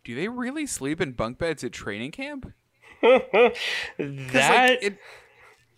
do 0.03 0.16
they 0.16 0.28
really 0.28 0.66
sleep 0.66 1.01
in 1.01 1.11
bunk 1.11 1.38
beds 1.38 1.64
at 1.64 1.74
training 1.74 2.11
camp? 2.11 2.53
that 3.01 3.53
like, 3.97 4.84
it, 4.84 4.97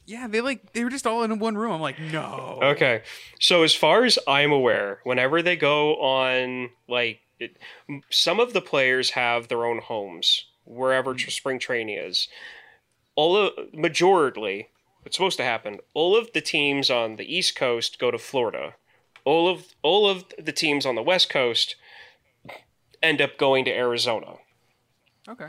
yeah, 0.06 0.28
they 0.28 0.42
like 0.42 0.74
they 0.74 0.84
were 0.84 0.90
just 0.90 1.08
all 1.08 1.24
in 1.24 1.40
one 1.40 1.58
room. 1.58 1.72
I'm 1.72 1.82
like, 1.82 2.00
no. 2.00 2.60
Okay. 2.62 3.02
So 3.40 3.64
as 3.64 3.74
far 3.74 4.04
as 4.06 4.20
I'm 4.28 4.52
aware, 4.52 5.00
whenever 5.04 5.42
they 5.42 5.56
go 5.56 5.96
on 5.96 6.70
like 6.88 7.20
it, 7.40 7.58
some 8.10 8.40
of 8.40 8.54
the 8.54 8.62
players 8.62 9.12
have 9.12 9.48
their 9.48 9.66
own 9.66 9.80
homes 9.80 10.46
wherever 10.66 11.14
tr- 11.14 11.30
spring 11.30 11.60
training 11.60 11.98
is. 11.98 12.28
All 13.16 13.36
of 13.38 13.54
majorly, 13.74 14.68
what's 15.02 15.16
supposed 15.18 15.38
to 15.38 15.44
happen? 15.44 15.80
All 15.94 16.18
of 16.18 16.32
the 16.34 16.42
teams 16.42 16.90
on 16.90 17.16
the 17.16 17.36
East 17.36 17.56
Coast 17.56 18.00
go 18.00 18.12
to 18.12 18.18
Florida. 18.18 18.76
All 19.26 19.48
of 19.50 19.74
all 19.82 20.10
of 20.10 20.26
the 20.38 20.52
teams 20.52 20.86
on 20.86 20.96
the 20.96 21.04
West 21.04 21.30
Coast 21.30 21.76
end 23.02 23.22
up 23.22 23.38
going 23.38 23.66
to 23.66 23.72
Arizona 23.72 24.36
Okay. 25.28 25.48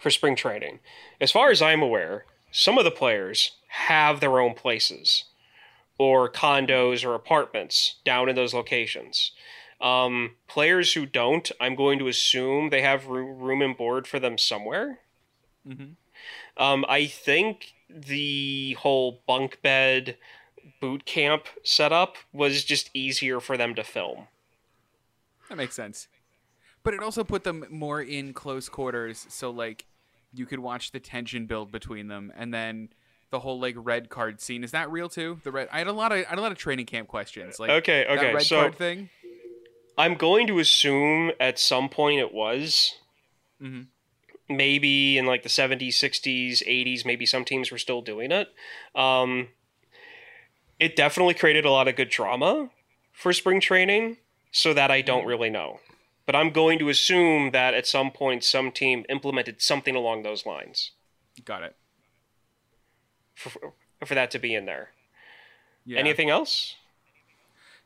for 0.00 0.10
spring 0.10 0.36
training. 0.36 0.78
As 1.20 1.30
far 1.32 1.50
as 1.50 1.60
I'm 1.62 1.82
aware, 1.82 2.24
some 2.52 2.78
of 2.78 2.84
the 2.84 2.90
players 2.90 3.52
have 3.76 4.20
their 4.20 4.40
own 4.40 4.54
places 4.54 5.24
or 5.98 6.30
condos 6.30 7.04
or 7.04 7.14
apartments 7.14 7.96
down 8.04 8.28
in 8.28 8.36
those 8.36 8.54
locations. 8.54 9.32
Um, 9.80 10.32
players 10.48 10.94
who 10.94 11.04
don't, 11.04 11.50
I'm 11.60 11.74
going 11.74 11.98
to 11.98 12.08
assume 12.08 12.70
they 12.70 12.82
have 12.82 13.06
room 13.06 13.60
and 13.62 13.76
board 13.76 14.06
for 14.06 14.18
them 14.18 14.38
somewhere. 14.38 15.00
Mm-hmm. 15.68 15.92
Um, 16.62 16.84
I 16.88 17.06
think 17.06 17.74
the 17.90 18.76
whole 18.80 19.20
bunk 19.26 19.60
bed 19.62 20.16
boot 20.80 21.04
camp 21.04 21.46
setup 21.62 22.16
was 22.32 22.64
just 22.64 22.90
easier 22.94 23.40
for 23.40 23.56
them 23.56 23.74
to 23.74 23.84
film. 23.84 24.28
That 25.48 25.56
makes 25.56 25.74
sense. 25.74 26.08
But 26.82 26.94
it 26.94 27.02
also 27.02 27.24
put 27.24 27.44
them 27.44 27.66
more 27.68 28.00
in 28.00 28.32
close 28.32 28.68
quarters, 28.68 29.26
so 29.28 29.50
like 29.50 29.86
you 30.32 30.46
could 30.46 30.60
watch 30.60 30.92
the 30.92 31.00
tension 31.00 31.46
build 31.46 31.70
between 31.70 32.08
them, 32.08 32.32
and 32.36 32.54
then 32.54 32.88
the 33.30 33.40
whole 33.40 33.58
like 33.60 33.74
red 33.78 34.08
card 34.08 34.40
scene 34.40 34.62
is 34.64 34.70
that 34.70 34.90
real 34.90 35.08
too? 35.08 35.40
The 35.44 35.50
red. 35.52 35.68
I 35.72 35.78
had 35.78 35.86
a 35.86 35.92
lot 35.92 36.12
of 36.12 36.18
I 36.18 36.28
had 36.30 36.38
a 36.38 36.42
lot 36.42 36.52
of 36.52 36.58
training 36.58 36.86
camp 36.86 37.08
questions. 37.08 37.58
Like 37.58 37.70
Okay, 37.70 38.06
okay, 38.08 38.34
red 38.34 38.42
so- 38.42 38.60
card 38.60 38.76
thing. 38.76 39.10
I'm 39.98 40.14
going 40.14 40.46
to 40.48 40.58
assume 40.58 41.32
at 41.40 41.58
some 41.58 41.88
point 41.88 42.20
it 42.20 42.32
was. 42.32 42.96
Mhm. 43.62 43.86
Maybe 44.48 45.16
in 45.18 45.24
like 45.26 45.42
the 45.42 45.48
70s, 45.48 45.96
60s, 45.98 46.62
80s, 46.66 47.04
maybe 47.06 47.24
some 47.26 47.44
teams 47.44 47.70
were 47.72 47.78
still 47.78 48.02
doing 48.02 48.30
it. 48.30 48.48
Um, 48.94 49.48
it 50.78 50.94
definitely 50.94 51.34
created 51.34 51.64
a 51.64 51.70
lot 51.70 51.88
of 51.88 51.96
good 51.96 52.10
drama 52.10 52.70
for 53.12 53.32
spring 53.32 53.60
training, 53.60 54.18
so 54.52 54.74
that 54.74 54.90
I 54.90 55.00
don't 55.00 55.24
really 55.24 55.48
know. 55.50 55.80
But 56.26 56.36
I'm 56.36 56.50
going 56.50 56.78
to 56.80 56.88
assume 56.90 57.52
that 57.52 57.72
at 57.72 57.86
some 57.86 58.10
point 58.10 58.44
some 58.44 58.70
team 58.70 59.04
implemented 59.08 59.62
something 59.62 59.96
along 59.96 60.22
those 60.22 60.44
lines 60.44 60.90
Got 61.44 61.62
it. 61.62 61.76
For, 63.36 63.72
for 64.04 64.14
that 64.14 64.30
to 64.32 64.38
be 64.38 64.54
in 64.54 64.66
there. 64.66 64.90
Yeah. 65.84 66.00
Anything 66.00 66.30
else? 66.30 66.74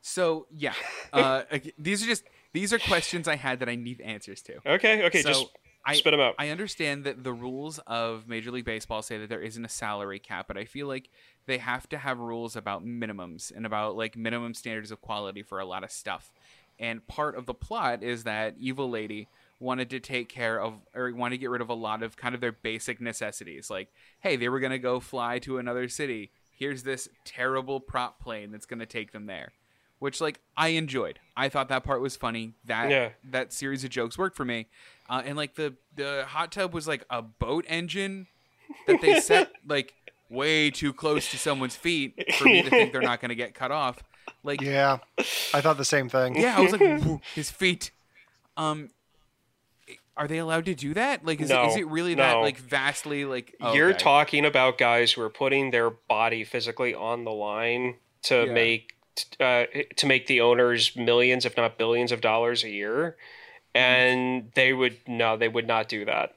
So 0.01 0.47
yeah, 0.51 0.75
uh, 1.13 1.43
these 1.79 2.03
are 2.03 2.07
just 2.07 2.25
these 2.53 2.73
are 2.73 2.79
questions 2.79 3.29
I 3.29 3.37
had 3.37 3.61
that 3.61 3.69
I 3.69 3.75
need 3.77 4.01
answers 4.01 4.41
to. 4.43 4.57
Okay, 4.67 5.05
okay, 5.05 5.23
So, 5.23 5.29
just 5.29 5.47
I, 5.85 5.95
spit 5.95 6.15
'em 6.15 6.21
out. 6.21 6.35
I 6.39 6.49
understand 6.49 7.05
that 7.05 7.23
the 7.23 7.33
rules 7.33 7.79
of 7.87 8.27
Major 8.27 8.51
League 8.51 8.65
Baseball 8.65 9.03
say 9.03 9.19
that 9.19 9.29
there 9.29 9.41
isn't 9.43 9.65
a 9.65 9.69
salary 9.69 10.19
cap, 10.19 10.47
but 10.49 10.57
I 10.57 10.65
feel 10.65 10.87
like 10.87 11.11
they 11.47 11.59
have 11.59 11.89
to 11.91 11.99
have 11.99 12.19
rules 12.19 12.57
about 12.57 12.85
minimums 12.85 13.55
and 13.55 13.67
about 13.67 13.97
like 13.97 14.17
minimum 14.17 14.55
standards 14.55 14.91
of 14.91 15.01
quality 15.01 15.43
for 15.43 15.59
a 15.59 15.65
lot 15.65 15.85
of 15.85 15.91
stuff. 15.91 16.33
And 16.79 17.07
part 17.07 17.37
of 17.37 17.47
the 17.47 17.55
plot 17.55 18.03
is 18.03 18.25
that 18.25 18.55
Evil 18.59 18.89
Lady 18.89 19.29
wanted 19.61 19.91
to 19.91 20.01
take 20.01 20.29
care 20.29 20.61
of 20.61 20.75
or 20.95 21.13
wanted 21.15 21.37
to 21.37 21.39
get 21.41 21.51
rid 21.51 21.61
of 21.61 21.69
a 21.69 21.75
lot 21.75 22.03
of 22.03 22.17
kind 22.17 22.35
of 22.35 22.41
their 22.41 22.51
basic 22.53 23.01
necessities. 23.01 23.71
Like, 23.71 23.89
hey, 24.21 24.35
they 24.37 24.49
were 24.49 24.59
going 24.59 24.73
to 24.73 24.79
go 24.79 24.99
fly 25.01 25.39
to 25.41 25.59
another 25.59 25.89
city. 25.89 26.31
Here's 26.53 26.83
this 26.83 27.09
terrible 27.25 27.79
prop 27.79 28.21
plane 28.21 28.51
that's 28.51 28.67
going 28.67 28.81
to 28.81 28.87
take 28.87 29.13
them 29.13 29.27
there. 29.27 29.53
Which 29.99 30.19
like 30.21 30.41
I 30.57 30.69
enjoyed. 30.69 31.19
I 31.37 31.51
thought 31.51 31.69
that 31.69 31.85
part 31.85 32.01
was 32.01 32.17
funny. 32.17 32.55
That 32.65 32.89
Yeah. 32.91 33.11
that 33.33 33.53
series 33.53 33.85
of 33.85 33.91
jokes 33.91 34.17
worked 34.17 34.35
for 34.35 34.47
me. 34.47 34.67
Uh, 35.11 35.21
and 35.25 35.37
like 35.37 35.57
the 35.57 35.75
the 35.95 36.25
hot 36.27 36.53
tub 36.53 36.73
was 36.73 36.89
like 36.89 37.05
a 37.11 37.21
boat 37.21 37.67
engine 37.69 38.27
that 38.87 39.03
they 39.03 39.21
set 39.21 39.53
like 39.69 39.93
way 40.31 40.71
too 40.71 40.95
close 40.95 41.31
to 41.33 41.37
someone's 41.39 41.77
feet 41.77 42.15
for 42.39 42.45
me 42.45 42.63
to 42.63 42.71
think 42.71 42.93
they're 42.93 43.03
not 43.03 43.21
going 43.21 43.29
to 43.29 43.35
get 43.35 43.53
cut 43.55 43.71
off. 43.73 44.03
Like 44.43 44.63
Yeah, 44.63 45.01
I 45.53 45.61
thought 45.61 45.77
the 45.77 45.85
same 45.85 46.09
thing. 46.09 46.35
yeah, 46.41 46.57
I 46.57 46.61
was 46.63 46.73
like 46.73 47.21
his 47.35 47.51
feet. 47.51 47.91
Um, 48.57 48.89
are 50.17 50.29
they 50.29 50.39
allowed 50.39 50.67
to 50.67 50.75
do 50.75 50.93
that? 50.95 51.25
Like, 51.25 51.41
is, 51.41 51.51
it, 51.51 51.65
is 51.65 51.77
it 51.77 51.87
really 51.87 52.15
that 52.15 52.35
like 52.41 52.59
vastly 52.59 53.25
like? 53.25 53.55
oh, 53.61 53.75
You're 53.75 53.91
okay. 53.91 53.99
talking 53.99 54.45
about 54.45 54.77
guys 54.79 55.13
who 55.13 55.23
are 55.23 55.31
putting 55.31 55.71
their 55.71 55.91
body 55.91 56.45
physically 56.45 56.95
on 56.95 57.25
the 57.25 57.31
line 57.31 57.97
to 58.25 58.45
Yeah. 58.47 58.53
make 58.53 58.95
uh, 59.39 59.65
to 59.97 60.07
make 60.07 60.27
the 60.27 60.41
owners 60.41 60.95
millions, 60.97 61.45
if 61.45 61.57
not 61.57 61.77
billions, 61.79 62.13
of 62.13 62.21
dollars 62.21 62.65
a 62.65 62.71
year, 62.71 63.17
and 63.75 64.51
they 64.55 64.73
would 64.73 64.97
no, 65.07 65.37
they 65.37 65.49
would 65.49 65.67
not 65.67 65.89
do 65.89 66.05
that. 66.05 66.35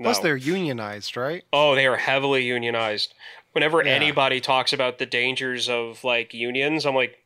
Plus, 0.00 0.18
they're 0.18 0.36
unionized, 0.36 1.16
right? 1.16 1.44
Oh, 1.52 1.74
they 1.74 1.86
are 1.86 1.96
heavily 1.96 2.44
unionized. 2.44 3.14
Whenever 3.52 3.82
Yeah. 3.82 3.92
anybody 3.92 4.40
talks 4.40 4.72
about 4.72 4.98
the 4.98 5.06
dangers 5.06 5.68
of 5.68 6.04
like 6.04 6.34
unions, 6.34 6.84
I'm 6.84 6.94
like, 6.94 7.18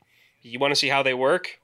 you 0.43 0.59
want 0.59 0.71
to 0.73 0.77
see 0.77 0.89
how 0.89 1.03
they 1.03 1.15
work? 1.15 1.59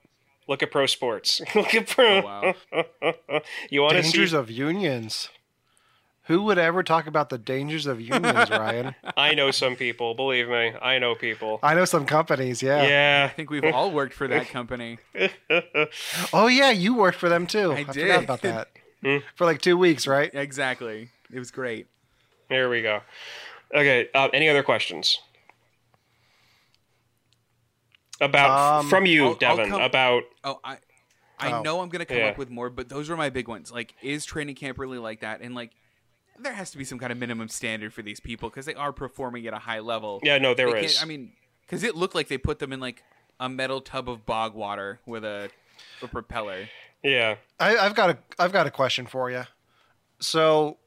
Look 0.47 0.63
at 0.63 0.71
pro 0.71 0.85
sports. 0.85 1.41
Look 1.55 1.73
at 1.75 1.87
pro. 1.87 2.21
Oh, 2.21 2.53
wow. 2.73 3.41
you 3.69 3.81
want 3.81 3.95
to 3.95 4.01
Dangers 4.01 4.31
see? 4.31 4.37
of 4.37 4.49
unions. 4.49 5.29
Who 6.23 6.41
would 6.43 6.57
ever 6.57 6.83
talk 6.83 7.07
about 7.07 7.29
the 7.29 7.37
dangers 7.37 7.85
of 7.85 8.01
unions, 8.01 8.49
Ryan? 8.49 8.95
I 9.17 9.33
know 9.33 9.49
some 9.51 9.77
people. 9.77 10.13
Believe 10.13 10.49
me, 10.49 10.73
I 10.81 10.99
know 10.99 11.15
people. 11.15 11.59
I 11.63 11.73
know 11.73 11.85
some 11.85 12.05
companies, 12.05 12.61
yeah. 12.61 12.83
Yeah. 12.85 13.29
I 13.31 13.33
think 13.33 13.49
we've 13.49 13.63
all 13.63 13.91
worked 13.91 14.13
for 14.13 14.27
that 14.27 14.49
company. 14.49 14.99
Oh 16.33 16.47
yeah, 16.47 16.71
you 16.71 16.95
worked 16.95 17.17
for 17.17 17.29
them 17.29 17.47
too. 17.47 17.71
I 17.71 17.85
forgot 17.85 17.93
did. 17.93 18.23
about 18.25 18.41
that. 18.41 18.67
Hmm. 19.01 19.17
For 19.35 19.45
like 19.45 19.61
two 19.61 19.77
weeks, 19.77 20.05
right? 20.05 20.29
Exactly. 20.33 21.11
It 21.31 21.39
was 21.39 21.49
great. 21.49 21.87
There 22.49 22.69
we 22.69 22.81
go. 22.81 23.01
Okay. 23.73 24.09
Uh, 24.13 24.27
any 24.33 24.49
other 24.49 24.63
questions 24.63 25.19
about 28.21 28.79
Um, 28.79 28.89
from 28.89 29.05
you, 29.05 29.23
I'll- 29.23 29.29
I'll 29.31 29.35
Devon? 29.35 29.69
come- 29.69 29.81
about 29.81 30.23
Oh, 30.43 30.59
I 30.63 30.77
I 31.39 31.51
Oh. 31.51 31.61
know 31.61 31.81
I'm 31.81 31.89
gonna 31.89 32.05
come 32.05 32.17
Yeah. 32.17 32.29
up 32.29 32.37
with 32.39 32.49
more, 32.49 32.69
but 32.71 32.89
those 32.89 33.09
were 33.09 33.15
my 33.17 33.29
big 33.29 33.47
ones. 33.47 33.71
Like, 33.71 33.93
is 34.01 34.25
training 34.25 34.55
camp 34.55 34.79
really 34.79 34.97
like 34.97 35.19
that? 35.19 35.41
And 35.41 35.53
like, 35.53 35.69
there 36.39 36.53
has 36.53 36.71
to 36.71 36.77
be 36.79 36.83
some 36.83 36.97
kind 36.97 37.11
of 37.11 37.17
minimum 37.19 37.47
standard 37.47 37.93
for 37.93 38.01
these 38.01 38.19
people 38.19 38.49
because 38.49 38.65
they 38.65 38.73
are 38.73 38.91
performing 38.91 39.45
at 39.45 39.53
a 39.53 39.59
high 39.59 39.79
level. 39.79 40.19
yeah, 40.23 40.39
no, 40.39 40.53
there 40.55 40.71
They 40.71 40.85
is. 40.85 41.01
I 41.01 41.05
mean, 41.05 41.33
because 41.61 41.83
it 41.83 41.95
looked 41.95 42.15
like 42.15 42.27
they 42.27 42.39
put 42.39 42.57
them 42.59 42.73
in 42.73 42.79
like 42.79 43.03
a 43.39 43.47
metal 43.49 43.81
tub 43.81 44.09
of 44.09 44.25
bog 44.25 44.55
water 44.55 44.99
with 45.05 45.23
a, 45.23 45.51
a 46.01 46.07
propeller. 46.07 46.69
yeah. 47.03 47.35
I, 47.59 47.77
I've 47.77 47.93
got 47.93 48.09
a 48.09 48.17
I've 48.39 48.51
got 48.51 48.65
a 48.65 48.71
question 48.71 49.05
for 49.05 49.29
you. 49.29 49.43
So, 50.19 50.77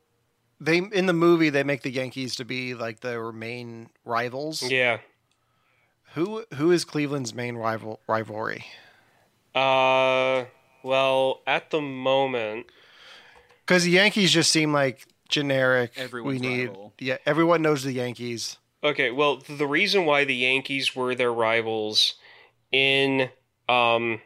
they 0.61 0.79
in 0.79 1.07
the 1.07 1.13
movie 1.13 1.49
they 1.51 1.63
make 1.63 1.83
the 1.83 1.91
Yankees 1.93 2.35
to 2.37 2.45
be 2.45 2.75
like 2.75 3.01
their 3.01 3.31
main 3.31 3.91
rivals. 4.05 4.63
Yeah. 4.63 4.99
Who 6.15 6.45
who 6.55 6.71
is 6.71 6.85
Cleveland's 6.85 7.35
main 7.35 7.57
rival 7.57 8.01
rivalry? 8.09 8.67
Uh. 9.55 10.45
Well, 10.83 11.43
at 11.47 11.71
the 11.71 11.81
moment, 11.83 12.67
Because 13.67 13.85
the 13.85 13.91
Yankees 13.91 14.33
just 14.33 14.51
seem 14.51 14.73
like 14.73 15.07
generic. 15.29 15.93
Everyone's 15.97 16.41
we 16.41 16.49
need 16.49 16.69
rival. 16.69 16.95
yeah. 16.99 17.19
Everyone 17.27 17.61
knows 17.61 17.83
the 17.85 17.93
Yankees. 17.93 18.57
Okay, 18.83 19.11
well, 19.11 19.43
the 19.47 19.67
reason 19.67 20.07
why 20.07 20.25
the 20.25 20.35
Yankees 20.35 20.97
were 20.97 21.15
their 21.15 21.33
rivals 21.33 22.15
in 22.73 23.29
um 23.69 24.21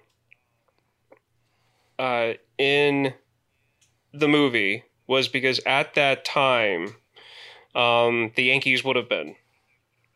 uh 1.98 2.34
in 2.56 3.14
the 4.12 4.28
movie 4.28 4.84
was 5.08 5.26
because 5.28 5.60
at 5.66 5.94
that 5.94 6.24
time 6.24 6.94
um 7.74 8.30
the 8.36 8.44
Yankees 8.44 8.84
would 8.84 8.96
have 8.96 9.08
been 9.08 9.34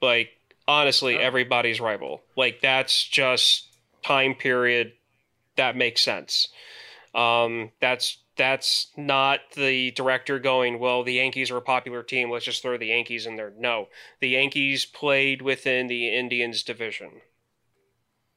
like 0.01 0.38
honestly 0.69 1.19
everybody's 1.19 1.81
rival. 1.81 2.23
Like 2.37 2.61
that's 2.61 3.05
just 3.05 3.67
time 4.05 4.35
period, 4.35 4.93
that 5.57 5.75
makes 5.75 6.03
sense. 6.03 6.49
Um, 7.15 7.73
that's 7.81 8.19
that's 8.37 8.93
not 8.97 9.41
the 9.57 9.91
director 9.91 10.39
going, 10.39 10.79
well, 10.79 11.03
the 11.03 11.15
Yankees 11.15 11.51
are 11.51 11.57
a 11.57 11.63
popular 11.63 12.05
team. 12.05 12.31
Let's 12.31 12.45
just 12.45 12.63
throw 12.63 12.79
the 12.79 12.87
Yankees 12.87 13.27
in 13.27 13.35
there. 13.35 13.53
No, 13.59 13.89
the 14.21 14.29
Yankees 14.29 14.87
played 14.87 15.43
within 15.43 15.89
the 15.89 16.15
Indians 16.17 16.63
division. 16.63 17.11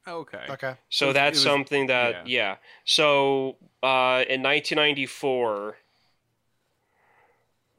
Okay. 0.07 0.45
Okay. 0.49 0.75
So 0.89 1.07
was- 1.07 1.13
that's 1.13 1.35
was- 1.35 1.43
something 1.43 1.87
that 1.87 2.27
yeah. 2.27 2.55
So 2.85 3.57
uh, 3.83 4.25
in 4.27 4.41
1994, 4.41 5.77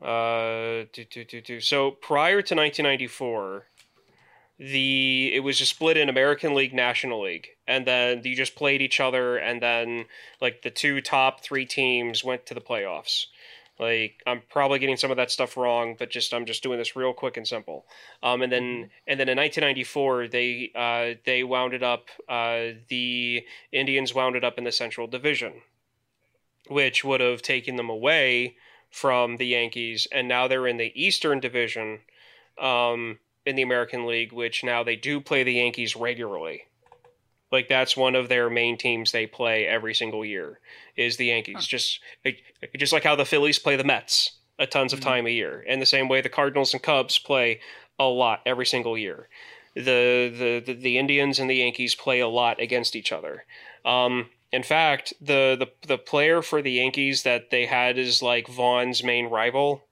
uh, 0.00 0.84
do, 0.92 1.04
do, 1.10 1.24
do, 1.24 1.40
do. 1.40 1.60
so 1.60 1.90
prior 1.90 2.42
to 2.42 2.54
1994, 2.54 3.66
the 4.62 5.32
it 5.34 5.40
was 5.40 5.58
just 5.58 5.72
split 5.72 5.96
in 5.96 6.08
American 6.08 6.54
League, 6.54 6.72
National 6.72 7.22
League, 7.24 7.48
and 7.66 7.84
then 7.84 8.22
you 8.24 8.36
just 8.36 8.54
played 8.54 8.80
each 8.80 9.00
other, 9.00 9.36
and 9.36 9.60
then 9.60 10.04
like 10.40 10.62
the 10.62 10.70
two 10.70 11.00
top 11.00 11.42
three 11.42 11.66
teams 11.66 12.22
went 12.22 12.46
to 12.46 12.54
the 12.54 12.60
playoffs. 12.60 13.26
Like 13.80 14.22
I'm 14.24 14.42
probably 14.48 14.78
getting 14.78 14.96
some 14.96 15.10
of 15.10 15.16
that 15.16 15.32
stuff 15.32 15.56
wrong, 15.56 15.96
but 15.98 16.10
just 16.10 16.32
I'm 16.32 16.46
just 16.46 16.62
doing 16.62 16.78
this 16.78 16.94
real 16.94 17.12
quick 17.12 17.36
and 17.36 17.48
simple. 17.48 17.86
Um, 18.22 18.42
and 18.42 18.52
then 18.52 18.90
and 19.08 19.18
then 19.18 19.28
in 19.28 19.36
1994 19.36 20.28
they 20.28 20.70
uh, 20.76 21.18
they 21.26 21.42
wound 21.42 21.74
it 21.74 21.82
up. 21.82 22.06
Uh, 22.28 22.78
the 22.88 23.44
Indians 23.72 24.14
wound 24.14 24.36
it 24.36 24.44
up 24.44 24.58
in 24.58 24.64
the 24.64 24.70
Central 24.70 25.08
Division, 25.08 25.54
which 26.68 27.04
would 27.04 27.20
have 27.20 27.42
taken 27.42 27.74
them 27.74 27.90
away 27.90 28.56
from 28.92 29.38
the 29.38 29.46
Yankees, 29.46 30.06
and 30.12 30.28
now 30.28 30.46
they're 30.46 30.68
in 30.68 30.76
the 30.76 30.92
Eastern 30.94 31.40
Division 31.40 31.98
um, 32.60 33.18
in 33.44 33.56
the 33.56 33.62
American 33.62 34.06
League, 34.06 34.32
which 34.32 34.64
now 34.64 34.82
they 34.82 34.96
do 34.96 35.20
play 35.20 35.42
the 35.42 35.54
Yankees 35.54 35.96
regularly. 35.96 36.62
Like 37.50 37.68
that's 37.68 37.96
one 37.96 38.14
of 38.14 38.28
their 38.28 38.48
main 38.48 38.78
teams 38.78 39.12
they 39.12 39.26
play 39.26 39.66
every 39.66 39.94
single 39.94 40.24
year 40.24 40.58
is 40.96 41.16
the 41.16 41.26
Yankees. 41.26 41.66
Just 41.66 42.00
just 42.76 42.92
like 42.92 43.04
how 43.04 43.14
the 43.14 43.26
Phillies 43.26 43.58
play 43.58 43.76
the 43.76 43.84
Mets 43.84 44.38
a 44.58 44.66
tons 44.66 44.92
of 44.92 45.00
time 45.00 45.26
a 45.26 45.30
year, 45.30 45.64
and 45.68 45.80
the 45.80 45.86
same 45.86 46.08
way 46.08 46.20
the 46.20 46.28
Cardinals 46.28 46.72
and 46.72 46.82
Cubs 46.82 47.18
play 47.18 47.60
a 47.98 48.04
lot 48.04 48.40
every 48.46 48.66
single 48.66 48.96
year. 48.96 49.28
The 49.74 50.32
the 50.32 50.62
the, 50.64 50.72
the 50.74 50.98
Indians 50.98 51.38
and 51.38 51.50
the 51.50 51.56
Yankees 51.56 51.94
play 51.94 52.20
a 52.20 52.28
lot 52.28 52.60
against 52.60 52.96
each 52.96 53.12
other. 53.12 53.44
Um, 53.84 54.30
in 54.52 54.62
fact, 54.62 55.14
the, 55.20 55.56
the 55.58 55.88
the 55.88 55.98
player 55.98 56.42
for 56.42 56.62
the 56.62 56.72
Yankees 56.72 57.22
that 57.22 57.50
they 57.50 57.66
had 57.66 57.98
is 57.98 58.22
like 58.22 58.46
Vaughn's 58.48 59.02
main 59.02 59.26
rival, 59.26 59.84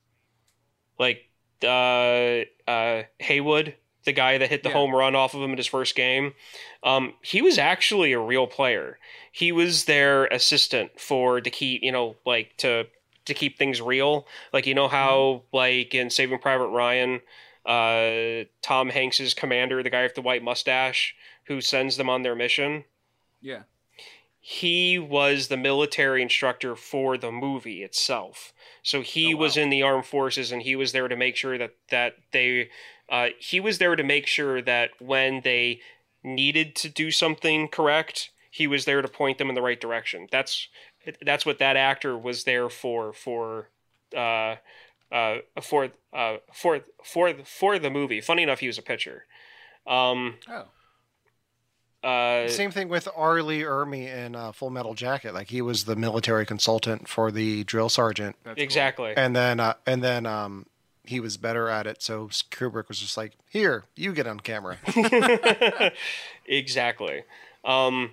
like 0.99 1.30
uh, 1.65 2.45
uh, 2.71 3.03
Haywood, 3.19 3.75
the 4.05 4.13
guy 4.13 4.39
that 4.39 4.49
hit 4.49 4.63
the 4.63 4.69
Yeah. 4.71 4.75
home 4.77 4.95
run 4.95 5.15
off 5.15 5.35
of 5.35 5.43
him 5.43 5.51
in 5.53 5.57
his 5.59 5.67
first 5.67 5.95
game. 5.95 6.35
Um, 6.83 7.15
he 7.23 7.43
was 7.43 7.59
actually 7.59 8.13
a 8.13 8.19
real 8.21 8.47
player. 8.47 8.99
He 9.33 9.53
was 9.53 9.85
their 9.85 10.27
assistant 10.27 10.99
for 11.01 11.41
to 11.41 11.51
keep 11.51 11.83
you 11.83 11.93
know 11.93 12.17
like 12.25 12.57
to 12.59 12.87
to 13.27 13.35
keep 13.35 13.59
things 13.59 13.81
real. 13.81 14.27
Like 14.53 14.67
you 14.67 14.75
know 14.75 14.89
how 14.89 15.43
like 15.53 15.95
in 15.95 16.11
Saving 16.11 16.39
Private 16.39 16.69
Ryan, 16.69 17.21
uh, 17.67 18.45
Tom 18.63 18.89
Hanks's 18.89 19.35
commander, 19.35 19.83
the 19.83 19.91
guy 19.91 20.03
with 20.05 20.15
the 20.15 20.23
white 20.23 20.43
mustache, 20.43 21.15
who 21.45 21.61
sends 21.61 21.97
them 21.97 22.09
on 22.09 22.23
their 22.23 22.35
mission 22.35 22.85
Yeah. 23.43 23.63
he 24.41 24.99
was 24.99 25.49
the 25.49 25.57
military 25.57 26.23
instructor 26.23 26.75
for 26.75 27.19
the 27.19 27.31
movie 27.31 27.83
itself. 27.83 28.53
So 28.83 29.03
he 29.03 29.35
Oh, 29.35 29.37
was 29.39 29.57
in 29.57 29.71
the 29.71 29.83
armed 29.83 30.07
forces, 30.07 30.53
and 30.53 30.63
he 30.63 30.77
was 30.77 30.93
there 30.93 31.09
to 31.09 31.17
make 31.17 31.37
sure 31.37 31.59
that 31.59 31.75
that 31.91 32.17
they, 32.33 32.71
uh, 33.09 33.29
he 33.39 33.61
was 33.61 33.79
there 33.79 33.97
to 33.97 34.03
make 34.03 34.27
sure 34.27 34.63
that 34.63 34.91
when 35.01 35.41
they 35.43 35.81
needed 36.23 36.75
to 36.77 36.89
do 36.89 37.11
something 37.11 37.69
correct, 37.69 38.31
he 38.51 38.67
was 38.67 38.85
there 38.85 39.03
to 39.03 39.09
point 39.09 39.39
them 39.39 39.49
in 39.49 39.55
the 39.55 39.63
right 39.63 39.81
direction. 39.81 40.29
That's 40.31 40.69
that's 41.23 41.47
what 41.47 41.59
that 41.59 41.77
actor 41.77 42.17
was 42.17 42.45
there 42.45 42.69
for 42.69 43.13
for. 43.13 43.69
Uh, 44.17 44.57
uh, 45.13 45.39
for 45.61 45.89
uh, 46.13 46.37
for 46.53 46.81
for 47.05 47.35
for 47.45 47.79
the 47.79 47.91
movie. 47.91 48.21
Funny 48.21 48.43
enough, 48.45 48.61
he 48.61 48.67
was 48.69 48.79
a 48.79 48.83
pitcher. 48.83 49.25
Um, 49.87 50.37
Oh. 50.49 50.67
Uh, 52.03 52.49
Same 52.49 52.71
thing 52.71 52.89
with 52.89 53.07
R. 53.15 53.43
Lee 53.43 53.61
Ermey 53.61 54.07
in 54.09 54.35
uh, 54.35 54.53
Full 54.53 54.71
Metal 54.71 54.95
Jacket. 54.95 55.35
Like 55.35 55.49
he 55.49 55.61
was 55.61 55.85
the 55.85 55.97
military 55.97 56.47
consultant 56.47 57.09
for 57.09 57.31
the 57.31 57.65
drill 57.65 57.89
sergeant, 57.91 58.37
That's 58.45 58.55
cool. 58.57 58.63
exactly. 58.65 59.13
and 59.17 59.37
then 59.37 59.61
uh, 59.61 59.75
and 59.87 60.03
then 60.03 60.25
um, 60.25 60.65
he 61.05 61.21
was 61.21 61.37
better 61.37 61.69
at 61.69 61.87
it. 61.87 62.03
So 62.03 62.29
Kubrick 62.51 62.89
was 62.89 62.99
just 62.99 63.17
like, 63.19 63.33
"Here, 63.51 63.85
you 63.97 64.13
get 64.15 64.27
on 64.27 64.41
camera." 64.41 64.79
exactly. 66.47 67.25
Um, 67.65 68.13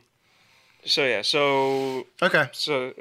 so 0.85 1.05
yeah, 1.05 1.21
so 1.21 2.07
okay. 2.21 2.49
so 2.51 2.93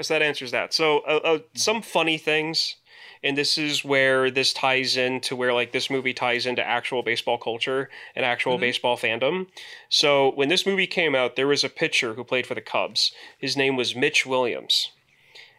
so 0.00 0.14
that 0.14 0.22
answers 0.22 0.50
that. 0.50 0.72
So 0.74 1.00
uh, 1.00 1.20
uh, 1.24 1.38
some 1.54 1.82
funny 1.82 2.18
things, 2.18 2.76
and 3.22 3.36
this 3.36 3.58
is 3.58 3.84
where 3.84 4.30
this 4.30 4.52
ties 4.52 4.96
into 4.96 5.36
where 5.36 5.52
like 5.52 5.72
this 5.72 5.90
movie 5.90 6.14
ties 6.14 6.46
into 6.46 6.66
actual 6.66 7.02
baseball 7.02 7.38
culture 7.38 7.88
and 8.14 8.24
actual 8.24 8.58
baseball 8.58 8.96
fandom. 8.96 9.46
So 9.88 10.32
when 10.32 10.48
this 10.48 10.66
movie 10.66 10.86
came 10.86 11.14
out, 11.14 11.36
there 11.36 11.46
was 11.46 11.64
a 11.64 11.68
pitcher 11.68 12.14
who 12.14 12.24
played 12.24 12.46
for 12.46 12.54
the 12.54 12.60
Cubs. 12.60 13.12
His 13.38 13.56
name 13.56 13.76
was 13.76 13.96
Mitch 13.96 14.26
Williams. 14.26 14.90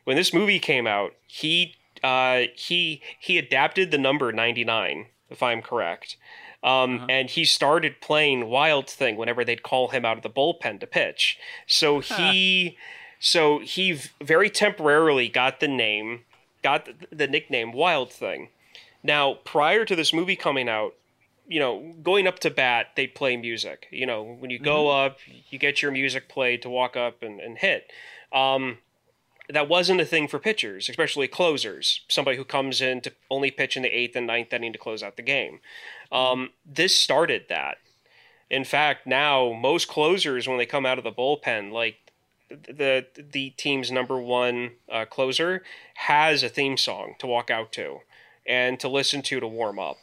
When 0.04 0.16
this 0.16 0.34
movie 0.34 0.60
came 0.60 0.88
out, 0.88 1.14
he 1.28 1.76
uh, 2.04 2.44
he 2.56 3.02
he 3.20 3.38
adapted 3.38 3.92
the 3.92 3.98
number 3.98 4.32
ninety 4.32 4.64
nine, 4.64 5.08
if 5.30 5.42
I'm 5.44 5.62
correct. 5.62 6.18
Um, 6.64 7.06
And 7.10 7.30
he 7.30 7.46
started 7.46 8.02
playing 8.02 8.50
Wild 8.50 8.90
Thing 8.90 9.16
whenever 9.16 9.46
they'd 9.46 9.62
call 9.62 9.90
him 9.90 10.04
out 10.06 10.18
of 10.18 10.24
the 10.24 10.30
bullpen 10.30 10.80
to 10.80 10.88
pitch. 10.88 11.38
So 11.68 12.00
he, 12.00 12.78
so 13.20 13.60
he 13.60 14.02
very 14.24 14.50
temporarily 14.50 15.30
got 15.30 15.60
the 15.60 15.68
name, 15.68 16.26
got 16.68 16.90
the, 17.12 17.28
nickname 17.28 17.72
Wild 17.72 18.12
Thing. 18.12 18.50
Now, 19.02 19.36
prior 19.36 19.86
to 19.86 19.96
this 19.96 20.14
movie 20.14 20.36
coming 20.36 20.68
out, 20.68 20.96
you 21.48 21.62
know, 21.62 21.96
going 22.04 22.28
up 22.28 22.40
to 22.40 22.50
bat, 22.50 22.88
they 22.98 23.08
play 23.08 23.38
music. 23.38 23.88
You 23.90 24.06
know, 24.06 24.22
when 24.22 24.50
you 24.50 24.60
go 24.60 24.90
up, 24.90 25.18
you 25.50 25.58
get 25.58 25.82
your 25.82 25.92
music 25.92 26.28
played 26.28 26.62
to 26.64 26.70
walk 26.70 26.98
up 26.98 27.24
and, 27.24 27.40
and 27.40 27.58
hit. 27.58 27.90
Um, 28.34 28.80
that 29.48 29.70
wasn't 29.70 30.02
a 30.02 30.06
thing 30.06 30.28
for 30.28 30.40
pitchers, 30.40 30.90
especially 30.90 31.30
closers. 31.30 32.02
Somebody 32.10 32.36
who 32.36 32.44
comes 32.44 32.82
in 32.82 33.00
to 33.02 33.14
only 33.32 33.50
pitch 33.50 33.78
in 33.78 33.84
the 33.84 33.98
eighth 33.98 34.18
and 34.18 34.28
ninth 34.28 34.52
inning 34.52 34.74
to 34.74 34.80
close 34.80 35.02
out 35.02 35.16
the 35.16 35.22
game. 35.22 35.62
Um, 36.12 36.50
this 36.66 36.98
started 36.98 37.46
that. 37.48 37.78
In 38.50 38.66
fact, 38.66 39.08
now 39.08 39.54
most 39.54 39.88
closers, 39.88 40.50
when 40.50 40.58
they 40.58 40.66
come 40.66 40.86
out 40.86 40.98
of 40.98 41.06
the 41.06 41.12
bullpen, 41.14 41.72
like 41.72 42.07
the 42.50 43.06
the 43.16 43.50
team's 43.52 43.92
number 43.92 44.20
one 44.20 44.72
uh, 44.92 45.06
closer, 45.06 45.64
has 45.96 46.44
a 46.44 46.50
theme 46.50 46.78
song 46.78 47.16
to 47.20 47.28
walk 47.28 47.50
out 47.50 47.72
to 47.74 48.00
and 48.46 48.80
to 48.80 48.88
listen 48.88 49.22
to 49.24 49.40
to 49.40 49.48
warm 49.48 49.80
up. 49.80 49.98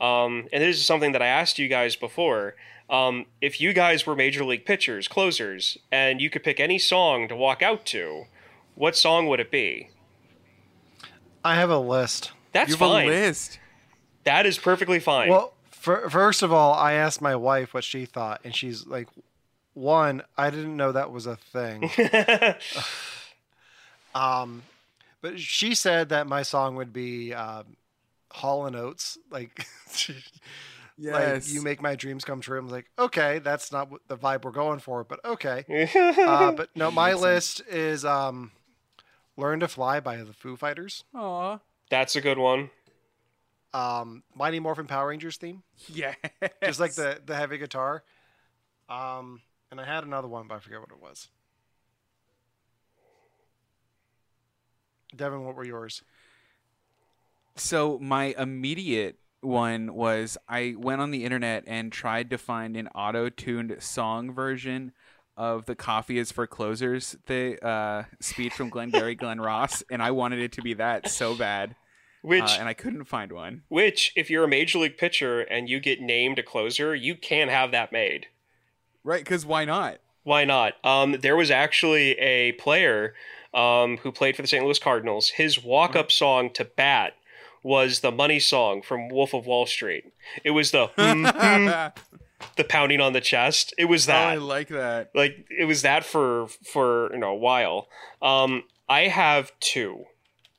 Um, 0.00 0.48
and 0.52 0.62
this 0.62 0.76
is 0.76 0.86
something 0.86 1.12
that 1.12 1.22
I 1.22 1.26
asked 1.26 1.58
you 1.58 1.68
guys 1.68 1.96
before. 1.96 2.54
Um, 2.90 3.26
if 3.40 3.60
you 3.60 3.72
guys 3.72 4.06
were 4.06 4.14
major 4.16 4.44
league 4.44 4.66
pitchers, 4.66 5.08
closers, 5.08 5.78
and 5.90 6.20
you 6.20 6.28
could 6.30 6.42
pick 6.42 6.60
any 6.60 6.78
song 6.78 7.28
to 7.28 7.36
walk 7.36 7.62
out 7.62 7.86
to, 7.86 8.24
what 8.74 8.96
song 8.96 9.26
would 9.28 9.40
it 9.40 9.50
be? 9.50 9.88
I 11.44 11.54
have 11.54 11.70
a 11.70 11.78
list. 11.78 12.32
That's 12.52 12.70
You 12.70 12.74
have 12.76 12.80
fine. 12.90 13.06
a 13.06 13.10
list. 13.10 13.58
That 14.24 14.46
is 14.46 14.58
perfectly 14.58 15.00
fine. 15.00 15.28
Well, 15.28 15.54
fir- 15.70 16.08
first 16.08 16.42
of 16.42 16.52
all, 16.52 16.74
I 16.74 16.94
asked 16.94 17.20
my 17.20 17.36
wife 17.36 17.72
what 17.74 17.84
she 17.84 18.04
thought, 18.06 18.40
and 18.44 18.54
she's 18.54 18.86
like, 18.86 19.08
"One, 19.74 20.22
I 20.36 20.50
didn't 20.50 20.76
know 20.76 20.92
that 20.92 21.12
was 21.12 21.26
a 21.26 21.36
thing." 21.36 21.90
um, 24.14 24.62
but 25.20 25.38
she 25.40 25.74
said 25.74 26.08
that 26.10 26.26
my 26.26 26.42
song 26.42 26.76
would 26.76 26.92
be 26.92 27.32
um, 27.34 27.76
Hall 28.30 28.66
and 28.66 28.76
Oates, 28.76 29.16
like, 29.30 29.66
like 30.98 31.48
"You 31.48 31.62
Make 31.62 31.80
My 31.80 31.94
Dreams 31.94 32.24
Come 32.24 32.40
True." 32.40 32.58
I'm 32.58 32.68
like, 32.68 32.86
okay, 32.98 33.38
that's 33.38 33.72
not 33.72 33.90
what 33.90 34.00
the 34.08 34.16
vibe 34.16 34.44
we're 34.44 34.50
going 34.50 34.80
for, 34.80 35.04
but 35.04 35.24
okay. 35.24 35.64
uh, 35.94 36.52
but 36.52 36.68
no, 36.74 36.90
my 36.90 37.14
list 37.14 37.62
is 37.68 38.04
um, 38.04 38.52
"Learn 39.36 39.60
to 39.60 39.68
Fly" 39.68 40.00
by 40.00 40.16
the 40.16 40.32
Foo 40.32 40.56
Fighters, 40.56 41.04
Aw. 41.14 41.58
That's 41.90 42.16
a 42.16 42.20
good 42.20 42.38
one. 42.38 42.70
um, 43.72 44.22
Mighty 44.34 44.60
Morphin 44.60 44.86
Power 44.86 45.08
Rangers 45.08 45.36
theme. 45.36 45.62
Yeah. 45.88 46.14
just 46.62 46.80
like 46.80 46.94
the 46.94 47.20
the 47.24 47.34
heavy 47.34 47.58
guitar. 47.58 48.04
Um, 48.88 49.40
and 49.70 49.80
I 49.80 49.84
had 49.84 50.04
another 50.04 50.28
one, 50.28 50.46
but 50.48 50.56
I 50.56 50.58
forget 50.60 50.80
what 50.80 50.90
it 50.90 51.00
was. 51.00 51.28
Devon, 55.14 55.44
what 55.44 55.54
were 55.54 55.64
yours? 55.64 56.02
So 57.56 57.98
my 58.00 58.34
immediate 58.36 59.18
one 59.40 59.94
was 59.94 60.36
I 60.48 60.74
went 60.76 61.00
on 61.00 61.10
the 61.10 61.24
internet 61.24 61.64
and 61.66 61.92
tried 61.92 62.30
to 62.30 62.38
find 62.38 62.76
an 62.76 62.88
auto-tuned 62.88 63.76
song 63.78 64.32
version 64.32 64.92
of 65.36 65.66
the 65.66 65.74
"Coffee 65.76 66.18
is 66.18 66.32
for 66.32 66.46
Closers" 66.46 67.16
the 67.26 67.64
uh, 67.64 68.04
speech 68.20 68.54
from 68.54 68.70
Glengarry 68.70 69.14
Glen 69.14 69.40
Ross, 69.40 69.82
and 69.90 70.02
I 70.02 70.10
wanted 70.10 70.40
it 70.40 70.52
to 70.52 70.62
be 70.62 70.74
that 70.74 71.08
so 71.08 71.34
bad, 71.36 71.76
Which, 72.22 72.42
uh, 72.42 72.56
and 72.58 72.68
I 72.68 72.74
couldn't 72.74 73.04
find 73.04 73.32
one. 73.32 73.62
which, 73.68 74.12
if 74.16 74.30
you're 74.30 74.44
a 74.44 74.48
major 74.48 74.78
league 74.78 74.96
pitcher 74.96 75.40
and 75.42 75.68
you 75.68 75.78
get 75.78 76.00
named 76.00 76.38
a 76.38 76.42
closer, 76.42 76.94
you 76.94 77.14
can 77.14 77.48
have 77.48 77.70
that 77.72 77.92
made. 77.92 78.28
Right? 79.04 79.22
Because 79.22 79.44
why 79.46 79.64
not? 79.64 79.98
Why 80.22 80.44
not? 80.44 80.74
Um, 80.84 81.12
there 81.20 81.36
was 81.36 81.50
actually 81.50 82.12
a 82.18 82.52
player 82.52 83.14
um, 83.52 83.98
who 83.98 84.10
played 84.10 84.34
for 84.36 84.42
the 84.42 84.48
St. 84.48 84.64
Louis 84.64 84.78
Cardinals. 84.78 85.28
His 85.30 85.62
walk-up 85.62 86.10
song 86.10 86.50
to 86.54 86.64
bat 86.64 87.12
was 87.62 88.00
the 88.00 88.10
Money 88.10 88.40
song 88.40 88.80
from 88.82 89.08
Wolf 89.08 89.34
of 89.34 89.46
Wall 89.46 89.66
Street. 89.66 90.12
It 90.42 90.50
was 90.52 90.70
the 90.70 90.90
the 92.56 92.64
pounding 92.64 93.00
on 93.00 93.12
the 93.12 93.20
chest. 93.20 93.74
It 93.78 93.86
was 93.86 94.08
Oh, 94.08 94.12
that. 94.12 94.28
I 94.28 94.34
like 94.36 94.68
that. 94.68 95.10
like 95.14 95.46
it 95.50 95.64
was 95.66 95.82
that 95.82 96.04
for 96.04 96.48
for 96.64 97.10
you 97.12 97.18
know 97.18 97.30
a 97.30 97.34
while. 97.36 97.88
Um, 98.22 98.64
I 98.88 99.02
have 99.08 99.52
two. 99.60 100.04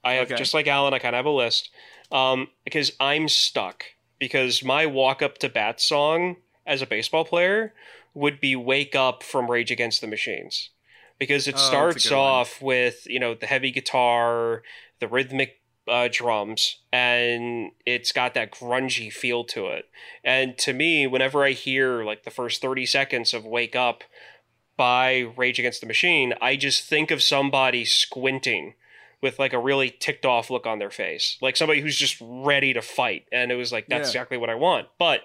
I 0.04 0.14
have 0.14 0.28
Okay. 0.28 0.36
just 0.38 0.54
like 0.54 0.68
Allen. 0.68 0.94
I 0.94 1.00
kind 1.00 1.16
of 1.16 1.20
have 1.20 1.26
a 1.26 1.30
list 1.32 1.70
um, 2.12 2.48
because 2.64 2.92
I'm 3.00 3.28
stuck 3.28 3.84
because 4.20 4.64
my 4.64 4.86
walk 4.86 5.22
up 5.22 5.38
to 5.40 5.50
bat 5.50 5.82
song 5.82 6.38
as 6.66 6.82
a 6.82 6.88
baseball 6.88 7.26
player 7.26 7.74
would 8.16 8.40
be 8.42 8.56
"Wake 8.56 8.96
Up" 8.96 9.22
from 9.22 9.52
Rage 9.52 9.70
Against 9.70 10.02
the 10.02 10.08
Machines 10.08 10.72
because 11.20 11.48
it 11.48 11.56
Oh, 11.56 11.60
starts 11.60 12.10
good 12.10 12.16
one. 12.16 12.20
off 12.20 12.62
with 12.62 13.06
you 13.06 13.20
know 13.20 13.36
the 13.36 13.46
heavy 13.46 13.70
guitar, 13.72 14.64
the 15.00 15.08
rhythmic 15.08 15.60
uh, 15.88 16.10
drums, 16.12 16.80
and 16.92 17.72
it's 17.86 18.12
got 18.12 18.34
that 18.34 18.52
grungy 18.52 19.14
feel 19.14 19.44
to 19.44 19.68
it. 19.68 19.86
And 20.24 20.58
to 20.58 20.74
me, 20.74 21.06
whenever 21.06 21.44
I 21.44 21.52
hear 21.52 22.04
like 22.04 22.24
the 22.24 22.32
first 22.32 22.62
30 22.62 22.88
seconds 22.88 23.34
of 23.36 23.46
Wake 23.46 23.76
Up 23.76 24.04
by 24.78 25.20
Rage 25.38 25.60
Against 25.60 25.82
the 25.82 25.88
Machine, 25.88 26.34
I 26.42 26.56
just 26.56 26.84
think 26.90 27.12
of 27.12 27.22
somebody 27.22 27.86
squinting 27.86 28.74
with 29.22 29.40
like 29.40 29.54
a 29.54 29.60
really 29.60 29.90
ticked 29.90 30.26
off 30.26 30.50
look 30.50 30.66
on 30.68 30.80
their 30.80 30.90
face, 30.90 31.38
like 31.42 31.56
somebody 31.56 31.82
who's 31.82 31.96
just 31.98 32.18
ready 32.22 32.74
to 32.74 32.82
fight. 32.82 33.26
And 33.32 33.52
it 33.52 33.56
was 33.56 33.72
like, 33.72 33.88
that's 33.88 34.08
Yeah. 34.10 34.12
exactly 34.22 34.38
what 34.38 34.50
I 34.50 34.56
want. 34.56 34.88
But 35.00 35.22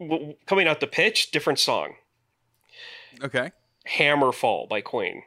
w- 0.00 0.34
coming 0.46 0.66
out 0.68 0.80
the 0.80 0.86
pitch, 0.86 1.30
different 1.30 1.58
song 1.58 1.94
Okay. 3.22 3.50
Hammerfall 3.88 4.68
by 4.68 4.80
Queen. 4.80 5.22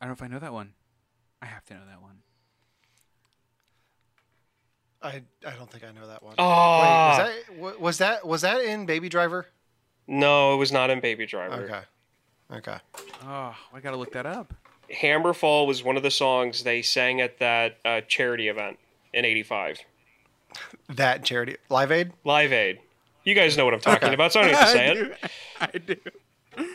I 0.00 0.04
don't 0.04 0.10
know 0.10 0.12
if 0.14 0.22
I 0.22 0.32
know 0.32 0.38
that 0.38 0.52
one. 0.52 0.74
I 1.40 1.46
have 1.46 1.64
to 1.66 1.74
know 1.74 1.80
that 1.88 2.02
one. 2.02 2.18
I 5.02 5.22
I 5.46 5.54
don't 5.56 5.70
think 5.70 5.84
I 5.84 5.92
know 5.92 6.06
that 6.06 6.22
one. 6.22 6.34
Ah. 6.38 7.28
Wait, 7.50 7.58
was 7.58 7.58
that 7.58 7.80
was 7.80 7.98
that 7.98 8.26
was 8.26 8.40
that 8.42 8.60
in 8.62 8.86
Baby 8.86 9.08
Driver? 9.08 9.46
No, 10.06 10.54
it 10.54 10.56
was 10.56 10.70
not 10.72 10.90
in 10.90 11.00
Baby 11.00 11.26
Driver. 11.26 11.86
Okay. 12.50 12.58
Okay. 12.58 12.78
Oh, 13.24 13.54
I 13.72 13.80
gotta 13.80 13.96
look 13.96 14.12
that 14.12 14.26
up. 14.26 14.54
Hammerfall 14.92 15.66
was 15.66 15.82
one 15.82 15.96
of 15.96 16.02
the 16.02 16.10
songs 16.10 16.62
they 16.62 16.82
sang 16.82 17.20
at 17.20 17.38
that 17.40 17.78
uh, 17.84 18.00
charity 18.02 18.48
event 18.48 18.78
in 19.12 19.24
'85. 19.24 19.80
That 20.88 21.24
charity 21.24 21.56
Live 21.68 21.90
Aid. 21.92 22.12
Live 22.24 22.52
Aid. 22.52 22.80
You 23.24 23.34
guys 23.34 23.56
know 23.56 23.64
what 23.64 23.74
I'm 23.74 23.80
talking 23.80 24.14
about, 24.14 24.32
so 24.32 24.40
I 24.40 24.44
don't 24.44 24.52
need 24.52 24.58
to 24.60 24.66
say 24.68 24.86
I 25.60 25.64
it. 25.72 25.86
do. 25.86 25.96
I 26.58 26.58
do. 26.58 26.66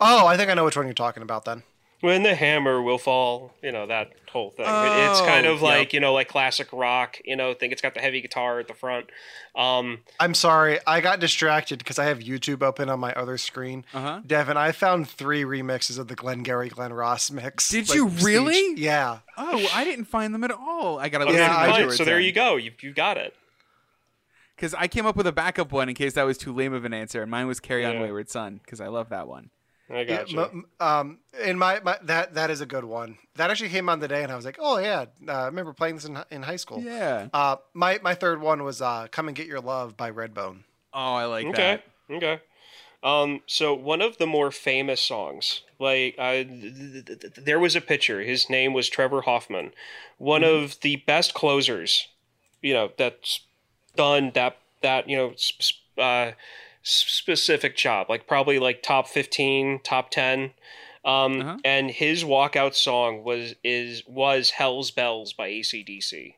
Oh, 0.00 0.26
I 0.26 0.36
think 0.36 0.50
I 0.50 0.54
know 0.54 0.64
which 0.64 0.76
one 0.76 0.86
you're 0.86 0.94
talking 0.94 1.22
about 1.22 1.44
then. 1.44 1.62
When 2.00 2.22
the 2.22 2.34
hammer 2.34 2.80
will 2.80 2.96
fall, 2.96 3.52
you 3.62 3.72
know 3.72 3.86
that 3.86 4.12
whole 4.32 4.50
thing. 4.50 4.64
it's 4.66 5.20
kind 5.20 5.46
Oh, 5.46 5.52
of 5.52 5.60
like 5.60 5.88
yep. 5.88 5.92
you 5.92 6.00
know, 6.00 6.14
like 6.14 6.28
classic 6.28 6.68
rock. 6.72 7.18
You 7.26 7.36
know, 7.36 7.52
think 7.52 7.72
it's 7.72 7.82
got 7.82 7.92
the 7.94 8.00
heavy 8.00 8.20
guitar 8.22 8.58
at 8.58 8.68
the 8.68 8.74
front. 8.74 9.06
Um, 9.54 9.98
I'm 10.18 10.32
sorry, 10.34 10.78
I 10.86 11.00
got 11.02 11.20
distracted 11.20 11.78
because 11.80 11.98
I 11.98 12.04
have 12.06 12.20
YouTube 12.20 12.62
open 12.62 12.88
on 12.88 13.00
my 13.00 13.12
other 13.12 13.36
screen. 13.36 13.84
Uh-huh. 13.92 14.20
Devon, 14.26 14.56
I 14.56 14.72
found 14.72 15.08
three 15.10 15.42
remixes 15.42 15.98
of 15.98 16.08
the 16.08 16.14
Glengarry 16.14 16.70
Glen 16.70 16.92
Ross 16.92 17.30
mix. 17.30 17.68
Did 17.68 17.88
like, 17.88 17.96
you 17.96 18.08
stage- 18.08 18.24
really? 18.24 18.74
Yeah. 18.80 19.18
Oh, 19.36 19.68
I 19.74 19.84
didn't 19.84 20.06
find 20.06 20.32
them 20.32 20.44
at 20.44 20.52
all. 20.52 20.98
I 20.98 21.08
gotta 21.10 21.24
okay, 21.24 21.32
listen 21.34 21.46
Yeah, 21.46 21.52
to 21.54 21.58
I 21.60 21.66
those 21.66 21.74
fine, 21.76 21.86
words 21.86 21.96
so 21.98 22.04
there 22.04 22.20
you 22.20 22.32
go. 22.32 22.56
You 22.56 22.72
you 22.80 22.92
got 22.94 23.18
it. 23.18 23.34
Because 24.56 24.74
I 24.74 24.88
came 24.88 25.06
up 25.06 25.16
with 25.16 25.26
a 25.26 25.32
backup 25.32 25.72
one 25.72 25.88
in 25.88 25.94
case 25.94 26.12
that 26.14 26.22
was 26.24 26.36
too 26.38 26.52
lame 26.54 26.72
of 26.72 26.84
an 26.84 26.92
answer, 26.94 27.22
and 27.22 27.30
mine 27.30 27.46
was 27.46 27.60
"Carry 27.60 27.84
On 27.84 27.98
Wayward 28.00 28.28
Son" 28.30 28.60
because 28.64 28.80
I 28.80 28.88
love 28.88 29.08
that 29.10 29.26
one. 29.26 29.50
I 29.90 30.04
got 30.04 30.30
Yeah, 30.30 30.34
you. 30.36 30.40
m- 30.40 30.64
m- 30.80 30.86
um, 30.86 31.18
in 31.44 31.58
my, 31.58 31.80
my 31.80 31.98
that 32.02 32.34
that 32.34 32.50
is 32.50 32.60
a 32.60 32.66
good 32.66 32.84
one. 32.84 33.18
That 33.36 33.50
actually 33.50 33.70
came 33.70 33.88
on 33.88 34.00
today, 34.00 34.22
and 34.22 34.30
I 34.32 34.36
was 34.36 34.44
like, 34.44 34.58
oh 34.60 34.78
yeah, 34.78 35.06
uh, 35.26 35.32
I 35.32 35.46
remember 35.46 35.72
playing 35.72 35.96
this 35.96 36.04
in 36.04 36.18
in 36.30 36.42
high 36.42 36.56
school. 36.56 36.80
Yeah. 36.80 37.28
Uh, 37.32 37.56
my 37.74 37.98
my 38.02 38.14
third 38.14 38.40
one 38.40 38.62
was 38.62 38.80
uh, 38.80 39.08
"Come 39.10 39.28
and 39.28 39.36
Get 39.36 39.46
Your 39.46 39.60
Love" 39.60 39.96
by 39.96 40.10
Redbone. 40.10 40.64
Oh, 40.92 41.14
I 41.14 41.24
like 41.24 41.46
okay. 41.46 41.82
that. 42.08 42.14
Okay. 42.14 42.40
Um, 43.02 43.40
so 43.46 43.72
one 43.72 44.02
of 44.02 44.18
the 44.18 44.26
more 44.26 44.50
famous 44.50 45.00
songs, 45.00 45.62
like 45.78 46.14
uh, 46.18 46.32
th- 46.32 46.46
th- 46.60 47.04
th- 47.06 47.20
th- 47.20 47.34
there 47.36 47.58
was 47.58 47.74
a 47.74 47.80
pitcher. 47.80 48.20
His 48.20 48.50
name 48.50 48.74
was 48.74 48.90
Trevor 48.90 49.22
Hoffman, 49.22 49.72
one 50.18 50.44
of 50.44 50.78
the 50.82 50.96
best 50.96 51.32
closers, 51.32 52.08
you 52.60 52.74
know, 52.74 52.90
that's 52.98 53.40
done 53.96 54.32
that 54.34 54.58
that 54.82 55.08
you 55.08 55.16
know 55.16 55.32
sp- 55.40 55.62
sp- 55.64 55.96
uh, 55.98 56.00
s- 56.00 56.34
specific 56.82 57.76
job. 57.76 58.08
Like 58.08 58.26
probably 58.26 58.58
like 58.58 58.82
top 58.82 59.06
fifteen, 59.08 59.80
top 59.82 60.10
ten. 60.10 60.52
Um, 61.04 61.40
Uh-huh. 61.40 61.56
and 61.64 61.90
his 61.90 62.24
walkout 62.24 62.74
song 62.74 63.24
was 63.24 63.54
is 63.64 64.02
was 64.06 64.50
Hell's 64.50 64.90
Bells 64.90 65.32
by 65.32 65.48
ACDC 65.48 66.34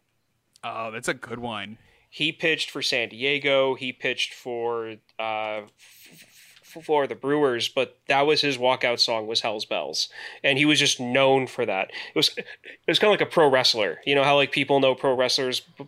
Oh, 0.63 0.93
that's 0.93 1.09
a 1.09 1.15
good 1.15 1.41
one. 1.41 1.79
he 2.09 2.31
pitched 2.31 2.71
for 2.71 2.81
San 2.83 3.09
Diego. 3.09 3.75
He 3.75 3.93
pitched 3.93 4.33
for 4.33 4.97
uh, 5.19 5.63
f- 5.65 6.09
f- 6.13 6.85
for 6.85 7.09
the 7.09 7.17
Brewers, 7.17 7.69
but 7.69 7.99
that 8.07 8.23
was 8.23 8.41
his 8.43 8.57
walkout 8.57 9.01
song 9.01 9.27
was 9.27 9.41
Hell's 9.41 9.65
Bells, 9.65 10.09
and 10.45 10.57
he 10.59 10.65
was 10.65 10.79
just 10.79 11.01
known 11.01 11.49
for 11.49 11.67
that. 11.67 11.91
It 11.91 12.15
was 12.17 12.29
it 12.39 12.47
was 12.87 13.01
kind 13.01 13.13
of 13.13 13.19
like 13.19 13.29
a 13.29 13.33
pro 13.33 13.49
wrestler. 13.51 13.99
You 14.07 14.15
know 14.15 14.23
how 14.23 14.37
like 14.37 14.53
people 14.53 14.79
know 14.79 14.95
pro 14.95 15.17
wrestlers 15.17 15.59
b- 15.59 15.87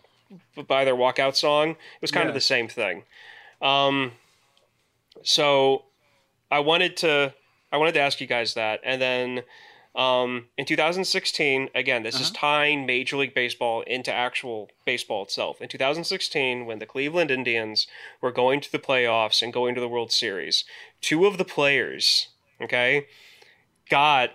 b- 0.57 0.63
by 0.63 0.85
their 0.85 0.97
walkout 0.97 1.37
song. 1.37 1.71
It 1.71 1.77
was 2.03 2.11
kind 2.11 2.27
of 2.29 2.35
the 2.35 2.41
same 2.41 2.67
thing. 2.67 3.05
Um, 3.63 4.13
so 5.25 5.87
I 6.51 6.61
wanted 6.61 6.97
to 6.99 7.35
I 7.72 7.77
wanted 7.77 7.95
to 7.95 8.01
ask 8.01 8.20
you 8.20 8.29
guys 8.29 8.55
that, 8.55 8.81
and 8.85 9.03
then 9.03 9.43
um, 9.97 10.47
in 10.59 10.64
2016, 10.64 11.68
again, 11.75 12.03
this 12.03 12.20
is 12.20 12.31
tying 12.33 12.85
Major 12.85 13.16
League 13.16 13.35
Baseball 13.35 13.83
into 13.83 14.12
actual 14.12 14.70
baseball 14.85 15.22
itself. 15.22 15.61
In 15.61 15.68
2016, 15.68 16.66
when 16.66 16.81
the 16.81 16.87
Cleveland 16.87 17.31
Indians 17.31 17.87
were 18.20 18.33
going 18.33 18.61
to 18.61 18.72
the 18.72 18.81
playoffs 18.81 19.41
and 19.41 19.53
going 19.53 19.75
to 19.77 19.81
the 19.81 19.89
World 19.89 20.11
Series, 20.11 20.64
two 21.01 21.27
of 21.27 21.39
the 21.39 21.45
players, 21.45 22.29
okay, 22.61 23.07
got 23.89 24.31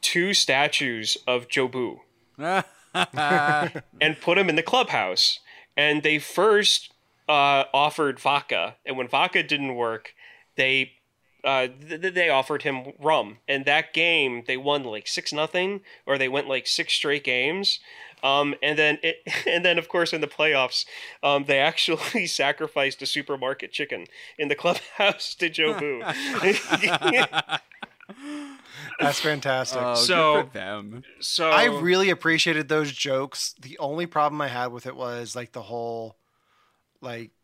two 0.00 0.34
statues 0.34 1.16
of 1.28 1.46
Jobu 1.46 2.00
and 2.40 4.20
put 4.20 4.34
them 4.34 4.48
in 4.48 4.56
the 4.56 4.62
clubhouse. 4.64 5.38
And 5.76 6.02
they 6.02 6.18
first 6.18 6.92
uh, 7.28 7.64
offered 7.72 8.18
vodka, 8.18 8.76
and 8.84 8.96
when 8.96 9.06
vodka 9.06 9.44
didn't 9.44 9.76
work, 9.76 10.14
they 10.58 10.92
uh, 11.44 11.68
th- 11.68 12.02
th- 12.02 12.14
they 12.14 12.28
offered 12.28 12.62
him 12.64 12.92
rum. 12.98 13.38
And 13.48 13.64
that 13.64 13.94
game, 13.94 14.42
they 14.46 14.56
won 14.58 14.82
like 14.84 15.06
six 15.08 15.32
nothing, 15.32 15.80
or 16.04 16.18
they 16.18 16.28
went 16.28 16.48
like 16.48 16.66
six 16.66 16.92
straight 16.92 17.24
games. 17.24 17.78
Um, 18.24 18.56
and 18.60 18.76
then 18.76 18.98
it, 19.04 19.22
and 19.46 19.64
then 19.64 19.78
of 19.78 19.88
course 19.88 20.12
in 20.12 20.20
the 20.20 20.26
playoffs, 20.26 20.84
um, 21.22 21.44
they 21.46 21.60
actually 21.60 22.26
sacrificed 22.42 23.00
a 23.02 23.06
supermarket 23.06 23.70
chicken 23.72 24.06
in 24.36 24.48
the 24.48 24.56
clubhouse 24.56 25.34
to 25.36 25.48
Jobu. 25.48 26.02
That's 29.00 29.20
fantastic. 29.20 29.80
Oh, 29.80 29.94
So- 29.94 30.34
good 30.42 30.46
for 30.48 30.52
them. 30.58 31.02
so 31.20 31.50
I 31.50 31.66
really 31.66 32.10
appreciated 32.10 32.68
those 32.68 32.90
jokes. 32.92 33.54
The 33.60 33.78
only 33.78 34.06
problem 34.06 34.40
I 34.40 34.48
had 34.48 34.68
with 34.72 34.86
it 34.86 34.96
was 34.96 35.36
like 35.36 35.52
the 35.52 35.62
whole, 35.62 36.16
like, 37.00 37.30
y- 37.30 37.37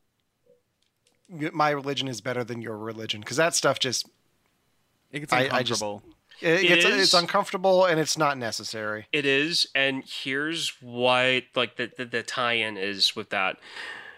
my 1.29 1.70
religion 1.70 2.09
is 2.09 2.20
better 2.20 2.45
than 2.45 2.61
your 2.62 2.77
religion 2.77 3.20
because 3.20 3.37
that 3.37 3.55
stuff 3.55 3.79
just 3.79 4.09
It 5.12 5.20
gets 5.20 5.33
I- 5.33 5.49
I 5.51 5.62
just- 5.62 5.81
uncomfortable. 5.83 6.03
it, 6.41 6.64
It 6.64 6.68
gets, 6.68 6.85
is- 6.85 7.03
it's 7.03 7.14
uncomfortable 7.14 7.85
and 7.85 7.99
it's 8.01 8.18
not 8.18 8.37
necessary. 8.39 9.07
It 9.12 9.25
is, 9.27 9.66
and 9.75 10.03
here's 10.07 10.72
why 10.81 11.47
like 11.55 11.77
the, 11.77 11.91
the, 11.97 12.05
the 12.05 12.22
tie-in 12.22 12.77
is 12.77 13.14
with 13.16 13.31
that. 13.31 13.57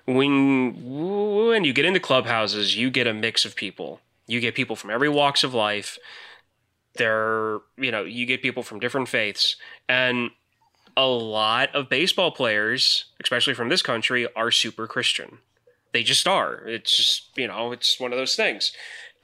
When 0.07 1.49
when 1.49 1.65
you 1.65 1.73
get 1.73 1.85
into 1.85 1.99
clubhouses, 2.01 2.77
you 2.77 2.91
get 2.91 3.07
a 3.07 3.13
mix 3.15 3.45
of 3.45 3.57
people. 3.57 4.01
You 4.29 4.41
get 4.41 4.55
people 4.55 4.77
from 4.77 4.91
every 4.91 5.09
walks 5.09 5.43
of 5.45 5.53
life. 5.53 5.99
They're 6.95 7.59
you 7.77 7.91
know, 7.91 8.05
you 8.05 8.25
get 8.27 8.41
people 8.43 8.63
from 8.63 8.79
different 8.81 9.09
faiths. 9.09 9.57
And 9.89 10.31
a 10.97 11.07
lot 11.07 11.75
of 11.75 11.89
baseball 11.89 12.31
players, 12.31 13.07
especially 13.21 13.53
from 13.55 13.69
this 13.69 13.83
country, 13.83 14.27
are 14.35 14.51
super 14.51 14.87
Christian. 14.87 15.39
They 15.97 16.03
just 16.03 16.29
are. 16.29 16.57
It's 16.69 16.95
just, 16.95 17.31
you 17.39 17.49
know, 17.49 17.73
it's 17.73 17.99
one 17.99 18.13
of 18.13 18.19
those 18.19 18.37
things. 18.37 18.71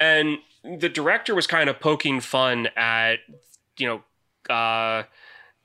And 0.01 0.39
the 0.64 0.89
director 0.89 1.35
was 1.35 1.47
kind 1.47 1.68
of 1.68 1.81
poking 1.81 2.23
fun 2.23 2.68
at, 2.77 3.16
you 3.77 3.87
know, 3.87 4.55
uh, 4.55 5.03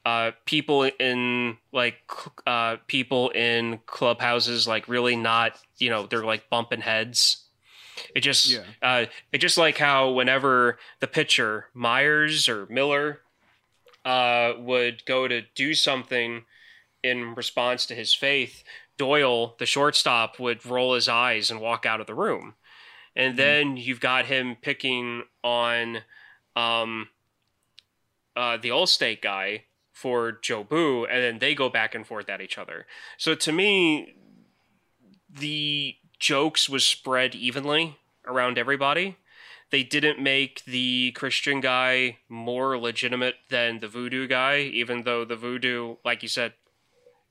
uh, 0.05 0.31
people 0.45 0.83
in 0.83 1.59
like 1.71 1.95
uh, 2.45 2.75
people 2.87 3.29
in 3.29 3.79
clubhouses 3.85 4.67
like 4.67 4.89
really 4.89 5.15
not 5.15 5.57
you 5.77 5.89
know 5.89 6.07
they're 6.07 6.25
like 6.25 6.49
bumping 6.49 6.81
heads. 6.81 7.45
It 8.13 8.19
just 8.19 8.47
Yeah. 8.47 8.63
uh, 8.81 9.05
it 9.31 9.37
just 9.37 9.57
like 9.57 9.77
how 9.77 10.11
whenever 10.11 10.77
the 10.99 11.07
pitcher 11.07 11.67
Myers 11.73 12.49
or 12.49 12.65
Miller 12.65 13.21
uh, 14.03 14.55
would 14.57 15.05
go 15.05 15.29
to 15.29 15.43
do 15.55 15.73
something 15.73 16.43
in 17.01 17.33
response 17.33 17.85
to 17.85 17.95
his 17.95 18.13
faith, 18.13 18.65
Doyle, 18.97 19.55
the 19.59 19.65
shortstop, 19.65 20.39
would 20.39 20.65
roll 20.65 20.95
his 20.95 21.07
eyes 21.07 21.51
and 21.51 21.61
walk 21.61 21.85
out 21.85 22.01
of 22.01 22.07
the 22.07 22.15
room. 22.15 22.55
And 23.15 23.37
then 23.37 23.77
you've 23.77 23.99
got 23.99 24.27
him 24.27 24.57
picking 24.61 25.23
on 25.43 25.99
um, 26.55 27.09
uh, 28.35 28.57
the 28.57 28.69
Allstate 28.69 29.21
guy 29.21 29.63
for 29.91 30.31
Jobu, 30.31 31.07
and 31.09 31.23
then 31.23 31.39
they 31.39 31.55
go 31.55 31.69
back 31.69 31.95
and 31.95 32.05
forth 32.05 32.29
at 32.29 32.41
each 32.41 32.59
other. 32.59 32.85
So 33.17 33.33
to 33.33 33.51
me, 33.51 34.13
the 35.27 35.95
jokes 36.19 36.69
was 36.69 36.85
spread 36.85 37.33
evenly 37.33 37.97
around 38.25 38.59
everybody. 38.59 39.17
They 39.71 39.83
didn't 39.83 40.21
make 40.21 40.63
the 40.65 41.11
Christian 41.11 41.59
guy 41.59 42.19
more 42.29 42.77
legitimate 42.77 43.35
than 43.49 43.79
the 43.79 43.87
voodoo 43.87 44.27
guy, 44.27 44.59
even 44.59 45.03
though 45.03 45.25
the 45.25 45.35
voodoo, 45.35 45.95
like 46.05 46.21
you 46.21 46.29
said, 46.29 46.53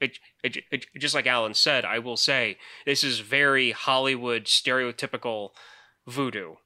it, 0.01 0.19
it, 0.43 0.59
it, 0.71 0.87
just 0.99 1.15
like 1.15 1.27
Allen 1.27 1.55
said, 1.55 1.85
I 1.85 1.99
will 1.99 2.17
say 2.17 2.59
this 2.85 3.03
is 3.03 3.21
very 3.21 3.71
Hollywood 3.71 4.45
stereotypical 4.45 5.51
voodoo. 6.07 6.57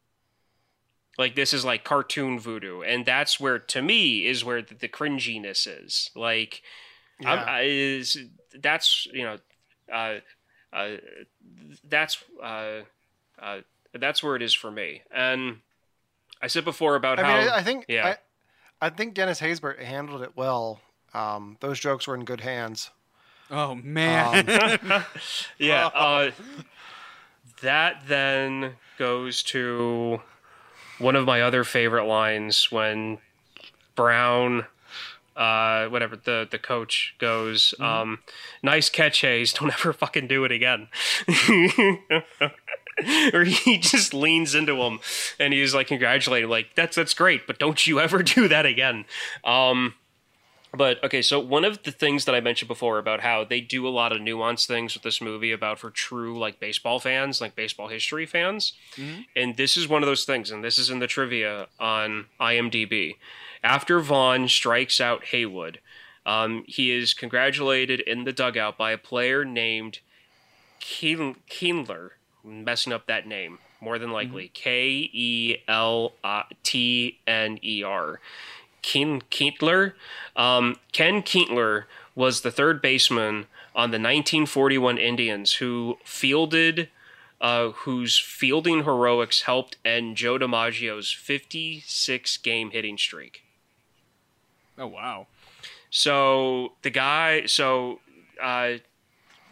Like 1.18 1.34
this 1.34 1.52
is 1.52 1.64
like 1.64 1.84
cartoon 1.84 2.38
voodoo, 2.40 2.80
and 2.80 3.04
that's 3.04 3.38
where 3.38 3.58
to 3.58 3.82
me 3.82 4.26
is 4.26 4.44
where 4.44 4.62
the, 4.62 4.74
the 4.74 4.88
cringiness 4.88 5.66
is. 5.66 6.10
Like, 6.14 6.62
Yeah. 7.20 7.34
I, 7.34 7.62
is 7.62 8.16
that's 8.58 9.06
you 9.12 9.24
know, 9.24 9.36
uh, 9.92 10.20
uh, 10.72 10.96
that's 11.88 12.24
uh, 12.42 12.80
uh, 13.38 13.60
that's 13.92 14.22
where 14.22 14.36
it 14.36 14.42
is 14.42 14.54
for 14.54 14.70
me. 14.70 15.02
And 15.10 15.58
I 16.40 16.46
said 16.46 16.64
before 16.64 16.94
about 16.96 17.18
I 17.18 17.22
how 17.22 17.38
mean, 17.38 17.48
I, 17.48 17.56
I 17.56 17.62
think 17.62 17.84
yeah. 17.88 18.16
I, 18.80 18.86
I 18.86 18.90
think 18.90 19.14
Dennis 19.14 19.40
Haysbert 19.40 19.82
handled 19.82 20.22
it 20.22 20.32
well. 20.36 20.80
Um, 21.12 21.58
those 21.60 21.78
jokes 21.78 22.06
were 22.06 22.14
in 22.14 22.24
good 22.24 22.40
hands. 22.40 22.90
Oh 23.50 23.74
man. 23.74 24.48
Um, 24.48 25.04
yeah. 25.58 25.90
Uh, 25.94 26.30
that 27.62 28.02
then 28.06 28.72
goes 28.98 29.42
to 29.42 30.22
one 30.98 31.14
of 31.16 31.26
my 31.26 31.42
other 31.42 31.62
favorite 31.64 32.06
lines 32.06 32.70
when 32.72 33.18
Brown, 33.94 34.66
uh, 35.36 35.86
whatever 35.88 36.16
the 36.16 36.48
the 36.50 36.58
coach 36.58 37.14
goes, 37.18 37.74
um, 37.80 38.20
"Nice 38.62 38.88
catch, 38.88 39.20
Hayes. 39.20 39.52
Don't 39.52 39.72
ever 39.74 39.92
fucking 39.92 40.26
do 40.26 40.44
it 40.44 40.52
again." 40.52 40.88
or 43.32 43.44
he 43.44 43.78
just 43.78 44.14
leans 44.14 44.54
into 44.54 44.76
him 44.76 45.00
and 45.38 45.52
he's 45.52 45.74
like 45.74 45.88
congratulating, 45.88 46.48
like 46.48 46.74
that's 46.74 46.96
that's 46.96 47.14
great, 47.14 47.46
but 47.46 47.58
don't 47.58 47.86
you 47.86 48.00
ever 48.00 48.22
do 48.22 48.48
that 48.48 48.64
again. 48.64 49.04
Um, 49.44 49.94
but 50.76 51.02
okay, 51.02 51.20
so 51.22 51.40
one 51.40 51.64
of 51.64 51.82
the 51.82 51.90
things 51.90 52.24
that 52.26 52.34
I 52.34 52.40
mentioned 52.40 52.68
before 52.68 52.98
about 52.98 53.20
how 53.20 53.44
they 53.44 53.60
do 53.60 53.86
a 53.86 53.90
lot 53.90 54.12
of 54.12 54.20
nuanced 54.20 54.66
things 54.66 54.94
with 54.94 55.02
this 55.02 55.20
movie 55.20 55.52
about 55.52 55.78
for 55.78 55.90
true 55.90 56.38
like 56.38 56.60
baseball 56.60 57.00
fans, 57.00 57.40
like 57.40 57.56
baseball 57.56 57.88
history 57.88 58.24
fans. 58.26 58.74
And 59.34 59.56
this 59.56 59.76
is 59.76 59.88
one 59.88 60.02
of 60.02 60.06
those 60.06 60.24
things, 60.24 60.50
and 60.50 60.62
this 60.62 60.78
is 60.78 60.88
in 60.90 61.00
the 61.00 61.06
trivia 61.06 61.66
on 61.80 62.26
IMDb. 62.40 63.16
After 63.64 64.00
Vaughn 64.00 64.48
strikes 64.48 65.00
out 65.00 65.24
Haywood, 65.26 65.80
um, 66.24 66.64
he 66.66 66.92
is 66.92 67.14
congratulated 67.14 68.00
in 68.00 68.24
the 68.24 68.32
dugout 68.32 68.78
by 68.78 68.92
a 68.92 68.98
player 68.98 69.44
named 69.44 69.98
Keen- 70.78 71.36
Keenler. 71.48 72.10
Messing 72.42 72.92
up 72.92 73.06
that 73.06 73.26
name 73.26 73.58
more 73.80 73.98
than 73.98 74.12
likely. 74.12 74.50
K 74.54 75.10
E 75.12 75.56
L 75.68 76.12
T 76.62 77.18
N 77.26 77.58
E 77.62 77.82
R. 77.82 78.20
Ken 78.82 79.22
Keentler. 79.30 79.92
Um, 80.36 80.76
Ken 80.92 81.22
Keentler 81.22 81.84
was 82.14 82.40
the 82.40 82.50
third 82.50 82.82
baseman 82.82 83.46
on 83.74 83.90
the 83.90 83.98
1941 83.98 84.98
Indians 84.98 85.54
who 85.54 85.98
fielded, 86.04 86.88
uh, 87.40 87.70
whose 87.70 88.18
fielding 88.18 88.84
heroics 88.84 89.42
helped 89.42 89.76
end 89.84 90.16
Joe 90.16 90.38
DiMaggio's 90.38 91.12
56 91.12 92.36
game 92.38 92.70
hitting 92.70 92.98
streak. 92.98 93.42
oh 94.78 94.86
wow. 94.86 95.26
So 95.90 96.72
the 96.82 96.90
guy, 96.90 97.46
so 97.46 98.00
uh, 98.40 98.74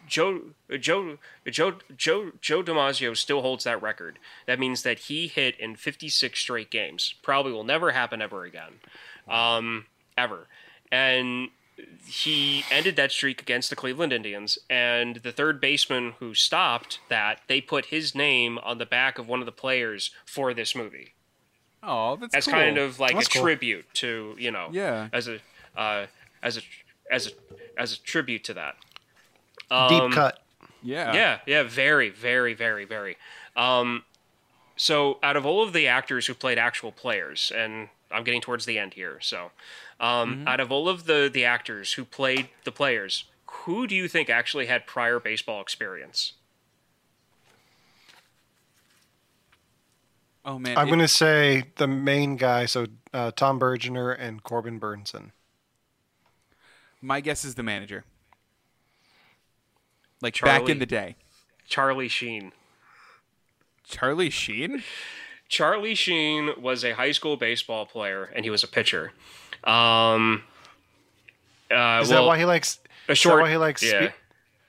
Joe 0.07 0.41
Joe 0.79 1.17
Joe 1.45 1.75
Joe 1.95 2.31
Joe 2.41 2.63
DiMaggio 2.63 3.15
still 3.15 3.41
holds 3.41 3.63
that 3.65 3.81
record. 3.81 4.19
That 4.47 4.59
means 4.59 4.83
that 4.83 4.99
he 4.99 5.27
hit 5.27 5.59
in 5.59 5.75
56 5.75 6.39
straight 6.39 6.71
games. 6.71 7.13
Probably 7.21 7.51
will 7.51 7.63
never 7.63 7.91
happen 7.91 8.21
ever 8.21 8.43
again, 8.43 8.79
um, 9.29 9.85
ever. 10.17 10.47
And 10.91 11.49
he 12.05 12.63
ended 12.71 12.95
that 12.97 13.11
streak 13.11 13.41
against 13.41 13.69
the 13.69 13.75
Cleveland 13.75 14.11
Indians. 14.11 14.57
And 14.69 15.17
the 15.17 15.31
third 15.31 15.61
baseman 15.61 16.13
who 16.19 16.33
stopped 16.33 16.99
that, 17.09 17.41
they 17.47 17.61
put 17.61 17.85
his 17.85 18.13
name 18.13 18.57
on 18.59 18.77
the 18.79 18.85
back 18.85 19.17
of 19.17 19.27
one 19.27 19.39
of 19.39 19.45
the 19.45 19.51
players 19.51 20.11
for 20.25 20.53
this 20.53 20.75
movie 20.75 21.13
Oh, 21.81 22.17
that's 22.17 22.35
as 22.35 22.43
cool. 22.45 22.53
kind 22.55 22.77
of 22.77 22.99
like 22.99 23.13
That's 23.15 23.27
a 23.27 23.31
cool. 23.31 23.41
tribute 23.43 23.85
to 23.95 24.35
you 24.37 24.51
know 24.51 24.67
Yeah. 24.73 25.07
as 25.13 25.29
a 25.29 25.39
uh, 25.77 26.07
as 26.43 26.57
a 26.57 26.61
as 27.09 27.27
a 27.27 27.31
as 27.77 27.93
a 27.93 28.01
tribute 28.01 28.43
to 28.45 28.53
that 28.55 28.75
Deep 29.69 30.01
Um, 30.01 30.11
cut. 30.11 30.39
yeah. 30.83 31.13
yeah 31.13 31.39
yeah 31.45 31.63
very 31.63 32.09
very 32.09 32.53
very 32.53 32.83
very 32.83 33.15
um 33.55 34.03
so 34.75 35.19
out 35.23 35.37
of 35.37 35.45
all 35.45 35.63
of 35.63 35.71
the 35.71 35.87
actors 35.87 36.27
who 36.27 36.33
played 36.33 36.57
actual 36.57 36.91
players 36.91 37.49
and 37.55 37.87
i'm 38.11 38.23
getting 38.23 38.41
towards 38.41 38.65
the 38.65 38.77
end 38.79 38.93
here 38.93 39.19
so 39.21 39.51
um 39.99 40.43
out 40.47 40.59
of 40.59 40.71
all 40.71 40.87
of 40.89 41.05
the 41.05 41.29
the 41.31 41.45
actors 41.45 41.93
who 41.93 42.03
played 42.05 42.49
the 42.63 42.71
players 42.71 43.25
who 43.63 43.87
do 43.87 43.95
you 43.95 44.07
think 44.07 44.29
actually 44.29 44.65
had 44.67 44.85
prior 44.87 45.19
baseball 45.19 45.61
experience 45.61 46.33
Oh 50.45 50.57
man. 50.57 50.77
I'm 50.77 50.87
it- 50.87 50.91
going 50.91 50.99
to 51.01 51.07
say 51.07 51.65
the 51.75 51.85
main 51.87 52.37
guy, 52.37 52.65
so 52.65 52.87
uh, 53.13 53.31
Tom 53.31 53.59
Berenger 53.59 54.11
and 54.11 54.41
Corbin 54.41 54.79
Bernsen. 54.79 55.31
My 57.01 57.19
guess 57.19 57.43
is 57.45 57.55
the 57.55 57.61
manager. 57.61 58.05
Like 60.21 60.39
back 60.41 60.67
in 60.67 60.79
the 60.79 60.85
day. 60.85 61.15
charlie 61.67 62.07
sheen 62.07 62.51
Charlie 63.83 64.29
Sheen? 64.29 64.83
Charlie 65.49 65.95
Sheen 65.95 66.51
was 66.61 66.85
a 66.85 66.93
high 66.93 67.11
school 67.11 67.35
baseball 67.35 67.85
player, 67.85 68.31
and 68.35 68.45
he 68.45 68.49
was 68.51 68.63
a 68.63 68.67
pitcher. 68.67 69.11
Um, 69.65 70.43
uh, 71.69 71.99
Is 72.01 72.09
that 72.09 72.23
why 72.23 72.37
he 72.37 72.45
likes? 72.45 72.79
a 73.07 73.11
Is 73.11 73.17
short? 73.17 73.37
that 73.37 73.41
why 73.41 73.49
he 73.51 73.57
likes? 73.57 73.83
yeah. 73.83 74.11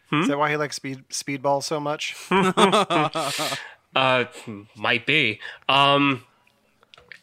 Speed, 0.09 0.21
Is 0.23 0.29
that 0.29 0.39
why 0.39 0.51
he 0.51 0.57
likes 0.57 0.77
speed 0.77 1.05
speedball 1.11 1.63
so 1.63 1.79
much? 1.81 2.17
Uh, 3.97 4.27
might 4.77 5.05
be. 5.05 5.41
Um, 5.69 6.23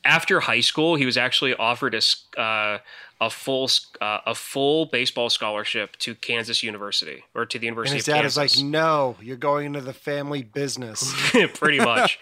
after 0.04 0.42
high 0.42 0.60
school, 0.60 0.96
he 0.98 1.06
was 1.06 1.16
actually 1.18 1.54
offered 1.56 1.96
a 1.96 2.02
uh, 2.42 2.80
a 3.22 3.30
full 3.30 3.70
uh, 4.02 4.20
a 4.26 4.36
full 4.36 4.86
baseball 4.88 5.30
scholarship 5.30 5.96
to 6.00 6.14
Kansas 6.14 6.64
University 6.64 7.24
or 7.34 7.46
to 7.46 7.58
the 7.58 7.68
And 7.68 7.76
University 7.76 7.96
his 8.00 8.08
of 8.10 8.14
dad 8.16 8.22
Kansas. 8.24 8.54
is 8.56 8.58
like, 8.62 8.66
"No, 8.70 9.16
you're 9.22 9.38
going 9.38 9.66
into 9.68 9.80
the 9.80 9.94
family 9.94 10.42
business." 10.44 11.14
pretty 11.54 11.80
much. 11.80 12.20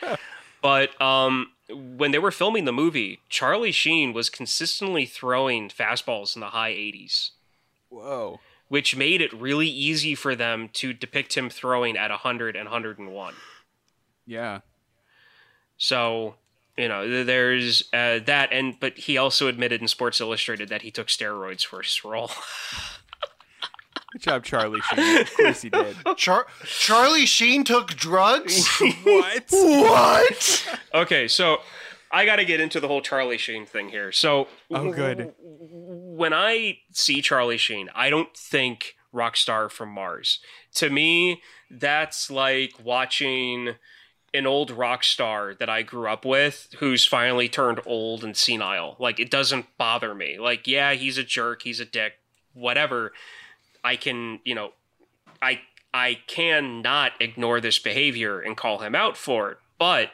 But 0.66 1.00
um, 1.00 1.52
when 1.70 2.10
they 2.10 2.18
were 2.18 2.32
filming 2.32 2.66
the 2.66 2.74
movie, 2.74 3.20
Charlie 3.30 3.72
Sheen 3.72 4.14
was 4.14 4.32
consistently 4.32 5.06
throwing 5.06 5.70
fastballs 5.70 6.34
in 6.36 6.40
the 6.40 6.48
high 6.48 6.72
80s. 6.72 7.30
Whoa. 7.90 8.40
which 8.68 8.96
made 8.96 9.22
it 9.22 9.32
really 9.32 9.68
easy 9.68 10.16
for 10.16 10.36
them 10.36 10.70
to 10.74 10.92
depict 10.92 11.38
him 11.38 11.52
throwing 11.52 11.96
at 11.96 12.10
100 12.10 12.56
and 12.56 12.66
101. 12.66 13.36
Yeah. 14.26 14.62
So, 15.78 16.34
you 16.76 16.88
know, 16.88 17.24
there's 17.24 17.84
uh, 17.94 18.20
that, 18.26 18.50
and 18.52 18.80
but 18.80 18.98
he 18.98 19.20
also 19.20 19.48
admitted 19.48 19.82
in 19.82 19.88
Sports 19.88 20.20
Illustrated 20.20 20.70
that 20.70 20.82
he 20.82 20.90
took 20.90 21.08
steroids 21.08 21.64
for 21.64 21.84
his 21.84 22.04
role. 22.04 22.32
Good 24.16 24.22
job, 24.22 24.44
Charlie 24.46 24.80
Sheen. 24.80 25.22
Of 25.22 25.34
course 25.34 25.62
he 25.62 25.70
did. 25.70 25.98
Char- 26.16 26.48
Charlie 26.64 27.26
Sheen 27.26 27.66
took 27.66 27.90
drugs. 27.96 28.66
what? 29.04 29.46
what? 29.52 30.80
okay, 30.94 31.28
so 31.28 31.58
I 32.14 32.26
got 32.26 32.38
to 32.38 32.46
get 32.46 32.62
into 32.62 32.80
the 32.80 32.88
whole 32.88 33.02
Charlie 33.02 33.38
Sheen 33.38 33.66
thing 33.66 33.90
here. 33.90 34.14
So, 34.14 34.48
Oh, 34.72 34.90
good. 34.90 35.34
when 35.42 36.32
I 36.34 36.78
see 36.94 37.22
Charlie 37.22 37.58
Sheen, 37.58 37.90
I 37.94 38.10
don't 38.10 38.34
think 38.38 38.96
Rockstar 39.14 39.70
from 39.70 39.90
Mars. 39.90 40.40
To 40.76 40.90
me, 40.90 41.42
that's 41.70 42.32
like 42.32 42.72
watching 42.82 43.76
an 44.34 44.48
old 44.48 44.72
rock 44.72 45.04
star 45.04 45.54
that 45.56 45.70
I 45.70 45.82
grew 45.82 46.08
up 46.08 46.24
with 46.24 46.70
who's 46.80 47.04
finally 47.06 47.50
turned 47.50 47.82
old 47.86 48.24
and 48.24 48.38
senile. 48.38 48.96
Like 48.98 49.20
it 49.20 49.30
doesn't 49.30 49.66
bother 49.78 50.16
me. 50.16 50.40
Like 50.40 50.68
yeah, 50.68 50.94
he's 50.94 51.18
a 51.18 51.24
jerk, 51.26 51.64
he's 51.64 51.82
a 51.82 51.86
dick, 51.86 52.14
whatever. 52.54 53.12
I 53.86 53.96
can, 53.96 54.40
you 54.44 54.56
know, 54.56 54.72
I 55.42 55.62
I 55.94 56.20
can 56.28 56.82
not 56.82 57.14
ignore 57.22 57.62
this 57.62 57.80
behavior 57.80 58.42
and 58.42 58.58
call 58.58 58.80
him 58.80 58.96
out 58.96 59.16
for 59.16 59.52
it. 59.52 59.58
But 59.78 60.10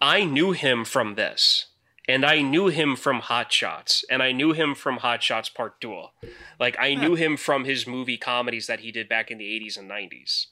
I 0.00 0.24
knew 0.24 0.52
him 0.52 0.84
from 0.84 1.14
this. 1.16 1.66
and 2.06 2.24
I 2.24 2.42
knew 2.42 2.68
him 2.68 2.96
from 2.96 3.20
Hot 3.20 3.50
Shots, 3.52 4.04
and 4.10 4.22
I 4.22 4.32
knew 4.32 4.52
him 4.52 4.74
from 4.74 4.98
Hot 4.98 5.22
Shots 5.22 5.48
Part 5.48 5.80
Two. 5.80 6.04
Like 6.60 6.76
I 6.78 6.94
knew 6.94 7.14
him 7.14 7.36
from 7.36 7.64
his 7.64 7.86
movie 7.86 8.18
comedies 8.18 8.66
that 8.66 8.80
he 8.80 8.92
did 8.92 9.08
back 9.08 9.30
in 9.30 9.38
the 9.38 9.44
80s 9.60 9.78
and 9.78 9.90
90s. 9.90 10.46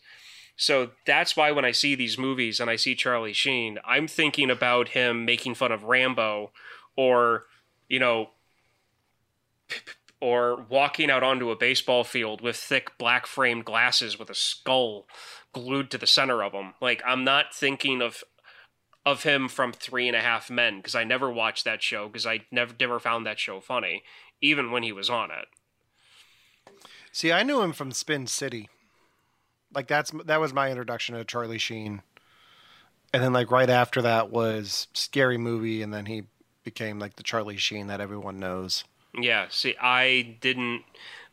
So 0.56 0.90
that's 1.06 1.36
why 1.36 1.50
when 1.50 1.64
I 1.64 1.72
see 1.72 1.94
these 1.94 2.18
movies 2.18 2.60
and 2.60 2.70
I 2.70 2.76
see 2.76 2.94
Charlie 2.94 3.32
Sheen, 3.32 3.78
I'm 3.84 4.06
thinking 4.06 4.50
about 4.50 4.88
him 4.90 5.24
making 5.24 5.54
fun 5.54 5.72
of 5.72 5.84
Rambo 5.84 6.52
or, 6.96 7.44
you 7.88 7.98
know, 7.98 8.30
or 10.22 10.64
walking 10.68 11.10
out 11.10 11.24
onto 11.24 11.50
a 11.50 11.56
baseball 11.56 12.04
field 12.04 12.40
with 12.40 12.54
thick 12.54 12.96
black 12.96 13.26
framed 13.26 13.64
glasses 13.64 14.20
with 14.20 14.30
a 14.30 14.34
skull 14.34 15.04
glued 15.52 15.90
to 15.90 15.98
the 15.98 16.06
center 16.06 16.44
of 16.44 16.52
them. 16.52 16.74
Like 16.80 17.02
I'm 17.04 17.24
not 17.24 17.52
thinking 17.52 18.00
of 18.00 18.22
of 19.04 19.24
him 19.24 19.48
from 19.48 19.72
Three 19.72 20.06
and 20.06 20.16
a 20.16 20.20
Half 20.20 20.48
Men 20.48 20.76
because 20.76 20.94
I 20.94 21.02
never 21.02 21.28
watched 21.28 21.64
that 21.64 21.82
show 21.82 22.06
because 22.06 22.24
I 22.24 22.42
never 22.52 22.72
never 22.78 23.00
found 23.00 23.26
that 23.26 23.40
show 23.40 23.60
funny, 23.60 24.04
even 24.40 24.70
when 24.70 24.84
he 24.84 24.92
was 24.92 25.10
on 25.10 25.30
it. 25.32 25.48
See, 27.10 27.32
I 27.32 27.42
knew 27.42 27.60
him 27.60 27.72
from 27.72 27.90
Spin 27.90 28.28
City. 28.28 28.68
Like 29.74 29.88
that's 29.88 30.12
that 30.24 30.40
was 30.40 30.54
my 30.54 30.70
introduction 30.70 31.16
to 31.16 31.24
Charlie 31.24 31.58
Sheen. 31.58 32.00
And 33.12 33.24
then 33.24 33.32
like 33.32 33.50
right 33.50 33.68
after 33.68 34.00
that 34.02 34.30
was 34.30 34.86
Scary 34.94 35.36
Movie 35.36 35.82
and 35.82 35.92
then 35.92 36.06
he 36.06 36.22
became 36.62 37.00
like 37.00 37.16
the 37.16 37.24
Charlie 37.24 37.56
Sheen 37.56 37.88
that 37.88 38.00
everyone 38.00 38.38
knows. 38.38 38.84
Yeah, 39.18 39.46
see, 39.50 39.76
I 39.80 40.36
didn't 40.40 40.84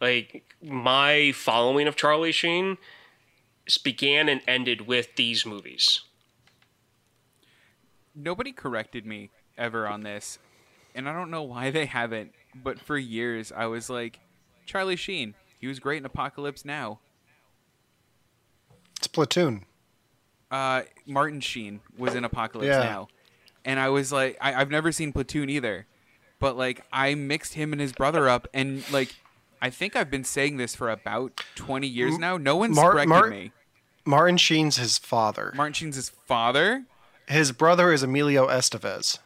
like 0.02 0.44
my 0.62 1.32
following 1.34 1.88
of 1.88 1.96
Charlie 1.96 2.32
Sheen 2.32 2.78
began 3.84 4.28
and 4.28 4.42
ended 4.48 4.88
with 4.88 5.16
these 5.16 5.46
movies. 5.46 6.02
Nobody 8.16 8.52
corrected 8.52 9.06
me 9.06 9.30
ever 9.58 9.88
on 9.88 10.02
this, 10.02 10.40
and 10.96 11.08
I 11.08 11.14
don't 11.14 11.32
know 11.32 11.44
why 11.44 11.72
they 11.72 11.86
haven't. 11.86 12.34
But 12.56 12.80
for 12.80 12.98
years, 12.98 13.52
I 13.56 13.68
was 13.68 13.90
like, 13.90 14.20
Charlie 14.66 14.96
Sheen, 14.96 15.36
he 15.60 15.68
was 15.68 15.80
great 15.80 16.00
in 16.00 16.06
Apocalypse 16.06 16.66
Now. 16.66 17.00
It's 18.98 19.08
Platoon. 19.08 19.66
Uh, 20.52 20.82
Martin 21.06 21.40
Sheen 21.40 21.80
was 21.98 22.16
in 22.16 22.26
Apocalypse 22.26 22.68
Yeah. 22.68 22.80
Now, 22.80 23.08
and 23.64 23.80
I 23.80 23.90
was 23.90 24.12
like, 24.12 24.38
I, 24.42 24.56
I've 24.56 24.72
never 24.72 24.92
seen 24.92 25.14
Platoon 25.14 25.50
either, 25.50 25.86
but 26.40 26.58
like 26.58 26.82
I 26.92 27.16
mixed 27.16 27.54
him 27.54 27.72
and 27.72 27.82
his 27.82 27.94
brother 27.94 28.28
up, 28.30 28.48
and 28.54 28.90
like 28.92 29.16
I 29.62 29.70
think 29.70 29.96
I've 29.96 30.10
been 30.12 30.24
saying 30.24 30.58
this 30.58 30.76
for 30.76 30.90
about 30.90 31.42
twenty 31.56 31.88
years 31.88 32.18
now. 32.18 32.38
No 32.38 32.56
one's 32.56 32.76
Mar- 32.76 32.92
corrected 32.94 33.10
Mar- 33.10 33.30
me. 33.30 33.52
Martin 34.06 34.38
Sheen's 34.38 34.78
his 34.78 34.98
father. 34.98 35.52
Martin 35.56 35.74
Sheen's 35.74 35.96
his 35.96 36.10
father. 36.10 36.86
His 37.28 37.52
brother 37.52 37.92
is 37.94 38.02
Emilio 38.02 38.48
Estevez. 38.48 39.20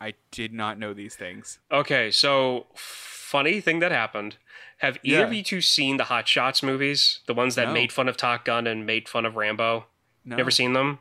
I 0.00 0.14
did 0.30 0.52
not 0.52 0.78
know 0.78 0.92
these 0.94 1.14
things. 1.16 1.58
Okay, 1.70 2.10
so 2.10 2.66
funny 2.74 3.60
thing 3.60 3.78
that 3.80 3.92
happened. 3.92 4.36
Have 4.78 4.98
either 5.04 5.18
Yeah. 5.20 5.26
of 5.26 5.32
you 5.32 5.42
two 5.44 5.60
seen 5.60 5.96
the 5.96 6.04
Hot 6.04 6.26
Shots 6.28 6.62
movies? 6.62 7.20
The 7.26 7.34
ones 7.34 7.54
that 7.54 7.68
No. 7.68 7.72
made 7.74 7.92
fun 7.92 8.08
of 8.08 8.16
Top 8.16 8.44
Gun 8.44 8.66
and 8.66 8.84
made 8.84 9.08
fun 9.08 9.24
of 9.24 9.36
Rambo? 9.36 9.86
No. 10.24 10.36
Never 10.36 10.50
seen 10.50 10.72
them? 10.72 10.98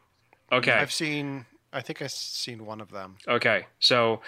Okay. 0.51 0.71
I've 0.71 0.91
seen 0.93 1.45
I 1.73 1.81
think 1.81 2.01
I've 2.01 2.11
seen 2.11 2.65
one 2.65 2.81
of 2.81 2.91
them. 2.91 3.17
Okay, 3.27 3.65
so 3.79 4.21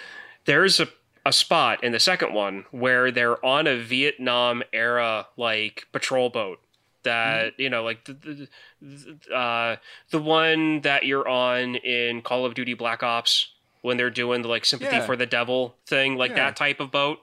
there's 0.46 0.80
a, 0.80 0.88
a 1.26 1.32
spot 1.34 1.84
in 1.84 1.92
the 1.92 2.00
second 2.00 2.34
one 2.34 2.66
where 2.72 3.12
they're 3.12 3.44
on 3.46 3.68
a 3.68 3.78
Vietnam 3.78 4.64
era 4.74 5.28
like 5.38 5.88
patrol 5.92 6.30
boat 6.30 6.60
that 7.04 7.54
you 7.60 7.70
know 7.70 7.84
like 7.84 8.06
the 8.06 8.14
the, 8.14 8.48
the, 8.82 9.36
uh, 9.36 9.76
the 10.12 10.20
one 10.22 10.82
that 10.82 11.06
you're 11.06 11.28
on 11.28 11.76
in 11.76 12.22
Call 12.22 12.46
of 12.46 12.54
Duty 12.54 12.74
Black 12.74 13.04
Ops 13.04 13.50
when 13.82 13.98
they're 13.98 14.10
doing 14.10 14.42
the 14.42 14.48
like 14.48 14.64
sympathy 14.66 14.96
Yeah. 14.98 15.06
for 15.06 15.16
the 15.18 15.26
devil 15.26 15.76
thing 15.86 16.16
like 16.16 16.32
Yeah. 16.32 16.36
that 16.46 16.56
type 16.56 16.80
of 16.80 16.92
boat. 16.92 17.20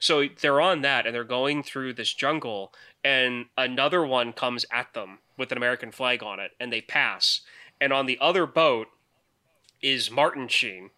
So 0.00 0.26
they're 0.40 0.60
on 0.60 0.82
that 0.82 1.06
and 1.06 1.14
they're 1.14 1.22
going 1.22 1.62
through 1.62 1.92
this 1.94 2.12
jungle 2.12 2.72
and 3.04 3.46
another 3.56 4.04
one 4.04 4.32
comes 4.32 4.64
at 4.72 4.92
them 4.94 5.18
with 5.38 5.52
an 5.52 5.58
American 5.58 5.92
flag 5.92 6.22
on 6.24 6.40
it 6.40 6.52
and 6.58 6.72
they 6.72 6.80
pass. 6.80 7.42
And 7.80 7.92
on 7.92 8.06
the 8.06 8.18
other 8.20 8.46
boat 8.46 8.88
is 9.80 10.10
Martin 10.10 10.48
Sheen 10.48 10.90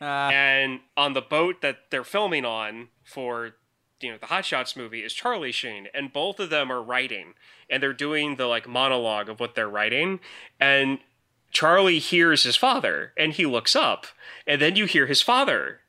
Ah, 0.00 0.30
and 0.30 0.80
on 0.96 1.12
the 1.12 1.22
boat 1.22 1.62
that 1.62 1.90
they're 1.90 2.04
filming 2.04 2.44
on 2.44 2.88
for 3.04 3.54
you 4.00 4.10
know 4.10 4.18
the 4.18 4.26
Hot 4.26 4.44
Shots 4.44 4.76
movie 4.76 5.00
is 5.00 5.12
Charlie 5.12 5.52
Sheen, 5.52 5.88
and 5.94 6.12
both 6.12 6.38
of 6.40 6.50
them 6.50 6.70
are 6.70 6.82
writing, 6.82 7.34
and 7.70 7.82
they're 7.82 7.92
doing 7.92 8.36
the 8.36 8.46
like 8.46 8.68
monologue 8.68 9.28
of 9.28 9.40
what 9.40 9.54
they're 9.54 9.68
writing, 9.68 10.20
and 10.60 10.98
Charlie 11.50 11.98
hears 11.98 12.42
his 12.42 12.56
father, 12.56 13.12
and 13.16 13.32
he 13.32 13.46
looks 13.46 13.74
up, 13.74 14.06
and 14.46 14.60
then 14.60 14.76
you 14.76 14.84
hear 14.84 15.06
his 15.06 15.22
father. 15.22 15.80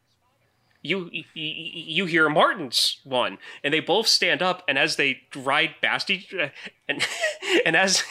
You, 0.83 1.09
you 1.11 1.23
you 1.33 2.05
hear 2.05 2.29
Martin's 2.29 3.01
one, 3.03 3.39
and 3.63 3.73
they 3.73 3.79
both 3.79 4.07
stand 4.07 4.41
up, 4.41 4.63
and 4.67 4.77
as 4.77 4.95
they 4.95 5.21
ride 5.35 5.75
past 5.81 6.09
each, 6.09 6.33
uh, 6.33 6.49
and 6.87 7.05
and 7.65 7.75
as 7.75 8.03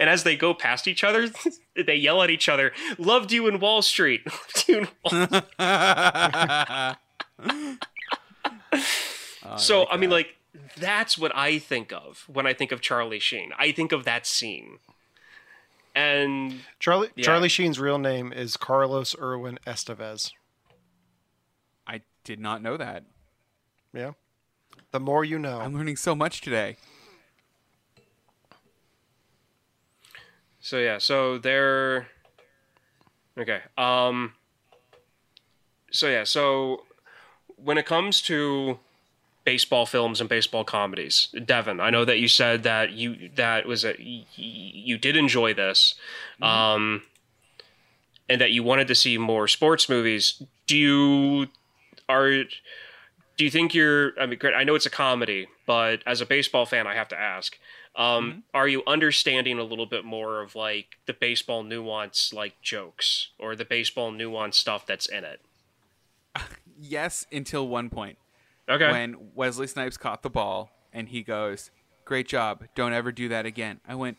and 0.00 0.08
as 0.10 0.24
they 0.24 0.34
go 0.34 0.54
past 0.54 0.88
each 0.88 1.04
other, 1.04 1.28
they 1.86 1.96
yell 1.96 2.22
at 2.22 2.30
each 2.30 2.48
other, 2.48 2.72
"Loved 2.98 3.30
you 3.30 3.46
in 3.46 3.60
Wall 3.60 3.82
Street." 3.82 4.22
Loved 4.26 4.68
you 4.68 4.78
in 4.78 4.88
Wall 5.04 6.96
so 9.58 9.86
I, 9.88 9.96
mean, 9.96 10.10
like 10.10 10.34
that's 10.76 11.18
what 11.18 11.34
I 11.36 11.58
think 11.58 11.92
of 11.92 12.24
when 12.26 12.46
I 12.46 12.54
think 12.54 12.72
of 12.72 12.80
Charlie 12.80 13.18
Sheen. 13.18 13.52
I 13.58 13.72
think 13.72 13.92
of 13.92 14.04
that 14.04 14.26
scene, 14.26 14.78
and 15.94 16.60
Charlie 16.78 17.10
Yeah. 17.14 17.24
Charlie 17.24 17.48
Sheen's 17.48 17.78
real 17.78 17.98
name 17.98 18.32
is 18.32 18.56
Carlos 18.56 19.14
Irwin 19.20 19.58
Estevez. 19.66 20.32
I 22.24 22.26
did 22.26 22.40
not 22.40 22.62
know 22.62 22.78
that. 22.78 23.04
Yeah. 23.92 24.12
The 24.92 25.00
more 25.00 25.24
you 25.26 25.38
know. 25.38 25.60
I'm 25.60 25.74
learning 25.74 25.96
so 25.96 26.14
much 26.14 26.40
today. 26.40 26.76
so 30.60 30.78
yeah, 30.78 30.96
so 30.96 31.36
they're 31.36 32.06
okay. 33.38 33.60
Um, 33.76 34.32
so 35.90 36.08
yeah, 36.08 36.24
so 36.24 36.84
when 37.62 37.76
it 37.76 37.84
comes 37.84 38.22
to 38.22 38.78
baseball 39.44 39.84
films 39.84 40.20
and 40.20 40.30
baseball 40.30 40.64
comedies, 40.64 41.28
Devon, 41.44 41.78
I 41.80 41.90
know 41.90 42.06
that 42.06 42.18
you 42.20 42.28
said 42.28 42.62
that 42.62 42.92
you 42.92 43.28
that 43.36 43.66
was 43.66 43.84
a 43.84 43.88
y- 43.98 44.24
y- 44.24 44.24
you 44.38 44.96
did 44.96 45.14
enjoy 45.16 45.52
this, 45.52 45.94
um, 46.40 47.02
and 48.30 48.40
that 48.40 48.52
you 48.52 48.62
wanted 48.62 48.88
to 48.88 48.94
see 48.94 49.18
more 49.18 49.46
sports 49.46 49.90
movies. 49.90 50.42
Do 50.66 50.78
you 50.78 51.48
are 52.08 52.44
do 53.36 53.44
you 53.44 53.50
think 53.50 53.74
you're 53.74 54.18
i 54.20 54.26
mean 54.26 54.38
great 54.38 54.54
i 54.54 54.64
know 54.64 54.74
it's 54.74 54.86
a 54.86 54.90
comedy 54.90 55.46
but 55.66 56.00
as 56.06 56.20
a 56.20 56.26
baseball 56.26 56.66
fan 56.66 56.86
i 56.86 56.94
have 56.94 57.08
to 57.08 57.18
ask 57.18 57.58
um, 57.96 58.42
are 58.52 58.66
you 58.66 58.82
understanding 58.88 59.60
a 59.60 59.62
little 59.62 59.86
bit 59.86 60.04
more 60.04 60.42
of 60.42 60.56
like 60.56 60.96
the 61.06 61.12
baseball 61.12 61.62
nuance 61.62 62.32
like 62.32 62.60
jokes 62.60 63.28
or 63.38 63.54
the 63.54 63.64
baseball 63.64 64.10
nuance 64.10 64.56
stuff 64.58 64.84
that's 64.84 65.06
in 65.06 65.22
it 65.24 65.40
Yes, 66.76 67.24
until 67.30 67.68
one 67.68 67.88
point. 67.88 68.18
okay 68.68 68.90
When 68.90 69.16
Wesley 69.34 69.68
Snipes 69.68 69.96
caught 69.96 70.22
the 70.24 70.30
ball 70.30 70.70
and 70.92 71.08
he 71.08 71.22
goes, 71.22 71.70
Great 72.04 72.26
job. 72.28 72.64
Don't 72.74 72.92
ever 72.92 73.12
do 73.12 73.28
that 73.28 73.46
again. 73.46 73.78
I 73.86 73.94
went, 73.94 74.18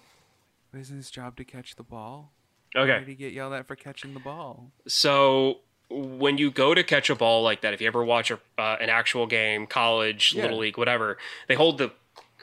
Isn't 0.74 0.96
his 0.96 1.12
job 1.12 1.36
to 1.36 1.44
catch 1.44 1.76
the 1.76 1.84
ball? 1.84 2.32
Why 2.74 2.82
okay 2.84 3.00
did 3.00 3.08
he 3.10 3.16
get 3.16 3.34
yelled 3.34 3.52
at 3.54 3.68
for 3.68 3.76
catching 3.76 4.14
the 4.14 4.20
ball? 4.22 4.72
so 4.88 5.60
when 5.90 6.38
you 6.38 6.50
go 6.52 6.74
to 6.74 6.84
catch 6.84 7.10
a 7.10 7.16
ball 7.16 7.44
like 7.44 7.62
that 7.62 7.74
if 7.74 7.82
you 7.82 7.88
ever 7.88 8.04
watch 8.04 8.32
a, 8.32 8.40
uh, 8.58 8.76
an 8.82 8.90
actual 8.90 9.28
game 9.28 9.68
college 9.68 10.34
Yeah. 10.36 10.44
little 10.44 10.58
league 10.60 10.78
whatever 10.78 11.18
they 11.48 11.56
hold 11.56 11.78
the 11.78 11.92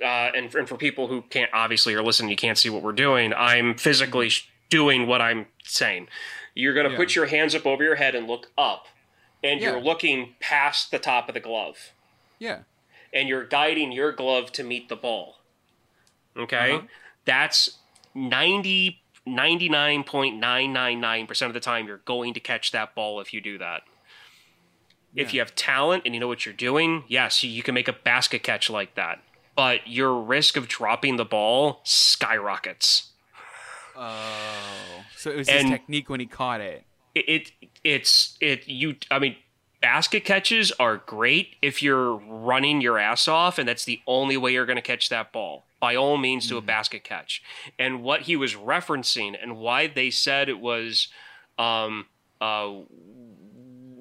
uh, 0.03 0.30
and, 0.34 0.55
and 0.55 0.68
for 0.68 0.76
people 0.76 1.09
who 1.09 1.22
can't 1.22 1.51
obviously 1.53 1.95
are 1.95 2.03
listening 2.03 2.30
you 2.30 2.36
can't 2.36 2.57
see 2.59 2.70
what 2.70 2.82
we're 2.82 2.93
doing 2.93 3.32
i'm 3.34 3.74
physically 3.76 4.28
sh- 4.28 4.49
doing 4.70 5.07
what 5.07 5.20
i'm 5.20 5.47
saying 5.64 6.07
you're 6.55 6.74
going 6.74 6.84
to 6.86 6.93
Yeah. 6.93 6.97
put 6.99 7.14
your 7.14 7.26
hands 7.26 7.55
up 7.55 7.66
over 7.66 7.82
your 7.82 7.97
head 7.97 8.14
and 8.14 8.26
look 8.28 8.51
up 8.57 8.86
and 9.43 9.61
Yeah. 9.61 9.72
you're 9.72 9.80
looking 9.80 10.34
past 10.40 10.90
the 10.90 10.99
top 10.99 11.28
of 11.28 11.34
the 11.34 11.40
glove 11.40 11.93
Yeah. 12.38 12.61
and 13.12 13.28
you're 13.28 13.45
guiding 13.45 13.90
your 13.93 14.12
glove 14.12 14.53
to 14.53 14.62
meet 14.62 14.88
the 14.88 14.97
ball. 14.97 15.38
Okay? 16.36 16.72
Uh-huh. 16.76 16.86
That's 17.24 17.78
90 18.14 19.01
99.999% 19.26 21.46
of 21.46 21.54
the 21.54 21.60
time 21.60 21.86
you're 21.86 21.98
going 21.98 22.34
to 22.34 22.40
catch 22.40 22.72
that 22.72 22.94
ball 22.94 23.20
if 23.20 23.32
you 23.32 23.40
do 23.40 23.58
that. 23.58 23.82
If 25.14 25.34
you 25.34 25.40
have 25.40 25.54
talent 25.54 26.04
and 26.06 26.14
you 26.14 26.20
know 26.20 26.28
what 26.28 26.46
you're 26.46 26.54
doing, 26.54 27.04
yes, 27.06 27.44
you, 27.44 27.50
you 27.50 27.62
can 27.62 27.74
make 27.74 27.86
a 27.86 27.92
basket 27.92 28.42
catch 28.42 28.70
like 28.70 28.94
that. 28.94 29.20
But 29.54 29.86
your 29.86 30.18
risk 30.18 30.56
of 30.56 30.68
dropping 30.68 31.16
the 31.16 31.26
ball 31.26 31.80
skyrockets. 31.84 33.10
Oh. 33.94 35.04
So 35.16 35.30
it 35.30 35.36
was 35.36 35.48
And- 35.48 35.68
his 35.68 35.78
technique 35.78 36.08
when 36.08 36.20
he 36.20 36.26
caught 36.26 36.62
it. 36.62 36.84
it, 37.14 37.28
it 37.28 37.52
it's 37.84 38.38
it 38.40 38.66
you 38.66 38.96
i 39.10 39.18
mean 39.18 39.36
basket 39.83 40.24
catches 40.24 40.72
are 40.78 40.97
great 40.97 41.57
if 41.61 41.83
you're 41.83 42.14
running 42.14 42.80
your 42.80 42.99
ass 42.99 43.28
off 43.28 43.59
and 43.59 43.68
that's 43.68 43.85
the 43.85 44.01
only 44.07 44.37
way 44.37 44.53
you're 44.53 44.66
going 44.66 44.76
to 44.76 44.83
catch 44.83 45.09
that 45.09 45.33
ball 45.33 45.64
by 45.80 45.97
all 45.97 46.16
means 46.16 46.47
do 46.49 46.57
a 46.57 46.62
basket 46.62 47.03
catch 47.03 47.43
and 47.78 48.03
what 48.03 48.22
he 48.22 48.37
was 48.37 48.55
referencing 48.55 49.37
and 49.41 49.59
why 49.59 49.89
they 49.89 50.09
said 50.09 50.49
it 50.49 50.61
was 50.61 51.09
um 51.59 52.07
uh 52.41 52.70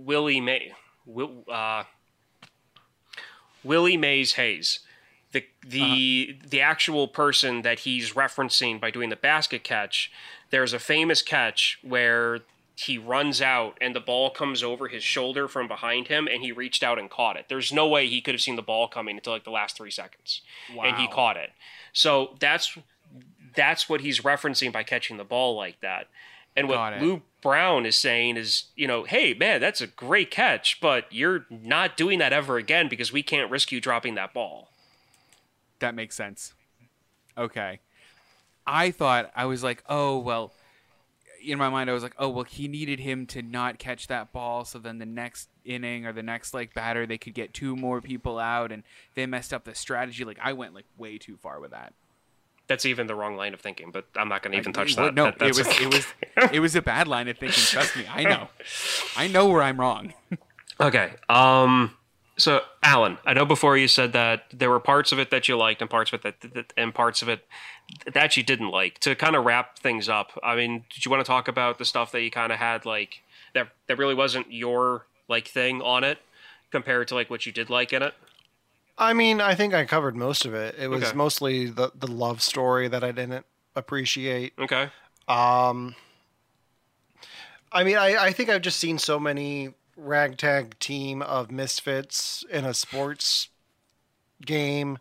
Willie 0.05 0.41
May, 0.41 0.73
Will, 1.05 1.43
uh, 1.49 1.83
Willie 3.63 3.97
Mays 3.97 4.33
Hayes, 4.33 4.79
the 5.31 5.45
the 5.65 6.37
the 6.45 6.59
actual 6.59 7.07
person 7.07 7.61
that 7.61 7.79
he's 7.79 8.13
referencing 8.13 8.79
by 8.79 8.91
doing 8.91 9.09
the 9.09 9.15
basket 9.15 9.63
catch. 9.63 10.11
There's 10.49 10.73
a 10.73 10.79
famous 10.79 11.21
catch 11.21 11.79
where 11.81 12.39
he 12.85 12.97
runs 12.97 13.41
out 13.41 13.77
and 13.79 13.95
the 13.95 13.99
ball 13.99 14.29
comes 14.29 14.63
over 14.63 14.87
his 14.87 15.03
shoulder 15.03 15.47
from 15.47 15.67
behind 15.67 16.07
him 16.07 16.27
and 16.27 16.41
he 16.41 16.51
reached 16.51 16.83
out 16.83 16.97
and 16.97 17.09
caught 17.09 17.35
it. 17.35 17.45
There's 17.47 17.71
no 17.71 17.87
way 17.87 18.07
he 18.07 18.21
could 18.21 18.33
have 18.33 18.41
seen 18.41 18.55
the 18.55 18.61
ball 18.61 18.87
coming 18.87 19.17
until 19.17 19.33
like 19.33 19.43
the 19.43 19.51
last 19.51 19.77
3 19.77 19.91
seconds. 19.91 20.41
And 20.81 20.95
he 20.97 21.07
caught 21.07 21.37
it. 21.37 21.51
So 21.93 22.35
that's 22.39 22.77
that's 23.55 23.89
what 23.89 24.01
he's 24.01 24.21
referencing 24.21 24.71
by 24.71 24.83
catching 24.83 25.17
the 25.17 25.23
ball 25.23 25.55
like 25.55 25.79
that. 25.81 26.07
And 26.55 26.67
what. 26.67 27.01
Lou 27.01 27.21
Brown 27.41 27.85
is 27.85 27.95
saying 27.95 28.37
is, 28.37 28.65
you 28.75 28.87
know, 28.87 29.03
hey 29.03 29.33
man, 29.33 29.61
that's 29.61 29.81
a 29.81 29.87
great 29.87 30.31
catch, 30.31 30.79
but 30.79 31.05
you're 31.09 31.45
not 31.49 31.97
doing 31.97 32.19
that 32.19 32.33
ever 32.33 32.57
again 32.57 32.87
because 32.87 33.11
we 33.11 33.23
can't 33.23 33.51
risk 33.51 33.71
you 33.71 33.81
dropping 33.81 34.15
that 34.15 34.33
ball. 34.33 34.69
That 35.79 35.95
makes 35.95 36.15
sense. 36.15 36.53
Okay. 37.37 37.79
I 38.65 38.91
thought 38.91 39.31
I 39.35 39.45
was 39.45 39.63
like, 39.63 39.83
oh 39.89 40.17
well. 40.17 40.53
In 41.43 41.57
my 41.57 41.69
mind, 41.69 41.89
I 41.89 41.93
was 41.93 42.03
like, 42.03 42.15
oh 42.19 42.29
well, 42.29 42.43
he 42.43 42.67
needed 42.67 42.99
him 42.99 43.25
to 43.27 43.41
not 43.41 43.79
catch 43.79 44.07
that 44.07 44.31
ball, 44.31 44.63
so 44.65 44.77
then 44.79 44.97
the 44.99 45.05
next 45.05 45.49
inning 45.65 46.05
or 46.05 46.13
the 46.13 46.23
next 46.23 46.53
like 46.53 46.73
batter, 46.73 47.05
they 47.05 47.17
could 47.17 47.33
get 47.33 47.53
two 47.53 47.75
more 47.75 48.01
people 48.01 48.37
out, 48.39 48.71
and 48.71 48.83
they 49.15 49.25
messed 49.25 49.53
up 49.53 49.63
the 49.63 49.73
strategy. 49.75 50.23
Like 50.23 50.37
I 50.41 50.53
went 50.53 50.73
like 50.73 50.85
way 50.97 51.17
too 51.17 51.37
far 51.37 51.59
with 51.59 51.71
that. 51.71 51.93
That's 52.67 52.85
even 52.85 53.07
the 53.07 53.15
wrong 53.15 53.35
line 53.35 53.53
of 53.53 53.59
thinking, 53.59 53.91
but 53.91 54.05
I'm 54.15 54.29
not 54.29 54.43
going 54.43 54.53
to 54.53 54.57
even 54.57 54.71
touch 54.71 54.95
Well, 54.95 55.07
that. 55.07 55.13
No, 55.15 55.25
That- 55.25 55.41
it 55.41 55.57
was 55.57 55.67
it 55.67 55.93
was 55.93 56.05
it 56.53 56.59
was 56.59 56.75
a 56.75 56.81
bad 56.81 57.07
line 57.07 57.27
of 57.27 57.37
thinking. 57.37 57.63
Trust 57.63 57.97
me, 57.97 58.05
I 58.09 58.23
know. 58.23 58.47
I 59.17 59.27
know 59.27 59.47
where 59.49 59.61
I'm 59.61 59.79
wrong. 59.79 60.13
Okay. 60.79 61.13
Um. 61.27 61.95
So, 62.41 62.61
Allen, 62.81 63.19
I 63.23 63.33
know 63.33 63.45
before 63.45 63.77
you 63.77 63.87
said 63.87 64.13
that 64.13 64.45
there 64.51 64.71
were 64.71 64.79
parts 64.79 65.11
of 65.11 65.19
it 65.19 65.29
that 65.29 65.47
you 65.47 65.55
liked 65.55 65.79
and 65.79 65.89
parts 65.89 66.11
of 66.11 66.25
it 66.25 66.41
that, 66.41 66.53
that 66.55 66.73
and 66.75 66.91
parts 66.93 67.21
of 67.21 67.29
it 67.29 67.45
that 68.11 68.35
you 68.35 68.41
didn't 68.41 68.69
like. 68.71 68.97
To 69.01 69.15
kind 69.15 69.35
of 69.35 69.45
wrap 69.45 69.77
things 69.77 70.09
up, 70.09 70.31
I 70.41 70.55
mean, 70.55 70.85
did 70.91 71.05
you 71.05 71.11
want 71.11 71.23
to 71.23 71.27
talk 71.27 71.47
about 71.47 71.77
the 71.77 71.85
stuff 71.85 72.11
that 72.13 72.21
you 72.21 72.31
kind 72.31 72.51
of 72.51 72.57
had 72.57 72.83
like 72.83 73.21
that 73.53 73.67
that 73.85 73.97
really 73.99 74.15
wasn't 74.15 74.51
your 74.51 75.05
like 75.27 75.47
thing 75.47 75.83
on 75.83 76.03
it 76.03 76.17
compared 76.71 77.07
to 77.09 77.15
like 77.15 77.29
what 77.29 77.45
you 77.45 77.51
did 77.51 77.69
like 77.69 77.93
in 77.93 78.01
it? 78.01 78.15
I 78.97 79.13
mean, 79.13 79.39
I 79.39 79.53
think 79.53 79.75
I 79.75 79.85
covered 79.85 80.15
most 80.15 80.43
of 80.43 80.55
it. 80.55 80.75
It 80.79 80.87
was 80.87 81.03
Okay. 81.03 81.15
mostly 81.15 81.67
the 81.67 81.91
the 81.93 82.07
love 82.07 82.41
story 82.41 82.87
that 82.87 83.03
I 83.03 83.11
didn't 83.11 83.45
appreciate. 83.75 84.53
Okay. 84.57 84.89
Um, 85.27 85.95
I 87.71 87.83
mean, 87.83 87.97
I, 87.97 88.15
I 88.17 88.31
think 88.31 88.49
I've 88.49 88.61
just 88.63 88.79
seen 88.79 88.97
so 88.97 89.19
many 89.19 89.75
ragtag 89.95 90.77
team 90.79 91.21
of 91.21 91.51
misfits 91.51 92.43
in 92.49 92.65
a 92.65 92.73
sports 92.73 93.49
game 94.45 94.97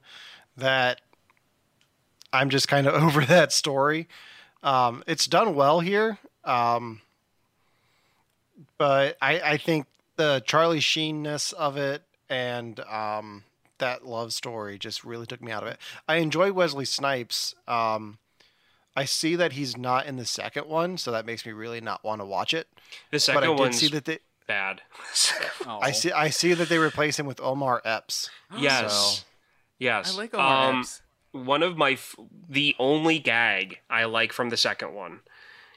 that 0.57 1.01
I'm 2.33 2.51
just 2.51 2.69
kind 2.69 2.87
of 2.87 2.95
over 3.03 3.25
that 3.25 3.53
story. 3.53 4.09
Um, 4.63 5.03
it's 5.07 5.27
done 5.27 5.55
well 5.55 5.81
here, 5.81 6.19
um, 6.45 7.01
but 8.79 9.17
I, 9.23 9.41
I 9.41 9.57
think 9.57 9.87
the 10.17 10.43
Charlie 10.47 10.81
Sheenness 10.81 11.53
of 11.53 11.77
it 11.79 12.03
and 12.29 12.79
um, 12.81 13.45
that 13.79 14.07
love 14.07 14.33
story 14.33 14.79
just 14.79 15.03
really 15.03 15.27
took 15.27 15.43
me 15.43 15.51
out 15.51 15.63
of 15.63 15.71
it. 15.71 15.79
I 16.07 16.17
enjoy 16.17 16.53
Wesley 16.53 16.85
Snipes. 16.85 17.55
Um, 17.67 18.19
I 18.95 19.05
see 19.05 19.37
that 19.37 19.53
he's 19.53 19.77
not 19.77 20.07
in 20.07 20.17
the 20.17 20.27
second 20.27 20.67
one, 20.67 20.99
so 20.99 21.13
that 21.13 21.25
makes 21.25 21.47
me 21.47 21.53
really 21.53 21.81
not 21.81 22.05
want 22.05 22.21
to 22.21 22.25
watch 22.25 22.53
it. 22.53 22.69
The 23.11 23.17
but 23.17 23.23
second 23.23 23.45
I 23.45 23.57
did 23.57 23.75
see 23.75 23.89
that 23.89 24.05
they, 24.05 24.19
bad. 24.51 24.83
I 25.67 25.93
see 25.93 26.11
I 26.13 26.29
see 26.31 26.53
that 26.55 26.69
they 26.69 26.79
replace 26.79 27.19
him 27.19 27.27
with 27.27 27.41
Omar 27.41 27.81
Epps. 27.85 28.29
Yes. 28.59 28.93
So- 28.93 29.25
Yes. 29.79 30.13
I 30.15 30.17
like 30.19 30.35
Omar 30.35 30.71
um, 30.71 30.79
Epps. 30.81 31.03
One 31.33 31.63
of 31.63 31.77
my 31.77 31.93
f- 31.93 32.17
the 32.49 32.75
only 32.79 33.19
gag 33.19 33.79
I 33.89 34.05
like 34.05 34.33
from 34.33 34.51
the 34.51 34.57
second 34.57 34.93
one 34.95 35.21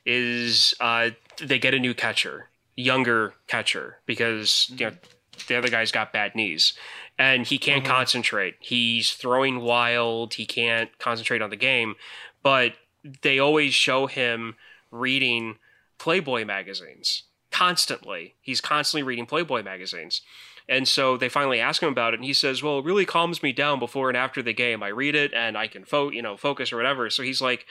is 0.06 0.74
uh, 0.82 1.12
they 1.42 1.60
get 1.60 1.74
a 1.74 1.80
new 1.80 1.94
catcher, 1.94 2.50
younger 2.76 3.34
catcher, 3.48 4.00
because 4.06 4.70
you 4.76 4.88
know 4.88 4.94
the 5.48 5.56
other 5.56 5.70
guy's 5.70 5.92
got 5.92 6.12
bad 6.12 6.36
knees, 6.36 6.74
and 7.18 7.46
he 7.48 7.58
can't 7.58 7.86
concentrate. 7.86 8.56
He's 8.60 9.12
throwing 9.14 9.62
wild. 9.62 10.34
He 10.34 10.46
can't 10.46 10.90
concentrate 11.00 11.42
on 11.42 11.50
the 11.52 11.56
game, 11.56 11.96
but 12.42 12.74
they 13.22 13.38
always 13.40 13.74
show 13.74 14.08
him 14.08 14.56
reading 14.92 15.58
Playboy 16.00 16.46
magazines 16.46 17.24
constantly. 17.54 18.36
He's 18.42 18.60
constantly 18.60 19.04
reading 19.04 19.26
Playboy 19.26 19.64
magazines. 19.64 20.22
And 20.68 20.88
so 20.88 21.18
they 21.18 21.30
finally 21.30 21.60
ask 21.60 21.82
him 21.84 21.90
about 21.90 22.14
it, 22.14 22.18
and 22.20 22.26
he 22.26 22.34
says, 22.34 22.64
"Well, 22.64 22.80
it 22.80 22.86
really 22.86 23.06
calms 23.06 23.44
me 23.44 23.52
down 23.52 23.80
before 23.80 24.10
and 24.10 24.18
after 24.18 24.42
the 24.42 24.54
game. 24.54 24.82
I 24.82 24.88
read 24.88 25.14
it, 25.14 25.34
and 25.34 25.58
I 25.58 25.68
can 25.68 25.84
fo- 25.86 26.10
you 26.10 26.22
know, 26.22 26.38
focus 26.38 26.72
or 26.72 26.78
whatever." 26.78 27.10
So 27.10 27.22
he's 27.22 27.42
like, 27.42 27.66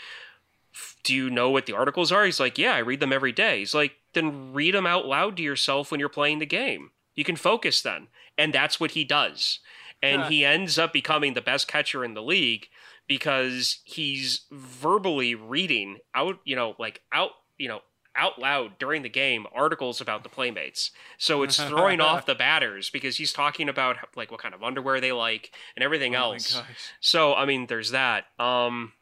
"Do 1.03 1.15
you 1.15 1.31
know 1.31 1.51
what 1.51 1.67
the 1.67 1.73
articles 1.75 2.13
are?" 2.13 2.25
He's 2.25 2.41
like, 2.41 2.59
"Yeah, 2.59 2.75
I 2.75 2.79
read 2.79 3.01
them 3.01 3.13
every 3.13 3.33
day." 3.33 3.61
He's 3.61 3.75
like, 3.75 3.97
"Then 4.13 4.53
read 4.53 4.75
them 4.75 4.87
out 4.87 5.07
loud 5.07 5.37
to 5.39 5.43
yourself 5.43 5.91
when 5.91 6.01
you're 6.01 6.09
playing 6.11 6.39
the 6.39 6.47
game. 6.47 6.91
You 7.15 7.25
can 7.25 7.37
focus 7.37 7.81
then." 7.83 8.09
And 8.39 8.53
that's 8.53 8.79
what 8.79 8.93
he 8.93 9.05
does. 9.05 9.61
And 10.03 10.23
Huh. 10.23 10.29
he 10.29 10.45
ends 10.45 10.79
up 10.79 10.93
becoming 10.93 11.33
the 11.35 11.41
best 11.41 11.69
catcher 11.69 12.05
in 12.05 12.13
the 12.15 12.23
league 12.23 12.69
because 13.07 13.79
he's 13.85 14.43
verbally 14.51 15.35
reading 15.35 15.99
out, 16.15 16.41
you 16.45 16.57
know, 16.57 16.75
like 16.79 17.01
out, 17.13 17.33
you 17.57 17.69
know, 17.69 17.83
out 18.15 18.39
loud 18.39 18.79
during 18.79 19.03
the 19.03 19.09
game 19.09 19.47
articles 19.55 20.01
about 20.01 20.23
the 20.23 20.29
playmates. 20.29 20.91
So 21.19 21.43
it's 21.43 21.57
throwing 21.63 22.01
off 22.01 22.27
the 22.27 22.35
batters 22.35 22.91
because 22.91 23.17
he's 23.17 23.33
talking 23.33 23.69
about 23.69 23.97
like 24.17 24.31
what 24.31 24.41
kind 24.41 24.55
of 24.55 24.63
underwear 24.63 25.01
they 25.01 25.13
like 25.13 25.53
and 25.77 25.83
everything 25.83 26.15
Oh 26.15 26.19
my 26.31 26.35
else. 26.35 26.55
gosh. 26.55 26.67
So 27.01 27.35
I 27.35 27.45
mean, 27.47 27.67
there's 27.67 27.91
that. 27.91 28.25
Um, 28.39 28.93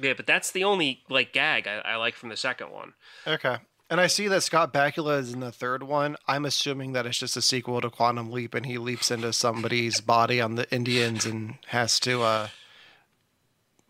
yeah, 0.00 0.14
but 0.16 0.26
that's 0.26 0.50
the 0.50 0.64
only 0.64 1.02
like 1.08 1.32
gag 1.32 1.66
I, 1.68 1.78
I 1.78 1.96
like 1.96 2.14
from 2.14 2.28
the 2.28 2.36
second 2.36 2.70
one. 2.70 2.94
Okay. 3.26 3.56
And 3.90 4.00
I 4.00 4.06
see 4.06 4.28
that 4.28 4.42
Scott 4.42 4.72
Bakula 4.72 5.18
is 5.18 5.32
in 5.34 5.40
the 5.40 5.52
third 5.52 5.82
one. 5.82 6.16
I'm 6.26 6.46
assuming 6.46 6.94
that 6.94 7.04
it's 7.06 7.18
just 7.18 7.36
a 7.36 7.42
sequel 7.42 7.80
to 7.82 7.90
Quantum 7.90 8.30
Leap, 8.32 8.54
and 8.54 8.64
he 8.64 8.78
leaps 8.78 9.10
into 9.10 9.32
somebody's 9.32 10.00
body 10.00 10.40
on 10.40 10.54
the 10.54 10.68
Indians 10.74 11.26
and 11.26 11.58
has 11.66 12.00
to 12.00 12.22
uh, 12.22 12.48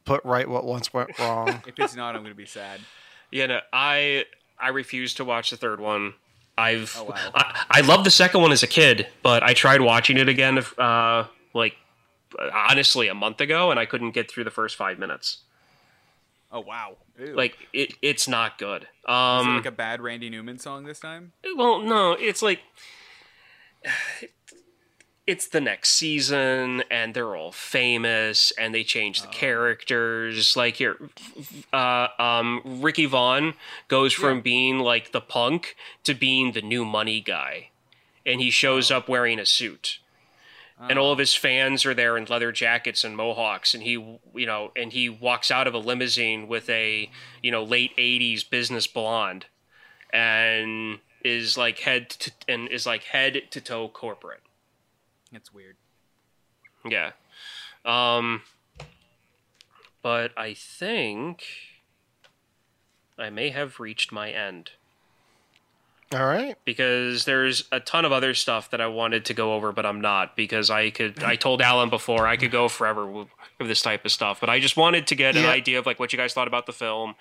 put 0.05 0.23
right 0.25 0.49
what 0.49 0.65
once 0.65 0.93
went 0.93 1.17
wrong. 1.19 1.63
If 1.67 1.79
it's 1.79 1.95
not, 1.95 2.17
I'm 2.17 2.23
gonna 2.23 2.35
be 2.35 2.45
sad. 2.45 2.81
Yeah, 3.35 3.47
no, 3.47 3.61
I 3.73 4.27
I 4.61 4.69
refuse 4.69 5.13
to 5.15 5.25
watch 5.25 5.51
the 5.51 5.57
third 5.57 5.81
one. 5.81 6.15
I've 6.57 6.95
Oh, 6.97 7.05
wow. 7.05 7.17
I, 7.35 7.65
I 7.69 7.81
loved 7.81 8.07
the 8.07 8.11
second 8.11 8.41
one 8.43 8.53
as 8.53 8.63
a 8.63 8.69
kid, 8.69 9.09
but 9.25 9.43
I 9.43 9.55
tried 9.55 9.81
watching 9.81 10.17
it 10.19 10.29
again, 10.29 10.63
uh, 10.79 11.25
like 11.53 11.75
honestly, 12.53 13.09
a 13.09 13.15
month 13.15 13.41
ago, 13.41 13.73
and 13.73 13.81
I 13.81 13.87
couldn't 13.87 14.13
get 14.13 14.31
through 14.31 14.45
the 14.45 14.53
first 14.53 14.77
five 14.77 15.01
minutes. 15.01 15.39
Oh 16.53 16.61
wow. 16.61 16.99
Ew. 17.19 17.35
Like 17.35 17.57
it, 17.73 17.95
it's 18.03 18.29
not 18.29 18.57
good. 18.57 18.83
Is 18.83 18.89
it 19.07 19.11
Um, 19.11 19.57
like 19.57 19.67
a 19.67 19.73
bad 19.73 20.01
Randy 20.01 20.31
Newman 20.31 20.59
song 20.61 20.85
this 20.85 21.01
time? 21.01 21.33
well, 21.57 21.81
no, 21.81 22.13
it's 22.13 22.41
like 22.41 22.61
it's 25.27 25.47
the 25.49 25.61
next 25.61 25.91
season, 25.91 26.83
and 26.91 27.15
they're 27.15 27.35
all 27.35 27.53
famous, 27.53 28.51
and 28.59 28.75
they 28.75 28.85
change 28.85 29.21
Oh. 29.21 29.27
the 29.27 29.29
characters. 29.33 30.57
Like 30.57 30.77
here, 30.77 30.97
uh, 31.73 32.09
um, 32.19 32.61
Ricky 32.65 33.07
Vaughn 33.07 33.55
goes 33.89 34.13
from 34.13 34.37
Yeah. 34.39 34.43
being 34.43 34.79
like 34.81 35.13
the 35.13 35.21
punk 35.21 35.77
to 36.05 36.15
being 36.15 36.53
the 36.53 36.63
new 36.63 36.85
money 36.85 37.21
guy, 37.21 37.71
and 38.27 38.41
he 38.41 38.51
shows 38.51 38.91
Oh. 38.91 38.99
up 38.99 39.09
wearing 39.09 39.39
a 39.39 39.47
suit. 39.47 39.99
And 40.89 40.99
all 40.99 41.13
of 41.13 41.19
his 41.19 41.35
fans 41.37 41.87
are 41.87 41.95
there 41.95 42.17
in 42.19 42.25
leather 42.27 42.51
jackets 42.53 43.05
and 43.05 43.17
mohawks, 43.17 43.73
and 43.75 43.83
he, 43.85 43.93
you 43.93 44.45
know, 44.45 44.73
and 44.77 44.93
he 44.93 45.09
walks 45.09 45.51
out 45.51 45.67
of 45.69 45.73
a 45.73 45.79
limousine 45.79 46.49
with 46.49 46.69
a, 46.69 47.09
you 47.43 47.51
know, 47.53 47.63
late 47.63 47.93
'80s 47.97 48.43
business 48.43 48.87
blonde, 48.89 49.47
and 50.13 50.99
is 51.23 51.57
like 51.57 51.79
head 51.81 52.11
to 52.11 52.31
and 52.49 52.69
is 52.69 52.87
like 52.87 53.05
head 53.05 53.43
to 53.53 53.61
toe 53.61 53.89
corporate. 53.89 54.43
It's 55.35 55.53
weird. 55.53 55.77
Yeah. 56.89 57.13
Um 57.85 58.43
but 60.03 60.33
I 60.37 60.53
think 60.55 61.45
I 63.19 63.31
may 63.31 63.51
have 63.51 63.81
reached 63.81 64.13
my 64.13 64.31
end 64.31 64.73
All 66.13 66.27
right. 66.27 66.57
because 66.67 67.25
there's 67.25 67.65
a 67.73 67.81
ton 67.81 68.05
of 68.05 68.13
other 68.13 68.35
stuff 68.35 68.71
that 68.71 68.81
I 68.83 68.87
wanted 68.87 69.25
to 69.27 69.35
go 69.35 69.55
over 69.55 69.73
but 69.73 69.87
I'm 69.87 70.01
not 70.01 70.37
because 70.37 70.69
I 70.71 70.91
could 70.91 71.23
I 71.23 71.37
told 71.37 71.63
Allen 71.63 71.89
before 71.91 72.27
I 72.27 72.37
could 72.37 72.51
go 72.51 72.69
forever 72.69 73.07
with, 73.07 73.29
with 73.59 73.69
this 73.69 73.81
type 73.83 74.05
of 74.05 74.13
stuff 74.13 74.41
but 74.41 74.51
I 74.51 74.61
just 74.61 74.77
wanted 74.77 75.07
to 75.07 75.15
get 75.15 75.37
an 75.37 75.47
idea 75.47 75.79
of 75.79 75.87
like 75.87 75.99
what 75.99 76.13
you 76.13 76.19
guys 76.19 76.35
thought 76.35 76.49
about 76.49 76.67
the 76.67 76.73
film 76.73 77.15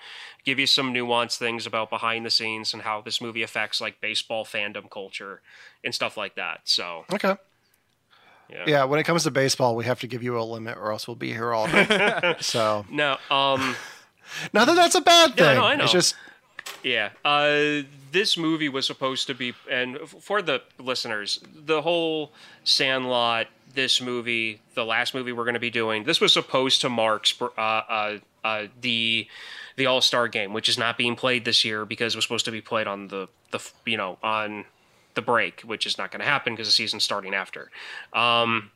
give 0.44 0.58
you 0.58 0.66
some 0.66 0.92
nuanced 0.92 1.38
things 1.38 1.66
about 1.66 1.88
behind 1.88 2.26
the 2.26 2.30
scenes 2.30 2.74
and 2.74 2.82
how 2.82 3.00
this 3.00 3.20
movie 3.20 3.42
affects 3.42 3.80
like 3.80 4.00
baseball 4.00 4.44
fandom 4.44 4.90
culture 4.90 5.40
and 5.82 5.94
stuff 5.94 6.16
like 6.18 6.34
that 6.34 6.60
so 6.64 7.04
Okay. 7.12 7.34
Yeah, 8.50 8.64
Yeah, 8.66 8.84
when 8.84 9.00
it 9.00 9.04
comes 9.04 9.24
to 9.24 9.30
baseball, 9.30 9.76
we 9.76 9.84
have 9.84 10.00
to 10.00 10.06
give 10.06 10.22
you 10.22 10.38
a 10.38 10.42
limit, 10.42 10.76
or 10.78 10.92
else 10.92 11.08
we'll 11.08 11.16
be 11.16 11.32
here 11.32 11.52
all 11.52 11.66
day. 11.66 12.36
so, 12.40 12.84
no 12.90 13.16
um 13.30 13.76
not 14.52 14.66
that 14.66 14.74
that's 14.74 14.94
a 14.94 15.00
bad 15.00 15.36
thing. 15.36 15.44
Yeah, 15.44 15.54
know, 15.54 15.64
I 15.64 15.76
know. 15.76 15.84
It's 15.84 15.92
just 15.92 16.16
Yeah. 16.82 17.10
Uh, 17.24 17.82
this 18.12 18.38
movie 18.38 18.68
was 18.68 18.86
supposed 18.86 19.26
to 19.26 19.34
be, 19.34 19.54
and 19.68 19.98
for 20.08 20.40
the 20.40 20.62
listeners, 20.78 21.40
the 21.52 21.82
whole 21.82 22.32
Sandlot, 22.62 23.48
this 23.74 24.00
movie, 24.00 24.60
the 24.74 24.84
last 24.84 25.14
movie 25.14 25.32
we're 25.32 25.44
going 25.44 25.54
to 25.54 25.60
be 25.60 25.70
doing, 25.70 26.04
this 26.04 26.20
was 26.20 26.32
supposed 26.32 26.80
to 26.82 26.88
mark 26.88 27.26
uh, 27.40 27.60
uh, 27.60 28.18
uh, 28.44 28.66
the 28.80 29.26
the 29.76 29.86
All 29.86 30.00
Star 30.00 30.28
game, 30.28 30.52
which 30.52 30.68
is 30.68 30.78
not 30.78 30.96
being 30.96 31.16
played 31.16 31.44
this 31.44 31.64
year 31.64 31.84
because 31.84 32.14
it 32.14 32.18
was 32.18 32.24
supposed 32.24 32.44
to 32.44 32.52
be 32.52 32.60
played 32.60 32.86
on 32.86 33.08
the 33.08 33.28
the 33.50 33.58
you 33.84 33.96
know 33.96 34.18
on 34.22 34.64
the 35.14 35.22
break, 35.22 35.60
which 35.62 35.86
is 35.86 35.96
not 35.98 36.10
going 36.10 36.20
to 36.20 36.26
happen 36.26 36.54
because 36.54 36.68
the 36.68 36.72
season's 36.72 37.04
starting 37.04 37.34
after. 37.34 37.70
Um, 38.12 38.70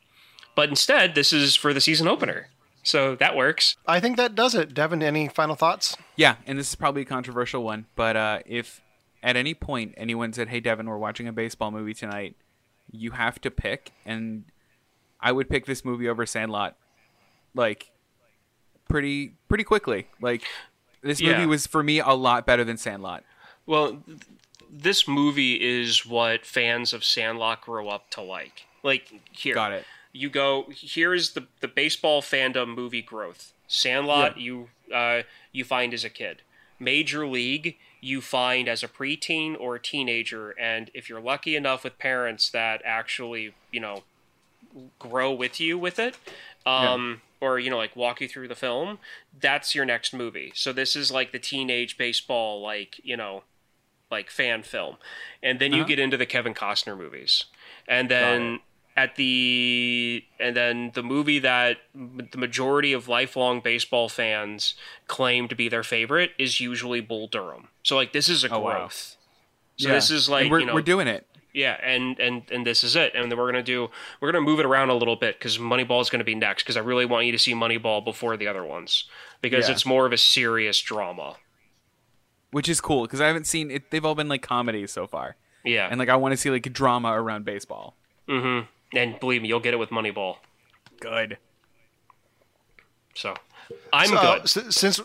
but 0.55 0.69
instead, 0.69 1.15
this 1.15 1.33
is 1.33 1.55
for 1.57 1.73
the 1.75 1.81
season 1.81 2.09
opener, 2.09 2.49
so 2.83 3.15
that 3.17 3.37
works. 3.37 3.77
I 3.87 4.01
think 4.01 4.17
that 4.17 4.35
does 4.35 4.55
it. 4.55 4.75
Devon, 4.75 5.03
any 5.03 5.29
final 5.29 5.55
thoughts? 5.55 5.97
Yeah, 6.17 6.37
and 6.47 6.59
this 6.59 6.69
is 6.69 6.75
probably 6.75 7.03
a 7.03 7.07
controversial 7.07 7.63
one, 7.63 7.87
but 7.97 8.17
uh, 8.17 8.41
if 8.47 8.81
at 9.23 9.37
any 9.37 9.55
point 9.55 9.95
anyone 9.97 10.33
said, 10.33 10.49
"Hey, 10.49 10.61
Devon, 10.61 10.87
we're 10.89 10.99
watching 10.99 11.29
a 11.29 11.33
baseball 11.33 11.71
movie 11.71 11.95
tonight," 11.95 12.35
you 12.91 13.13
have 13.13 13.41
to 13.43 13.51
pick, 13.51 13.93
and 14.05 14.45
I 15.21 15.33
would 15.33 15.49
pick 15.49 15.67
this 15.67 15.85
movie 15.85 16.09
over 16.09 16.27
Sandlot, 16.27 16.77
like 17.55 17.91
pretty 18.89 19.35
pretty 19.49 19.65
quickly. 19.65 20.09
Like 20.21 20.43
this 21.03 21.21
movie 21.21 21.33
Yeah. 21.43 21.47
was 21.47 21.67
for 21.67 21.83
me 21.83 22.01
a 22.01 22.11
lot 22.13 22.47
better 22.47 22.65
than 22.65 22.77
Sandlot. 22.77 23.23
Well, 23.67 24.03
th- 24.07 24.19
this 24.71 25.09
movie 25.09 25.55
is 25.55 26.05
what 26.07 26.45
fans 26.45 26.93
of 26.93 27.05
Sandlot 27.05 27.63
grow 27.63 27.89
up 27.89 28.11
to 28.11 28.21
like. 28.21 28.67
Like 28.83 29.13
here, 29.33 29.55
Got 29.55 29.73
it. 29.73 29.85
You 30.13 30.31
go. 30.31 30.67
Here's 30.71 31.33
the 31.33 31.47
the 31.61 31.69
baseball 31.69 32.23
fandom 32.23 32.75
movie 32.75 33.03
growth. 33.03 33.53
Sandlot, 33.67 34.39
you 34.39 34.69
uh, 34.95 35.23
you 35.53 35.65
find 35.65 35.93
as 35.93 36.05
a 36.05 36.11
kid. 36.11 36.43
Major 36.81 37.27
League, 37.27 37.77
you 38.01 38.21
find 38.21 38.69
as 38.69 38.83
a 38.83 38.89
preteen 38.89 39.59
or 39.59 39.75
a 39.75 39.81
teenager, 39.81 40.51
and 40.53 40.91
if 40.95 41.09
you're 41.09 41.21
lucky 41.21 41.57
enough 41.57 41.85
with 41.85 41.99
parents 41.99 42.51
that 42.51 42.81
actually, 42.85 43.53
you 43.73 43.81
know, 43.81 44.05
grow 44.99 45.33
with 45.33 45.61
you 45.61 45.77
with 45.77 45.99
it, 45.99 46.17
um, 46.65 47.21
or 47.41 47.59
you 47.59 47.69
know, 47.69 47.77
like 47.77 47.97
walk 47.97 48.21
you 48.21 48.29
through 48.29 48.49
the 48.49 48.55
film, 48.55 48.99
that's 49.39 49.75
your 49.75 49.85
next 49.85 50.15
movie. 50.15 50.53
So 50.55 50.73
this 50.73 50.95
is 50.97 51.11
like 51.11 51.33
the 51.33 51.39
teenage 51.39 51.99
baseball, 51.99 52.63
like 52.63 53.01
you 53.03 53.17
know, 53.17 53.43
like 54.11 54.31
fan 54.31 54.63
film, 54.63 54.97
and 55.43 55.59
then 55.61 55.73
you 55.73 55.81
Uh-huh. 55.81 55.89
get 55.89 55.99
into 55.99 56.17
the 56.17 56.27
Kevin 56.27 56.55
Costner 56.55 56.97
movies, 56.97 57.45
and 57.87 58.11
then 58.11 58.61
at 58.97 59.15
the 59.17 60.25
and 60.41 60.57
then 60.57 60.91
the 60.95 61.03
movie 61.03 61.39
that 61.39 61.79
the 61.95 62.39
majority 62.39 62.93
of 62.93 63.07
lifelong 63.09 63.61
baseball 63.61 64.09
fans 64.09 64.75
claim 65.07 65.47
to 65.49 65.55
be 65.55 65.69
their 65.69 65.85
favorite 65.85 66.33
is 66.39 66.61
usually 66.61 67.01
Bull 67.01 67.29
Durham. 67.29 67.69
So 67.85 67.97
like 67.97 68.13
this 68.13 68.29
is 68.29 68.45
a 68.45 68.49
Oh, 68.53 68.59
wow. 68.61 68.73
growth. 68.81 69.17
So 69.77 69.89
Yeah. 69.89 69.95
this 69.95 70.11
is 70.11 70.29
like 70.29 70.43
And 70.43 70.51
we're, 70.51 70.61
you 70.61 70.67
know 70.67 70.75
we're 70.75 70.83
doing 70.83 71.07
it. 71.07 71.27
yeah, 71.53 71.79
and 71.83 72.19
and 72.19 72.43
and 72.51 72.67
this 72.67 72.83
is 72.83 72.97
it. 72.97 73.13
And 73.15 73.31
then 73.31 73.39
we're 73.39 73.47
gonna 73.47 73.63
do 73.63 73.91
we're 74.21 74.33
gonna 74.33 74.45
move 74.45 74.59
it 74.59 74.67
around 74.67 74.89
a 74.91 74.95
little 74.95 75.15
bit 75.17 75.39
because 75.39 75.59
Moneyball 75.59 76.01
is 76.01 76.11
gonna 76.11 76.25
be 76.25 76.35
next 76.35 76.65
because 76.65 76.77
I 76.77 76.81
really 76.81 77.05
want 77.07 77.27
you 77.27 77.33
to 77.33 77.39
see 77.39 77.55
Moneyball 77.55 78.05
before 78.05 78.37
the 78.37 78.49
other 78.49 78.65
ones 78.65 79.05
because 79.43 79.69
Yeah. 79.69 79.75
it's 79.75 79.87
more 79.87 80.07
of 80.07 80.13
a 80.13 80.19
serious 80.19 80.81
drama. 80.81 81.37
Which 82.51 82.69
is 82.69 82.81
cool 82.81 83.03
because 83.03 83.21
I 83.21 83.27
haven't 83.27 83.47
seen 83.47 83.71
it. 83.71 83.91
They've 83.91 84.05
all 84.05 84.15
been 84.15 84.29
like 84.29 84.43
comedies 84.43 84.93
so 84.93 85.07
far, 85.07 85.37
Yeah, 85.65 85.89
and 85.91 85.99
like 85.99 86.09
I 86.09 86.17
want 86.17 86.33
to 86.33 86.37
see 86.37 86.51
like 86.51 86.73
drama 86.73 87.13
around 87.13 87.45
baseball. 87.45 87.95
mm-hmm. 88.29 88.67
And 88.97 89.21
believe 89.21 89.43
me, 89.43 89.49
you'll 89.49 89.61
get 89.61 89.75
it 89.75 89.79
with 89.79 89.91
Moneyball. 89.91 90.37
Good. 91.01 91.37
So 93.15 93.35
I'm 93.93 94.09
So, 94.09 94.21
good. 94.21 94.43
s- 94.45 94.77
since 94.77 95.01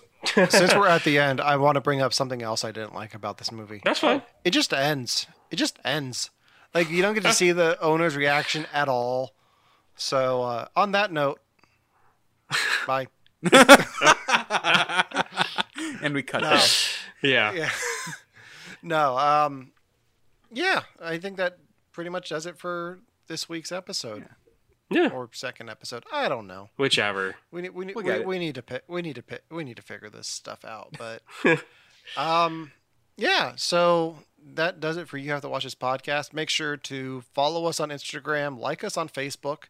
since 0.49 0.73
we're 0.73 0.87
at 0.87 1.03
the 1.03 1.19
end, 1.19 1.41
I 1.41 1.57
want 1.57 1.75
to 1.75 1.81
bring 1.81 2.01
up 2.01 2.13
something 2.13 2.41
else 2.41 2.63
I 2.63 2.71
didn't 2.71 2.93
like 2.95 3.13
about 3.13 3.37
this 3.39 3.51
movie. 3.51 3.81
That's 3.83 3.99
fine. 3.99 4.21
It 4.45 4.51
just 4.51 4.71
ends. 4.73 5.27
It 5.51 5.57
just 5.57 5.77
ends. 5.83 6.29
Like 6.73 6.89
you 6.89 7.01
don't 7.01 7.13
get 7.13 7.23
to 7.23 7.33
see 7.33 7.51
the 7.51 7.77
owner's 7.81 8.15
reaction 8.15 8.65
at 8.73 8.87
all. 8.87 9.33
So 9.95 10.41
uh, 10.43 10.67
on 10.77 10.93
that 10.93 11.11
note, 11.11 11.39
bye. 12.87 13.07
And 16.01 16.13
we 16.13 16.23
cut 16.23 16.41
No. 16.41 16.59
Yeah. 17.23 17.53
Yeah. 17.53 17.71
no. 18.83 19.17
Um. 19.17 19.71
Yeah, 20.51 20.83
I 21.01 21.17
think 21.17 21.37
that 21.37 21.57
pretty 21.91 22.09
much 22.09 22.29
does 22.29 22.45
it 22.45 22.57
for 22.57 22.99
this 23.27 23.49
week's 23.49 23.71
episode. 23.71 24.25
Yeah. 24.89 25.09
Or 25.09 25.29
second 25.33 25.69
episode. 25.69 26.03
I 26.13 26.29
don't 26.29 26.45
know. 26.45 26.69
Whichever. 26.77 27.35
We 27.51 27.61
need 27.63 27.69
we 27.69 27.85
need 27.85 27.95
We'll 27.95 28.05
we, 28.05 28.25
we 28.25 28.39
need 28.39 28.55
to 28.55 28.61
pick 28.61 28.83
we 28.87 29.01
need 29.01 29.15
to 29.15 29.23
pick 29.23 29.43
we 29.49 29.63
need 29.63 29.77
to 29.77 29.81
figure 29.81 30.09
this 30.09 30.27
stuff 30.27 30.63
out. 30.65 30.95
But 30.99 31.63
um 32.17 32.71
yeah, 33.17 33.53
so 33.55 34.17
that 34.53 34.79
does 34.79 34.97
it 34.97 35.07
for 35.07 35.17
you 35.17 35.31
have 35.31 35.41
to 35.41 35.49
watch 35.49 35.63
this 35.63 35.73
podcast. 35.73 36.33
Make 36.33 36.49
sure 36.49 36.77
to 36.77 37.21
follow 37.33 37.65
us 37.65 37.79
on 37.79 37.89
Instagram, 37.89 38.59
like 38.59 38.83
us 38.83 38.97
on 38.97 39.09
Facebook. 39.09 39.63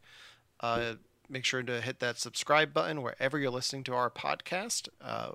Uh 0.60 0.96
make 1.30 1.46
sure 1.46 1.64
to 1.64 1.80
hit 1.80 2.00
that 2.00 2.20
subscribe 2.20 2.74
button 2.74 3.02
wherever 3.02 3.38
you're 3.38 3.52
listening 3.52 3.84
to 3.86 3.94
our 3.94 4.10
podcast. 4.10 4.90
Uh 5.00 5.32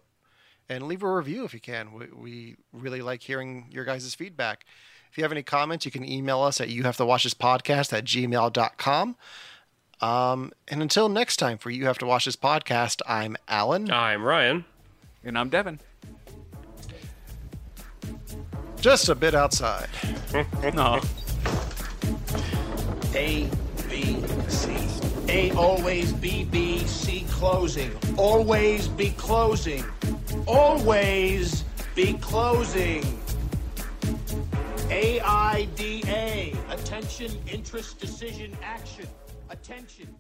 and 0.69 0.87
leave 0.87 1.03
a 1.03 1.13
review 1.13 1.45
if 1.45 1.55
you 1.55 1.61
can. 1.61 1.93
We, 1.93 2.07
we 2.15 2.57
really 2.73 3.01
like 3.03 3.23
hearing 3.23 3.67
your 3.71 3.85
guys' 3.85 4.15
feedback. 4.15 4.65
If 5.11 5.17
you 5.17 5.25
have 5.25 5.33
any 5.33 5.43
comments, 5.43 5.85
you 5.85 5.91
can 5.91 6.05
email 6.05 6.43
us 6.43 6.61
at 6.61 6.69
you 6.69 6.83
have 6.85 6.97
to 6.99 7.07
watch 7.07 7.25
this 7.25 7.35
podcast 7.35 7.93
at 7.93 8.05
gmail.com. 8.05 9.17
Um, 10.01 10.53
and 10.69 10.83
until 10.83 11.09
next 11.09 11.39
time, 11.39 11.59
for 11.59 11.71
You 11.71 11.87
Have 11.87 11.99
to 11.99 12.07
Watch 12.07 12.27
This 12.27 12.37
Podcast, 12.37 13.03
I'm 13.07 13.37
Allen. 13.49 13.91
I'm 13.91 14.23
Ryan. 14.23 14.65
And 15.25 15.37
I'm 15.37 15.49
Devon. 15.49 15.81
Just 18.81 19.09
a 19.09 19.15
bit 19.15 19.35
outside. 19.35 19.89
No. 20.75 21.01
A, 23.15 23.51
B, 23.89 24.23
C. 24.49 24.88
A 25.29 25.51
always 25.53 26.13
B, 26.13 26.45
B, 26.45 26.79
C 26.87 27.27
closing. 27.29 27.91
Always 28.17 28.89
be 28.89 29.11
closing. 29.11 29.85
Always 30.47 31.65
be 31.95 32.15
closing. 32.15 33.05
A 34.91 35.21
I 35.21 35.69
D 35.77 36.03
A. 36.07 36.55
Attention, 36.71 37.31
interest, 37.47 38.01
decision, 38.01 38.57
action. 38.63 39.07
Attention? 39.51 40.15